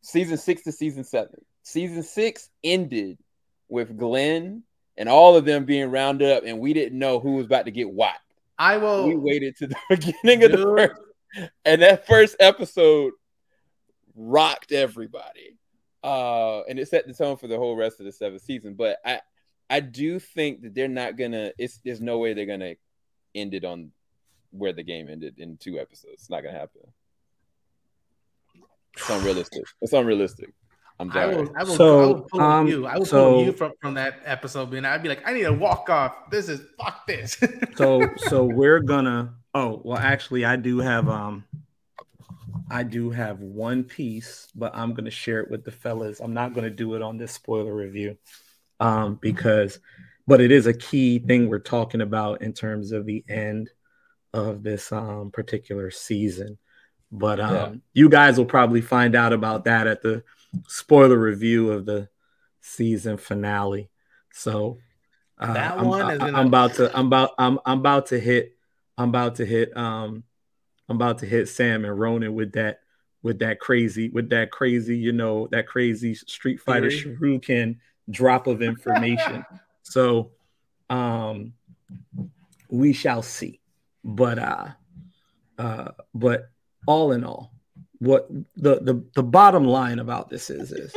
season 0.00 0.36
six 0.36 0.62
to 0.64 0.72
season 0.72 1.04
seven. 1.04 1.44
Season 1.62 2.02
six 2.02 2.48
ended 2.64 3.18
with 3.68 3.96
Glenn 3.96 4.62
and 4.96 5.08
all 5.08 5.36
of 5.36 5.44
them 5.44 5.64
being 5.64 5.90
rounded 5.90 6.30
up, 6.30 6.44
and 6.44 6.58
we 6.58 6.72
didn't 6.72 6.98
know 6.98 7.20
who 7.20 7.32
was 7.36 7.46
about 7.46 7.64
to 7.64 7.70
get 7.70 7.90
whacked. 7.90 8.20
I 8.58 8.76
will. 8.76 9.08
We 9.08 9.16
waited 9.16 9.56
to 9.56 9.66
the 9.68 9.76
beginning 9.88 10.44
of 10.44 10.52
the 10.52 10.58
first, 10.58 11.50
and 11.64 11.82
that 11.82 12.06
first 12.06 12.36
episode 12.38 13.12
rocked 14.14 14.72
everybody. 14.72 15.56
Uh, 16.02 16.62
and 16.62 16.78
it 16.78 16.88
set 16.88 17.06
the 17.06 17.14
tone 17.14 17.36
for 17.36 17.46
the 17.46 17.56
whole 17.56 17.76
rest 17.76 18.00
of 18.00 18.06
the 18.06 18.12
seventh 18.12 18.42
season. 18.42 18.74
But 18.74 18.98
I, 19.04 19.20
I 19.68 19.80
do 19.80 20.18
think 20.18 20.62
that 20.62 20.74
they're 20.74 20.88
not 20.88 21.16
gonna. 21.16 21.52
It's 21.58 21.78
there's 21.84 22.00
no 22.00 22.18
way 22.18 22.34
they're 22.34 22.46
gonna 22.46 22.74
end 23.34 23.54
it 23.54 23.64
on 23.64 23.92
where 24.50 24.72
the 24.72 24.82
game 24.82 25.08
ended 25.08 25.38
in 25.38 25.56
two 25.56 25.78
episodes. 25.78 26.14
It's 26.14 26.30
not 26.30 26.42
gonna 26.42 26.58
happen. 26.58 26.82
It's 28.96 29.08
unrealistic. 29.08 29.62
It's 29.80 29.92
unrealistic. 29.92 30.52
I'm 31.00 31.10
sorry. 31.10 31.34
I 31.34 31.38
will, 31.38 31.52
I 31.56 31.64
will, 31.64 31.76
so, 31.76 32.00
I 32.00 32.06
will 32.06 32.20
pull 32.20 32.40
um, 32.42 32.66
you. 32.66 32.86
I 32.86 32.98
will 32.98 33.06
so, 33.06 33.32
pull 33.32 33.44
you 33.44 33.52
from, 33.52 33.72
from 33.80 33.94
that 33.94 34.20
episode, 34.26 34.74
and 34.74 34.86
I'd 34.86 35.02
be 35.02 35.08
like, 35.08 35.26
I 35.26 35.32
need 35.32 35.44
to 35.44 35.52
walk 35.52 35.88
off. 35.88 36.30
This 36.30 36.50
is 36.50 36.60
fuck 36.78 37.06
this. 37.06 37.42
so 37.76 38.06
so 38.18 38.44
we're 38.44 38.80
gonna 38.80 39.34
oh 39.54 39.80
well 39.82 39.96
actually 39.96 40.44
I 40.44 40.56
do 40.56 40.78
have 40.78 41.08
um 41.08 41.44
I 42.70 42.82
do 42.82 43.10
have 43.10 43.40
one 43.40 43.82
piece, 43.82 44.48
but 44.54 44.76
I'm 44.76 44.92
gonna 44.92 45.10
share 45.10 45.40
it 45.40 45.50
with 45.50 45.64
the 45.64 45.70
fellas. 45.70 46.20
I'm 46.20 46.34
not 46.34 46.52
gonna 46.52 46.70
do 46.70 46.94
it 46.94 47.02
on 47.02 47.16
this 47.16 47.32
spoiler 47.32 47.74
review. 47.74 48.18
Um, 48.78 49.18
because 49.20 49.80
but 50.26 50.42
it 50.42 50.52
is 50.52 50.66
a 50.66 50.74
key 50.74 51.18
thing 51.18 51.48
we're 51.48 51.60
talking 51.60 52.02
about 52.02 52.42
in 52.42 52.52
terms 52.52 52.92
of 52.92 53.06
the 53.06 53.24
end 53.26 53.70
of 54.34 54.62
this 54.62 54.92
um 54.92 55.30
particular 55.30 55.90
season. 55.90 56.58
But 57.10 57.40
um 57.40 57.54
yeah. 57.54 57.72
you 57.94 58.08
guys 58.10 58.36
will 58.36 58.44
probably 58.44 58.82
find 58.82 59.16
out 59.16 59.32
about 59.32 59.64
that 59.64 59.86
at 59.86 60.02
the 60.02 60.22
spoiler 60.66 61.18
review 61.18 61.70
of 61.72 61.86
the 61.86 62.08
season 62.60 63.16
finale. 63.16 63.90
So 64.32 64.78
uh, 65.38 65.52
that 65.54 65.78
I'm, 65.78 65.86
one 65.86 66.10
is 66.10 66.20
I, 66.20 66.28
am 66.28 66.46
about 66.48 66.74
to 66.74 66.96
I'm 66.96 67.06
about 67.06 67.30
I'm 67.38 67.58
I'm 67.64 67.78
about 67.78 68.06
to 68.06 68.18
hit 68.18 68.56
I'm 68.98 69.08
about 69.08 69.36
to 69.36 69.46
hit 69.46 69.76
um 69.76 70.24
I'm 70.88 70.96
about 70.96 71.18
to 71.18 71.26
hit 71.26 71.48
Sam 71.48 71.84
and 71.84 71.98
Ronan 71.98 72.34
with 72.34 72.52
that 72.52 72.80
with 73.22 73.38
that 73.40 73.60
crazy 73.60 74.08
with 74.08 74.30
that 74.30 74.50
crazy 74.50 74.96
you 74.96 75.12
know 75.12 75.48
that 75.50 75.66
crazy 75.66 76.14
Street 76.14 76.60
Fighter 76.60 76.88
Shoryuken 76.88 77.78
drop 78.10 78.46
of 78.46 78.62
information. 78.62 79.44
so 79.82 80.32
um 80.88 81.54
we 82.68 82.92
shall 82.92 83.22
see. 83.22 83.60
But 84.04 84.38
uh 84.38 84.68
uh 85.58 85.90
but 86.14 86.50
all 86.86 87.12
in 87.12 87.24
all 87.24 87.52
what 88.00 88.28
the 88.56 88.80
the 88.80 89.04
the 89.14 89.22
bottom 89.22 89.64
line 89.64 89.98
about 89.98 90.28
this 90.28 90.50
is 90.50 90.72
is 90.72 90.94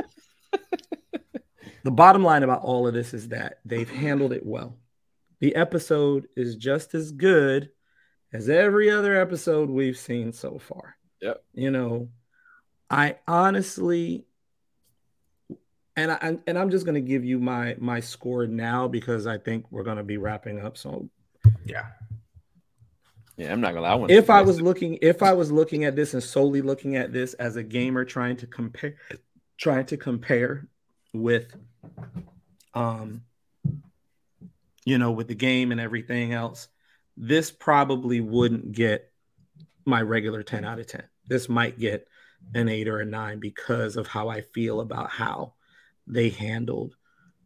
the 1.83 1.91
bottom 1.91 2.23
line 2.23 2.43
about 2.43 2.63
all 2.63 2.87
of 2.87 2.93
this 2.93 3.13
is 3.13 3.29
that 3.29 3.59
they've 3.65 3.89
handled 3.89 4.33
it 4.33 4.45
well. 4.45 4.77
The 5.39 5.55
episode 5.55 6.27
is 6.35 6.55
just 6.55 6.95
as 6.95 7.11
good 7.11 7.69
as 8.31 8.49
every 8.49 8.89
other 8.89 9.19
episode 9.19 9.69
we've 9.69 9.97
seen 9.97 10.31
so 10.31 10.57
far. 10.57 10.95
Yep. 11.21 11.43
You 11.53 11.71
know, 11.71 12.09
I 12.89 13.17
honestly 13.27 14.25
and 15.95 16.11
I 16.11 16.37
and 16.47 16.57
I'm 16.57 16.69
just 16.69 16.85
going 16.85 16.95
to 16.95 17.01
give 17.01 17.25
you 17.25 17.39
my 17.39 17.75
my 17.79 17.99
score 17.99 18.47
now 18.47 18.87
because 18.87 19.27
I 19.27 19.37
think 19.37 19.65
we're 19.69 19.83
going 19.83 19.97
to 19.97 20.03
be 20.03 20.17
wrapping 20.17 20.65
up. 20.65 20.77
So 20.77 21.09
yeah. 21.65 21.87
Yeah, 23.37 23.51
I'm 23.51 23.61
not 23.61 23.73
gonna 23.73 23.97
lie. 23.97 24.13
if 24.13 24.29
I 24.29 24.41
was 24.43 24.61
looking, 24.61 24.99
if 25.01 25.23
I 25.23 25.33
was 25.33 25.51
looking 25.51 25.85
at 25.85 25.95
this 25.95 26.13
and 26.13 26.21
solely 26.23 26.61
looking 26.61 26.95
at 26.95 27.11
this 27.11 27.33
as 27.35 27.55
a 27.55 27.63
gamer 27.63 28.05
trying 28.05 28.37
to 28.37 28.47
compare, 28.47 28.95
trying 29.57 29.85
to 29.87 29.97
compare 29.97 30.67
with, 31.13 31.55
um, 32.75 33.23
you 34.85 34.97
know, 34.97 35.11
with 35.11 35.27
the 35.27 35.35
game 35.35 35.71
and 35.71 35.81
everything 35.81 36.33
else, 36.33 36.67
this 37.17 37.49
probably 37.49 38.21
wouldn't 38.21 38.71
get 38.71 39.11
my 39.85 40.01
regular 40.01 40.43
10 40.43 40.63
out 40.63 40.79
of 40.79 40.87
10. 40.87 41.03
This 41.27 41.49
might 41.49 41.79
get 41.79 42.07
an 42.53 42.69
eight 42.69 42.87
or 42.87 42.99
a 42.99 43.05
nine 43.05 43.39
because 43.39 43.95
of 43.97 44.07
how 44.07 44.29
I 44.29 44.41
feel 44.41 44.81
about 44.81 45.09
how 45.09 45.53
they 46.05 46.29
handled 46.29 46.95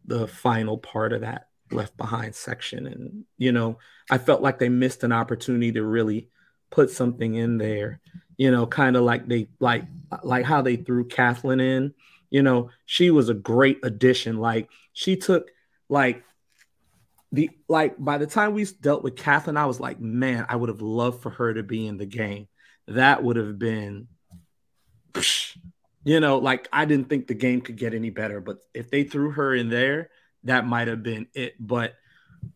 the 0.05 0.27
final 0.27 0.77
part 0.77 1.13
of 1.13 1.21
that 1.21 1.46
left 1.72 1.95
behind 1.97 2.36
section. 2.36 2.88
And 2.88 3.26
you 3.38 3.51
know 3.51 3.80
i 4.09 4.18
felt 4.18 4.41
like 4.41 4.59
they 4.59 4.70
missed 4.70 5.03
an 5.03 5.11
opportunity 5.11 5.74
to 5.74 5.84
really 5.84 6.30
put 6.70 6.89
something 6.89 7.36
in 7.36 7.57
there 7.57 8.01
you 8.38 8.51
know 8.51 8.65
kind 8.65 8.95
of 8.95 9.03
like 9.03 9.28
they 9.28 9.47
like 9.59 9.84
like 10.24 10.45
how 10.45 10.61
they 10.61 10.78
threw 10.78 11.05
kathleen 11.05 11.59
in. 11.59 11.93
You 12.30 12.43
know 12.43 12.70
she 12.86 13.11
was 13.11 13.30
a 13.30 13.34
great 13.34 13.80
addition. 13.84 14.38
Like 14.38 14.70
she 14.93 15.15
took 15.15 15.49
like 15.89 16.24
the 17.32 17.49
like 17.68 17.95
by 17.97 18.18
the 18.18 18.28
time 18.28 18.53
we 18.53 18.65
dealt 18.82 19.03
with 19.03 19.18
kathleen 19.18 19.57
i 19.57 19.65
was 19.65 19.82
like 19.82 19.99
man 19.99 20.45
i 20.47 20.55
would 20.55 20.70
have 20.70 20.82
loved 20.82 21.22
for 21.22 21.30
her 21.30 21.53
to 21.53 21.63
be 21.63 21.88
in 21.88 21.97
the 21.97 22.05
game. 22.05 22.47
That 22.88 23.24
would 23.24 23.36
have 23.36 23.59
been 23.59 24.07
you 26.03 26.20
know 26.20 26.38
like 26.38 26.70
i 26.72 26.86
didn't 26.86 27.09
think 27.09 27.28
the 27.28 27.34
game 27.34 27.61
could 27.61 27.78
get 27.78 27.93
any 27.93 28.11
better. 28.11 28.39
But 28.39 28.57
if 28.74 28.89
they 28.89 29.03
threw 29.03 29.32
her 29.32 29.55
in 29.55 29.70
there 29.70 30.09
that 30.43 30.65
might 30.65 30.88
have 30.88 31.03
been 31.03 31.27
it. 31.33 31.55
But 31.59 31.95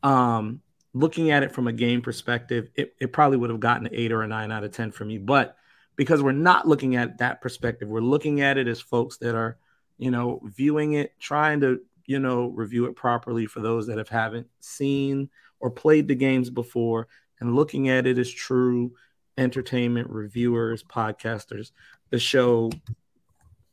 um, 0.04 0.62
looking 0.94 1.32
at 1.32 1.44
it 1.44 1.52
from 1.52 1.68
a 1.68 1.74
game 1.74 2.02
perspective, 2.02 2.70
it, 2.76 2.96
it 3.00 3.14
probably 3.14 3.38
would 3.38 3.50
have 3.50 3.60
gotten 3.60 3.88
an 3.88 3.96
eight 3.96 4.12
or 4.12 4.24
a 4.24 4.28
nine 4.28 4.52
out 4.52 4.64
of 4.64 4.72
10 4.72 4.92
for 4.92 5.06
me. 5.06 5.18
But 5.18 5.56
because 5.96 6.22
we're 6.22 6.32
not 6.32 6.68
looking 6.68 6.96
at 6.96 7.18
that 7.20 7.42
perspective, 7.42 7.88
we're 7.88 8.02
looking 8.02 8.42
at 8.42 8.58
it 8.58 8.68
as 8.68 8.82
folks 8.82 9.18
that 9.18 9.36
are, 9.36 9.58
you 9.98 10.12
know, 10.12 10.42
viewing 10.44 10.94
it, 10.94 11.14
trying 11.20 11.60
to, 11.62 11.82
you 12.06 12.20
know, 12.20 12.48
review 12.48 12.86
it 12.86 12.96
properly 12.96 13.46
for 13.46 13.60
those 13.60 13.88
that 13.88 13.98
have 13.98 14.10
haven't 14.10 14.48
seen 14.60 15.30
or 15.60 15.70
played 15.70 16.08
the 16.08 16.16
games 16.16 16.50
before 16.50 17.08
and 17.40 17.56
looking 17.56 17.90
at 17.90 18.08
it 18.08 18.18
as 18.18 18.30
true 18.30 18.94
entertainment 19.38 20.10
reviewers, 20.10 20.84
podcasters, 20.84 21.72
the 22.10 22.20
show, 22.20 22.72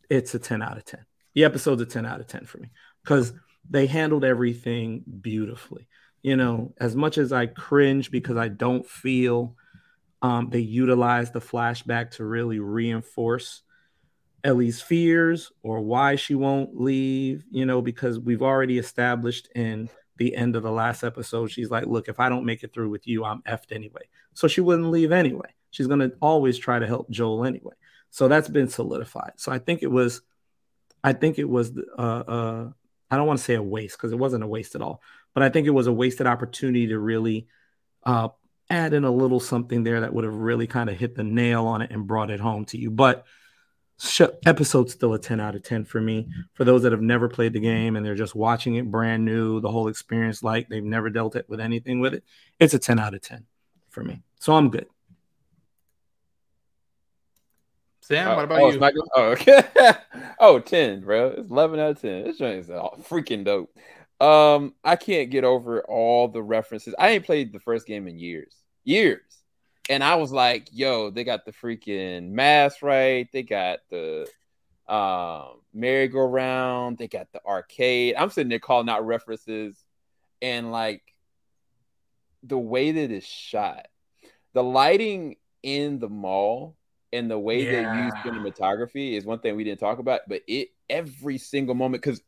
it's 0.09 0.34
a 0.34 0.38
10 0.38 0.62
out 0.62 0.76
of 0.76 0.84
10. 0.84 1.04
The 1.34 1.44
episode's 1.44 1.82
a 1.82 1.86
10 1.86 2.06
out 2.06 2.20
of 2.20 2.26
10 2.26 2.46
for 2.46 2.59
me 2.59 2.70
because 3.02 3.32
they 3.68 3.86
handled 3.86 4.24
everything 4.24 5.04
beautifully. 5.20 5.88
You 6.22 6.36
know, 6.36 6.74
as 6.78 6.96
much 6.96 7.16
as 7.16 7.32
I 7.32 7.46
cringe 7.46 8.11
because 8.11 8.36
I 8.36 8.48
don't 8.48 8.86
feel 8.86 9.54
um, 10.20 10.50
they 10.50 10.59
utilized 10.59 11.32
the 11.32 11.40
flashback 11.40 12.12
to 12.12 12.24
really 12.24 12.59
reinforce 12.59 13.62
Ellie's 14.42 14.80
fears 14.80 15.52
or 15.62 15.80
why 15.80 16.16
she 16.16 16.34
won't 16.34 16.80
leave, 16.80 17.44
you 17.50 17.66
know, 17.66 17.82
because 17.82 18.18
we've 18.18 18.42
already 18.42 18.78
established 18.78 19.48
in 19.54 19.88
the 20.16 20.34
end 20.34 20.56
of 20.56 20.62
the 20.62 20.70
last 20.70 21.04
episode, 21.04 21.50
she's 21.50 21.70
like, 21.70 21.86
Look, 21.86 22.09
if 22.09 22.20
I 22.20 22.28
don't 22.28 22.44
make 22.44 22.62
it 22.62 22.74
through 22.74 22.90
with 22.90 23.06
you, 23.06 23.24
I'm 23.24 23.42
effed 23.42 23.72
anyway. 23.72 24.02
So 24.34 24.48
she 24.48 24.61
wouldn't 24.61 24.90
leave 24.90 25.12
anyway. 25.12 25.54
She's 25.70 25.86
going 25.86 26.00
to 26.00 26.12
always 26.20 26.59
try 26.59 26.78
to 26.78 26.86
help 26.86 27.11
Joel 27.11 27.44
anyway. 27.44 27.74
So 28.11 28.28
that's 28.28 28.48
been 28.48 28.68
solidified. 28.68 29.32
So 29.36 29.52
I 29.52 29.59
think 29.59 29.82
it 29.82 29.90
was, 29.90 30.22
I 31.04 31.12
think 31.12 31.38
it 31.38 31.48
was 31.48 31.72
uh, 31.96 32.00
uh, 32.00 32.68
I 33.11 33.16
don't 33.16 33.26
want 33.26 33.38
to 33.38 33.44
say 33.44 33.54
a 33.54 33.62
waste 33.62 33.96
because 33.96 34.12
it 34.12 34.18
wasn't 34.18 34.44
a 34.44 34.48
waste 34.48 34.74
at 34.74 34.82
all, 34.82 35.02
but 35.34 35.42
I 35.42 35.48
think 35.48 35.66
it 35.66 35.70
was 35.70 35.86
a 35.86 35.92
wasted 35.92 36.26
opportunity 36.26 36.88
to 36.88 36.98
really 36.98 37.46
uh, 38.04 38.28
add 38.70 38.92
in 38.92 39.04
a 39.04 39.11
little 39.11 39.40
something 39.40 39.82
there 39.82 40.00
that 40.00 40.12
would 40.12 40.24
have 40.24 40.34
really 40.34 40.66
kind 40.66 40.90
of 40.90 40.98
hit 40.98 41.14
the 41.14 41.24
nail 41.24 41.66
on 41.66 41.82
it 41.82 41.90
and 41.90 42.06
brought 42.06 42.30
it 42.30 42.40
home 42.40 42.64
to 42.66 42.78
you. 42.78 42.90
But 42.90 43.24
sh- 43.98 44.22
episode's 44.44 44.92
still 44.92 45.14
a 45.14 45.18
10 45.18 45.40
out 45.40 45.54
of 45.54 45.62
10 45.62 45.84
for 45.84 46.00
me. 46.00 46.28
For 46.54 46.64
those 46.64 46.82
that 46.82 46.92
have 46.92 47.00
never 47.00 47.28
played 47.28 47.52
the 47.52 47.61
game 47.61 47.96
and 47.96 48.04
they're 48.04 48.14
just 48.14 48.34
watching 48.34 48.74
it 48.76 48.90
brand 48.90 49.24
new, 49.24 49.61
the 49.61 49.70
whole 49.70 49.88
experience 49.88 50.42
like 50.42 50.68
they've 50.68 50.84
never 50.84 51.11
dealt 51.11 51.36
it 51.36 51.48
with 51.48 51.61
anything 51.61 52.00
with 52.00 52.14
it, 52.14 52.24
it's 52.59 52.74
a 52.74 52.78
10 52.78 52.98
out 52.98 53.14
of 53.14 53.22
10 53.22 53.46
for 53.88 54.04
me. 54.04 54.22
So 54.40 54.54
I'm 54.54 54.70
good. 54.70 54.86
Sam, 58.09 58.28
Oh, 58.28 58.36
what 58.36 58.44
about 58.46 58.61
oh, 58.61 58.70
you? 58.70 58.72
it's 58.72 58.80
not? 58.80 58.92
Oh, 59.14 59.22
okay. 59.32 59.62
oh, 60.40 60.59
10, 60.61 61.02
bro. 61.02 61.34
It's 61.36 61.50
11 61.50 61.78
out 61.78 61.90
of 61.90 62.00
10. 62.00 62.24
This 62.24 62.38
joint 62.38 62.59
is 62.61 62.68
freaking 62.68 63.44
dope. 63.44 63.70
Um, 64.18 64.74
I 64.82 64.96
can't 64.96 65.28
get 65.28 65.44
over 65.44 65.82
all 65.82 66.28
the 66.28 66.42
references. 66.42 66.94
I 66.98 67.11
ain't 67.11 67.26
played 67.26 67.52
the 67.52 67.61
first 67.61 67.86
game 67.86 68.09
in 68.09 68.18
years. 68.18 68.56
Years. 68.82 69.20
And 69.90 70.02
I 70.02 70.14
was 70.14 70.32
like, 70.32 70.68
yo, 70.72 71.11
they 71.11 71.22
got 71.22 71.44
the 71.44 71.52
freaking 71.52 72.30
mask 72.30 72.80
right. 72.80 73.28
They 73.30 73.42
got 73.42 73.80
the 73.90 74.26
um 74.88 75.61
merry-go-round. 75.74 76.96
They 76.96 77.09
got 77.09 77.30
the 77.34 77.44
arcade. 77.44 78.14
I'm 78.16 78.30
sitting 78.30 78.48
there 78.48 78.59
calling 78.59 78.88
out 78.88 79.06
references 79.06 79.76
and 80.40 80.72
like 80.72 81.02
the 82.42 82.59
way 82.59 82.90
that 82.90 83.11
it's 83.11 83.26
shot, 83.26 83.86
the 84.54 84.62
lighting 84.62 85.36
in 85.62 85.98
the 85.98 86.09
mall 86.09 86.78
and 87.12 87.30
the 87.30 87.38
way 87.38 87.64
they 87.64 87.80
use 87.80 88.12
cinematography 88.24 89.12
is 89.12 89.24
one 89.24 89.38
thing 89.38 89.56
we 89.56 89.64
didn't 89.64 89.80
talk 89.80 89.98
about, 89.98 90.20
but 90.28 90.42
it 90.46 90.68
every 90.90 91.38
single 91.38 91.74
moment 91.74 92.02
because 92.02 92.22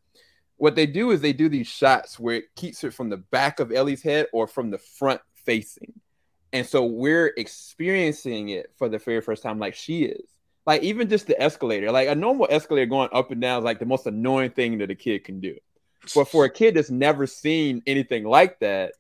what 0.57 0.75
they 0.75 0.87
do 0.87 1.11
is 1.11 1.21
they 1.21 1.33
do 1.33 1.49
these 1.49 1.67
shots 1.67 2.19
where 2.19 2.37
it 2.37 2.55
keeps 2.55 2.85
it 2.85 2.93
from 2.93 3.09
the 3.09 3.17
back 3.17 3.61
of 3.61 3.73
Ellie's 3.73 4.03
head 4.03 4.27
or 4.33 4.47
from 4.47 4.71
the 4.71 4.79
front 4.79 5.21
facing. 5.35 5.93
And 6.53 6.67
so 6.67 6.85
we're 6.85 7.33
experiencing 7.37 8.51
it 8.51 8.71
for 8.77 8.89
the 8.89 8.99
very 8.99 9.23
first 9.23 9.43
time, 9.43 9.59
like 9.59 9.75
she 9.75 10.05
is. 10.05 10.29
Like 10.67 10.83
even 10.83 11.09
just 11.09 11.27
the 11.27 11.41
escalator, 11.41 11.91
like 11.91 12.09
a 12.09 12.15
normal 12.15 12.47
escalator 12.51 12.87
going 12.87 13.09
up 13.13 13.31
and 13.31 13.41
down 13.41 13.61
is 13.61 13.65
like 13.65 13.79
the 13.79 13.87
most 13.87 14.07
annoying 14.07 14.51
thing 14.51 14.79
that 14.79 14.91
a 14.91 14.95
kid 14.95 15.25
can 15.25 15.41
do. 15.41 15.57
But 16.15 16.29
for 16.29 16.45
a 16.45 16.51
kid 16.51 16.75
that's 16.75 16.91
never 16.91 17.27
seen 17.27 17.83
anything 17.87 18.25
like 18.25 18.59
that, 18.61 18.93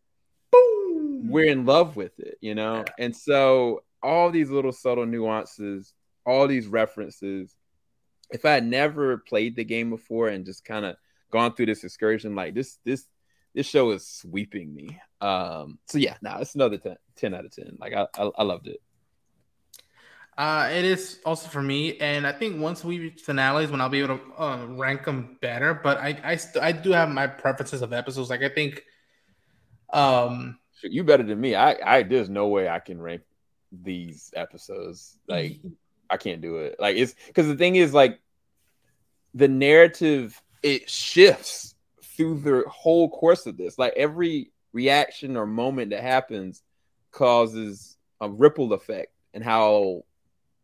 Boom. 0.52 1.28
we're 1.30 1.50
in 1.50 1.66
love 1.66 1.96
with 1.96 2.18
it, 2.18 2.38
you 2.40 2.54
know? 2.54 2.84
And 2.98 3.14
so 3.14 3.82
all 4.02 4.30
these 4.30 4.50
little 4.50 4.72
subtle 4.72 5.06
nuances, 5.06 5.92
all 6.26 6.46
these 6.46 6.66
references, 6.66 7.54
if 8.30 8.44
I 8.44 8.52
had 8.52 8.66
never 8.66 9.18
played 9.18 9.56
the 9.56 9.64
game 9.64 9.90
before 9.90 10.28
and 10.28 10.44
just 10.44 10.64
kind 10.64 10.84
of 10.84 10.96
gone 11.30 11.54
through 11.54 11.66
this 11.66 11.84
excursion, 11.84 12.34
like 12.34 12.54
this, 12.54 12.78
this, 12.84 13.06
this 13.54 13.66
show 13.66 13.90
is 13.90 14.06
sweeping 14.06 14.72
me. 14.72 15.00
Um, 15.20 15.78
so 15.86 15.98
yeah, 15.98 16.16
no, 16.22 16.38
it's 16.40 16.54
another 16.54 16.78
10, 16.78 16.96
10 17.16 17.34
out 17.34 17.44
of 17.44 17.54
10. 17.54 17.76
Like 17.80 17.92
I, 17.92 18.06
I, 18.16 18.30
I 18.38 18.42
loved 18.42 18.68
it. 18.68 18.80
Uh, 20.38 20.70
it 20.72 20.86
is 20.86 21.18
also 21.26 21.48
for 21.50 21.60
me, 21.60 21.98
and 21.98 22.26
I 22.26 22.32
think 22.32 22.62
once 22.62 22.82
we 22.82 22.98
reach 22.98 23.20
finales, 23.20 23.70
when 23.70 23.82
I'll 23.82 23.90
be 23.90 24.00
able 24.00 24.16
to 24.16 24.42
uh, 24.42 24.66
rank 24.68 25.04
them 25.04 25.36
better. 25.42 25.74
But 25.74 25.98
I, 25.98 26.18
I, 26.24 26.36
st- 26.36 26.64
I 26.64 26.72
do 26.72 26.92
have 26.92 27.10
my 27.10 27.26
preferences 27.26 27.82
of 27.82 27.92
episodes. 27.92 28.30
Like 28.30 28.42
I 28.42 28.48
think, 28.48 28.82
um, 29.92 30.58
You 30.82 31.04
better 31.04 31.24
than 31.24 31.38
me. 31.38 31.54
I, 31.54 31.76
I, 31.84 32.02
there's 32.04 32.30
no 32.30 32.48
way 32.48 32.70
I 32.70 32.78
can 32.78 33.02
rank 33.02 33.20
these 33.72 34.32
episodes. 34.34 35.16
Like 35.28 35.60
I 36.08 36.16
can't 36.16 36.40
do 36.40 36.56
it. 36.56 36.76
Like 36.80 36.96
it's 36.96 37.14
because 37.28 37.46
the 37.46 37.56
thing 37.56 37.76
is 37.76 37.94
like 37.94 38.20
the 39.34 39.46
narrative 39.48 40.40
it 40.62 40.90
shifts 40.90 41.74
through 42.02 42.40
the 42.40 42.64
whole 42.68 43.08
course 43.08 43.46
of 43.46 43.56
this. 43.56 43.78
Like 43.78 43.94
every 43.96 44.50
reaction 44.72 45.36
or 45.36 45.46
moment 45.46 45.90
that 45.90 46.02
happens 46.02 46.62
causes 47.12 47.96
a 48.20 48.28
ripple 48.28 48.72
effect 48.72 49.12
and 49.34 49.42
how 49.44 50.02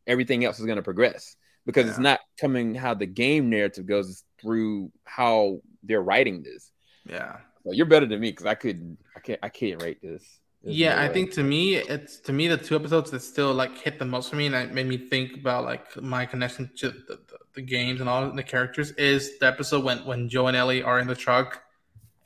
everything 0.07 0.45
else 0.45 0.59
is 0.59 0.67
going 0.67 0.77
to 0.77 0.83
progress 0.83 1.37
because 1.65 1.89
it's 1.89 1.99
not 1.99 2.21
coming 2.41 2.75
how 2.75 2.95
the 2.95 3.07
game 3.07 3.51
narrative 3.51 3.87
goes 3.87 4.09
it's 4.11 4.25
through 4.41 4.91
how 5.05 5.61
they're 5.83 6.03
writing 6.03 6.43
this. 6.43 6.71
yeah, 7.09 7.39
So 7.65 7.73
you're 7.73 7.87
better 7.87 8.07
than 8.07 8.21
me 8.21 8.31
because 8.31 8.47
I 8.47 8.55
couldn't 8.55 8.99
I 9.17 9.21
can't 9.21 9.41
I 9.43 9.49
can't 9.49 9.83
rate 9.83 10.01
this. 10.03 10.23
Yeah. 10.67 11.01
I 11.01 11.09
think 11.09 11.33
to 11.33 11.43
me, 11.43 11.77
it's 11.77 12.19
to 12.21 12.33
me 12.33 12.49
the 12.49 12.57
two 12.57 12.75
episodes 12.77 13.11
that 13.13 13.21
still 13.21 13.55
like 13.55 13.79
hit 13.79 13.99
the 13.99 14.05
most 14.05 14.31
for 14.31 14.37
me, 14.37 14.47
and 14.47 14.55
it 14.55 14.73
made 14.73 14.87
me 14.87 14.99
think 14.99 15.37
about 15.37 15.65
like 15.65 16.01
my 16.03 16.27
connection 16.27 16.71
to 16.79 16.91
the, 16.91 17.19
the, 17.29 17.39
the 17.55 17.63
games 17.63 18.01
and 18.01 18.09
all 18.09 18.31
the 18.31 18.43
characters 18.43 18.91
is 18.93 19.39
the 19.39 19.47
episode 19.47 19.85
when 19.85 19.99
when 20.05 20.29
Joe 20.29 20.49
and 20.49 20.57
Ellie 20.57 20.83
are 20.83 20.99
in 20.99 21.07
the 21.07 21.15
truck 21.15 21.63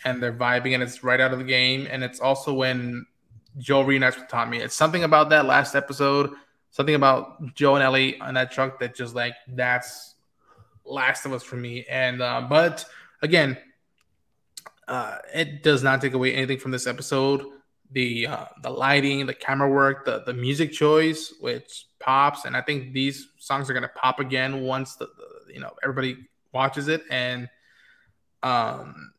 and 0.05 0.22
they're 0.22 0.32
vibing, 0.32 0.74
and 0.74 0.82
it's 0.82 1.05
right 1.05 1.20
out 1.20 1.32
of 1.32 1.38
the 1.38 1.45
game, 1.45 1.86
and 1.91 2.03
it's 2.03 2.20
also 2.20 2.55
when 2.55 3.07
Joe 3.59 3.82
reunites 3.82 4.16
with 4.16 4.28
Tommy. 4.28 4.59
It's 4.59 4.74
something 4.74 5.05
about 5.05 5.28
that 5.30 5.45
last 5.45 5.74
episode, 5.74 6.30
something 6.70 6.95
about 6.95 7.55
Joe 7.55 7.74
and 7.74 7.84
Ellie 7.84 8.18
on 8.20 8.34
that 8.34 8.51
truck 8.51 8.80
that 8.80 8.95
just 8.95 9.14
like 9.14 9.34
that's 9.49 10.14
Last 10.84 11.26
of 11.26 11.32
Us 11.32 11.43
for 11.43 11.57
me. 11.57 11.84
And 11.91 12.22
uh, 12.22 12.47
but 12.49 12.84
again, 13.22 13.59
uh, 14.88 15.18
it 15.34 15.62
does 15.62 15.82
not 15.82 16.01
take 16.01 16.14
away 16.14 16.34
anything 16.34 16.59
from 16.59 16.70
this 16.70 16.86
episode. 16.86 17.45
The 17.93 18.26
uh, 18.28 18.45
the 18.62 18.70
lighting, 18.70 19.26
the 19.26 19.34
camera 19.34 19.68
work, 19.68 20.05
the 20.05 20.22
the 20.24 20.32
music 20.32 20.72
choice, 20.72 21.34
which 21.41 21.86
pops, 21.99 22.45
and 22.45 22.57
I 22.57 22.62
think 22.62 22.93
these 22.93 23.28
songs 23.38 23.68
are 23.68 23.74
gonna 23.74 23.91
pop 23.95 24.20
again 24.20 24.62
once 24.62 24.95
the, 24.97 25.07
the 25.07 25.55
you 25.55 25.61
know 25.61 25.72
everybody 25.82 26.16
watches 26.53 26.88
it. 26.88 27.03
And 27.11 27.49
um, 28.43 29.12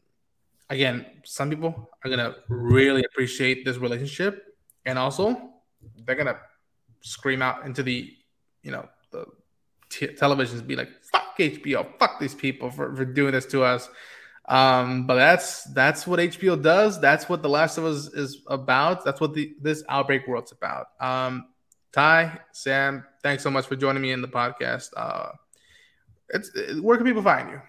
again, 0.69 1.05
some 1.23 1.49
people 1.49 1.89
are 2.03 2.09
gonna 2.09 2.35
really 2.47 3.03
appreciate 3.03 3.65
this 3.65 3.77
relationship, 3.77 4.55
and 4.85 4.97
also 4.97 5.51
they're 6.05 6.15
gonna 6.15 6.39
scream 7.01 7.41
out 7.41 7.65
into 7.65 7.83
the 7.83 8.13
you 8.63 8.71
know 8.71 8.87
the 9.11 9.25
t- 9.89 10.07
televisions, 10.07 10.65
be 10.65 10.75
like 10.75 10.89
"fuck 11.03 11.37
HBO, 11.37 11.85
fuck 11.99 12.19
these 12.19 12.35
people 12.35 12.71
for, 12.71 12.95
for 12.95 13.05
doing 13.05 13.33
this 13.33 13.45
to 13.47 13.63
us." 13.63 13.89
Um, 14.45 15.05
but 15.07 15.15
that's 15.15 15.63
that's 15.65 16.05
what 16.05 16.19
HBO 16.19 16.61
does. 16.61 16.99
That's 16.99 17.29
what 17.29 17.41
The 17.41 17.49
Last 17.49 17.77
of 17.77 17.85
Us 17.85 18.07
is 18.07 18.41
about. 18.47 19.05
That's 19.05 19.21
what 19.21 19.33
the 19.33 19.53
this 19.61 19.83
outbreak 19.87 20.27
world's 20.27 20.51
about. 20.51 20.87
Um, 20.99 21.45
Ty, 21.91 22.39
Sam, 22.51 23.05
thanks 23.21 23.43
so 23.43 23.51
much 23.51 23.67
for 23.67 23.75
joining 23.75 24.01
me 24.01 24.11
in 24.11 24.21
the 24.21 24.27
podcast. 24.27 24.89
Uh, 24.95 25.29
it's 26.29 26.51
where 26.81 26.97
can 26.97 27.05
people 27.05 27.21
find 27.21 27.49
you? 27.49 27.61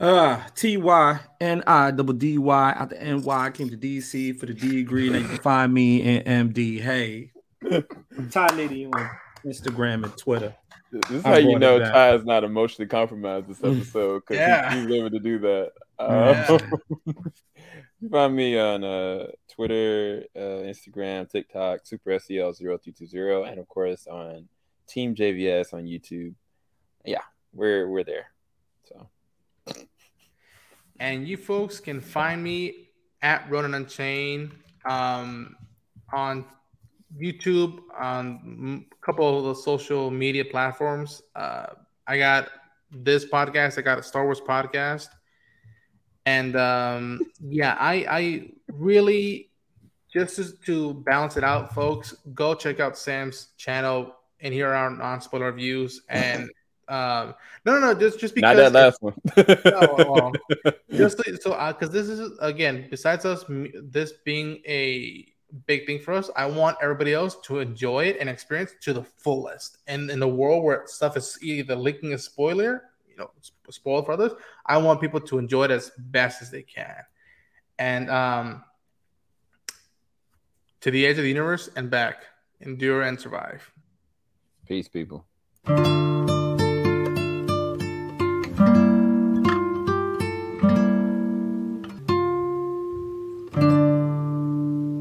Uh, 0.00 0.40
T 0.54 0.76
Y 0.76 1.20
N 1.40 1.62
I 1.66 1.90
double 1.90 2.14
D 2.14 2.38
Y 2.38 2.74
out 2.76 2.90
the 2.90 3.00
N 3.00 3.22
Y 3.22 3.50
came 3.50 3.70
to 3.70 3.76
DC 3.76 4.38
for 4.38 4.46
the 4.46 4.54
D 4.54 4.76
degree. 4.76 5.08
Now 5.08 5.18
you 5.18 5.28
can 5.28 5.38
find 5.38 5.72
me 5.72 6.02
in 6.02 6.50
MD. 6.52 6.80
Hey, 6.80 7.32
Ty 7.62 8.48
Nitty 8.48 8.94
on 8.94 9.10
Instagram 9.44 10.04
and 10.04 10.16
Twitter. 10.16 10.54
This 11.02 11.10
is 11.20 11.24
I 11.24 11.28
how 11.30 11.36
you 11.36 11.58
know. 11.58 11.78
Ty 11.78 12.14
is 12.14 12.24
not 12.24 12.44
emotionally 12.44 12.88
compromised 12.88 13.48
this 13.48 13.58
episode 13.64 14.20
because 14.20 14.36
Yeah. 14.36 14.74
he's 14.74 14.90
able 14.90 15.10
to 15.10 15.18
do 15.18 15.38
that. 15.40 15.72
Yeah. 15.98 16.04
Uh, 16.06 16.58
you 18.00 18.08
find 18.10 18.34
me 18.36 18.58
on 18.58 18.84
uh, 18.84 19.26
Twitter, 19.50 20.24
uh, 20.36 20.38
Instagram, 20.68 21.30
TikTok, 21.30 21.80
Super 21.84 22.18
SEL 22.18 22.52
0220, 22.54 23.48
and 23.50 23.58
of 23.58 23.68
course 23.68 24.06
on 24.06 24.48
Team 24.86 25.14
JVS 25.14 25.72
on 25.74 25.84
YouTube. 25.84 26.34
Yeah, 27.04 27.22
we're 27.52 27.88
we're 27.88 28.04
there. 28.04 28.26
So 28.84 29.08
And 31.00 31.26
you 31.26 31.36
folks 31.36 31.80
can 31.80 32.00
find 32.00 32.42
me 32.42 32.88
at 33.22 33.48
Ronan 33.50 33.74
Unchained 33.74 34.52
um, 34.84 35.56
on 36.12 36.44
YouTube, 37.20 37.80
on 37.98 38.84
a 38.92 39.04
couple 39.04 39.38
of 39.38 39.44
the 39.44 39.54
social 39.62 40.10
media 40.10 40.44
platforms. 40.44 41.22
Uh, 41.34 41.66
I 42.06 42.18
got 42.18 42.50
this 42.90 43.24
podcast, 43.24 43.78
I 43.78 43.82
got 43.82 43.98
a 43.98 44.02
Star 44.02 44.24
Wars 44.24 44.40
podcast. 44.40 45.08
And 46.26 46.56
um, 46.56 47.20
yeah, 47.40 47.76
I, 47.78 48.06
I 48.08 48.50
really, 48.72 49.50
just 50.12 50.62
to 50.64 50.94
balance 50.94 51.36
it 51.36 51.44
out, 51.44 51.74
folks, 51.74 52.14
go 52.34 52.54
check 52.54 52.80
out 52.80 52.96
Sam's 52.96 53.48
channel 53.56 54.14
and 54.40 54.54
hear 54.54 54.72
our 54.72 54.90
non 54.90 55.20
spoiler 55.20 55.46
reviews. 55.46 56.02
And 56.08 56.50
um, 56.88 57.34
no, 57.64 57.78
no, 57.78 57.80
no, 57.80 57.94
just, 57.94 58.20
just 58.20 58.34
because 58.34 58.56
not 58.56 58.72
that 58.72 58.72
last 58.72 59.02
one. 59.02 59.14
No, 59.64 59.94
well, 60.10 60.32
just 60.92 61.18
so- 61.42 61.72
because 61.72 61.90
this 61.90 62.08
is 62.08 62.38
again 62.40 62.86
besides 62.90 63.24
us 63.24 63.44
this 63.48 64.12
being 64.24 64.60
a 64.66 65.33
big 65.66 65.86
thing 65.86 66.00
for 66.00 66.12
us. 66.12 66.30
I 66.36 66.46
want 66.46 66.76
everybody 66.82 67.14
else 67.14 67.36
to 67.44 67.60
enjoy 67.60 68.04
it 68.04 68.18
and 68.20 68.28
experience 68.28 68.72
to 68.82 68.92
the 68.92 69.04
fullest. 69.04 69.78
And 69.86 70.10
in 70.10 70.20
the 70.20 70.28
world 70.28 70.64
where 70.64 70.82
stuff 70.86 71.16
is 71.16 71.38
either 71.42 71.76
leaking 71.76 72.14
a 72.14 72.18
spoiler 72.18 72.90
you 73.14 73.22
know 73.22 73.30
sp- 73.38 73.70
spoil 73.70 74.02
for 74.02 74.12
others 74.12 74.32
i 74.66 74.76
want 74.76 75.00
people 75.00 75.20
to 75.20 75.38
enjoy 75.38 75.64
it 75.64 75.70
as 75.70 75.92
best 75.96 76.42
as 76.42 76.50
they 76.50 76.62
can. 76.62 76.96
And 77.78 78.10
um 78.10 78.64
to 80.84 80.90
the 80.90 81.06
edge 81.06 81.16
of 81.16 81.22
the 81.22 81.28
universe 81.28 81.70
and 81.76 81.88
back. 81.88 82.24
Endure 82.60 83.02
and 83.02 83.18
survive. 83.18 83.70
Peace, 84.66 84.86
people. 84.86 85.26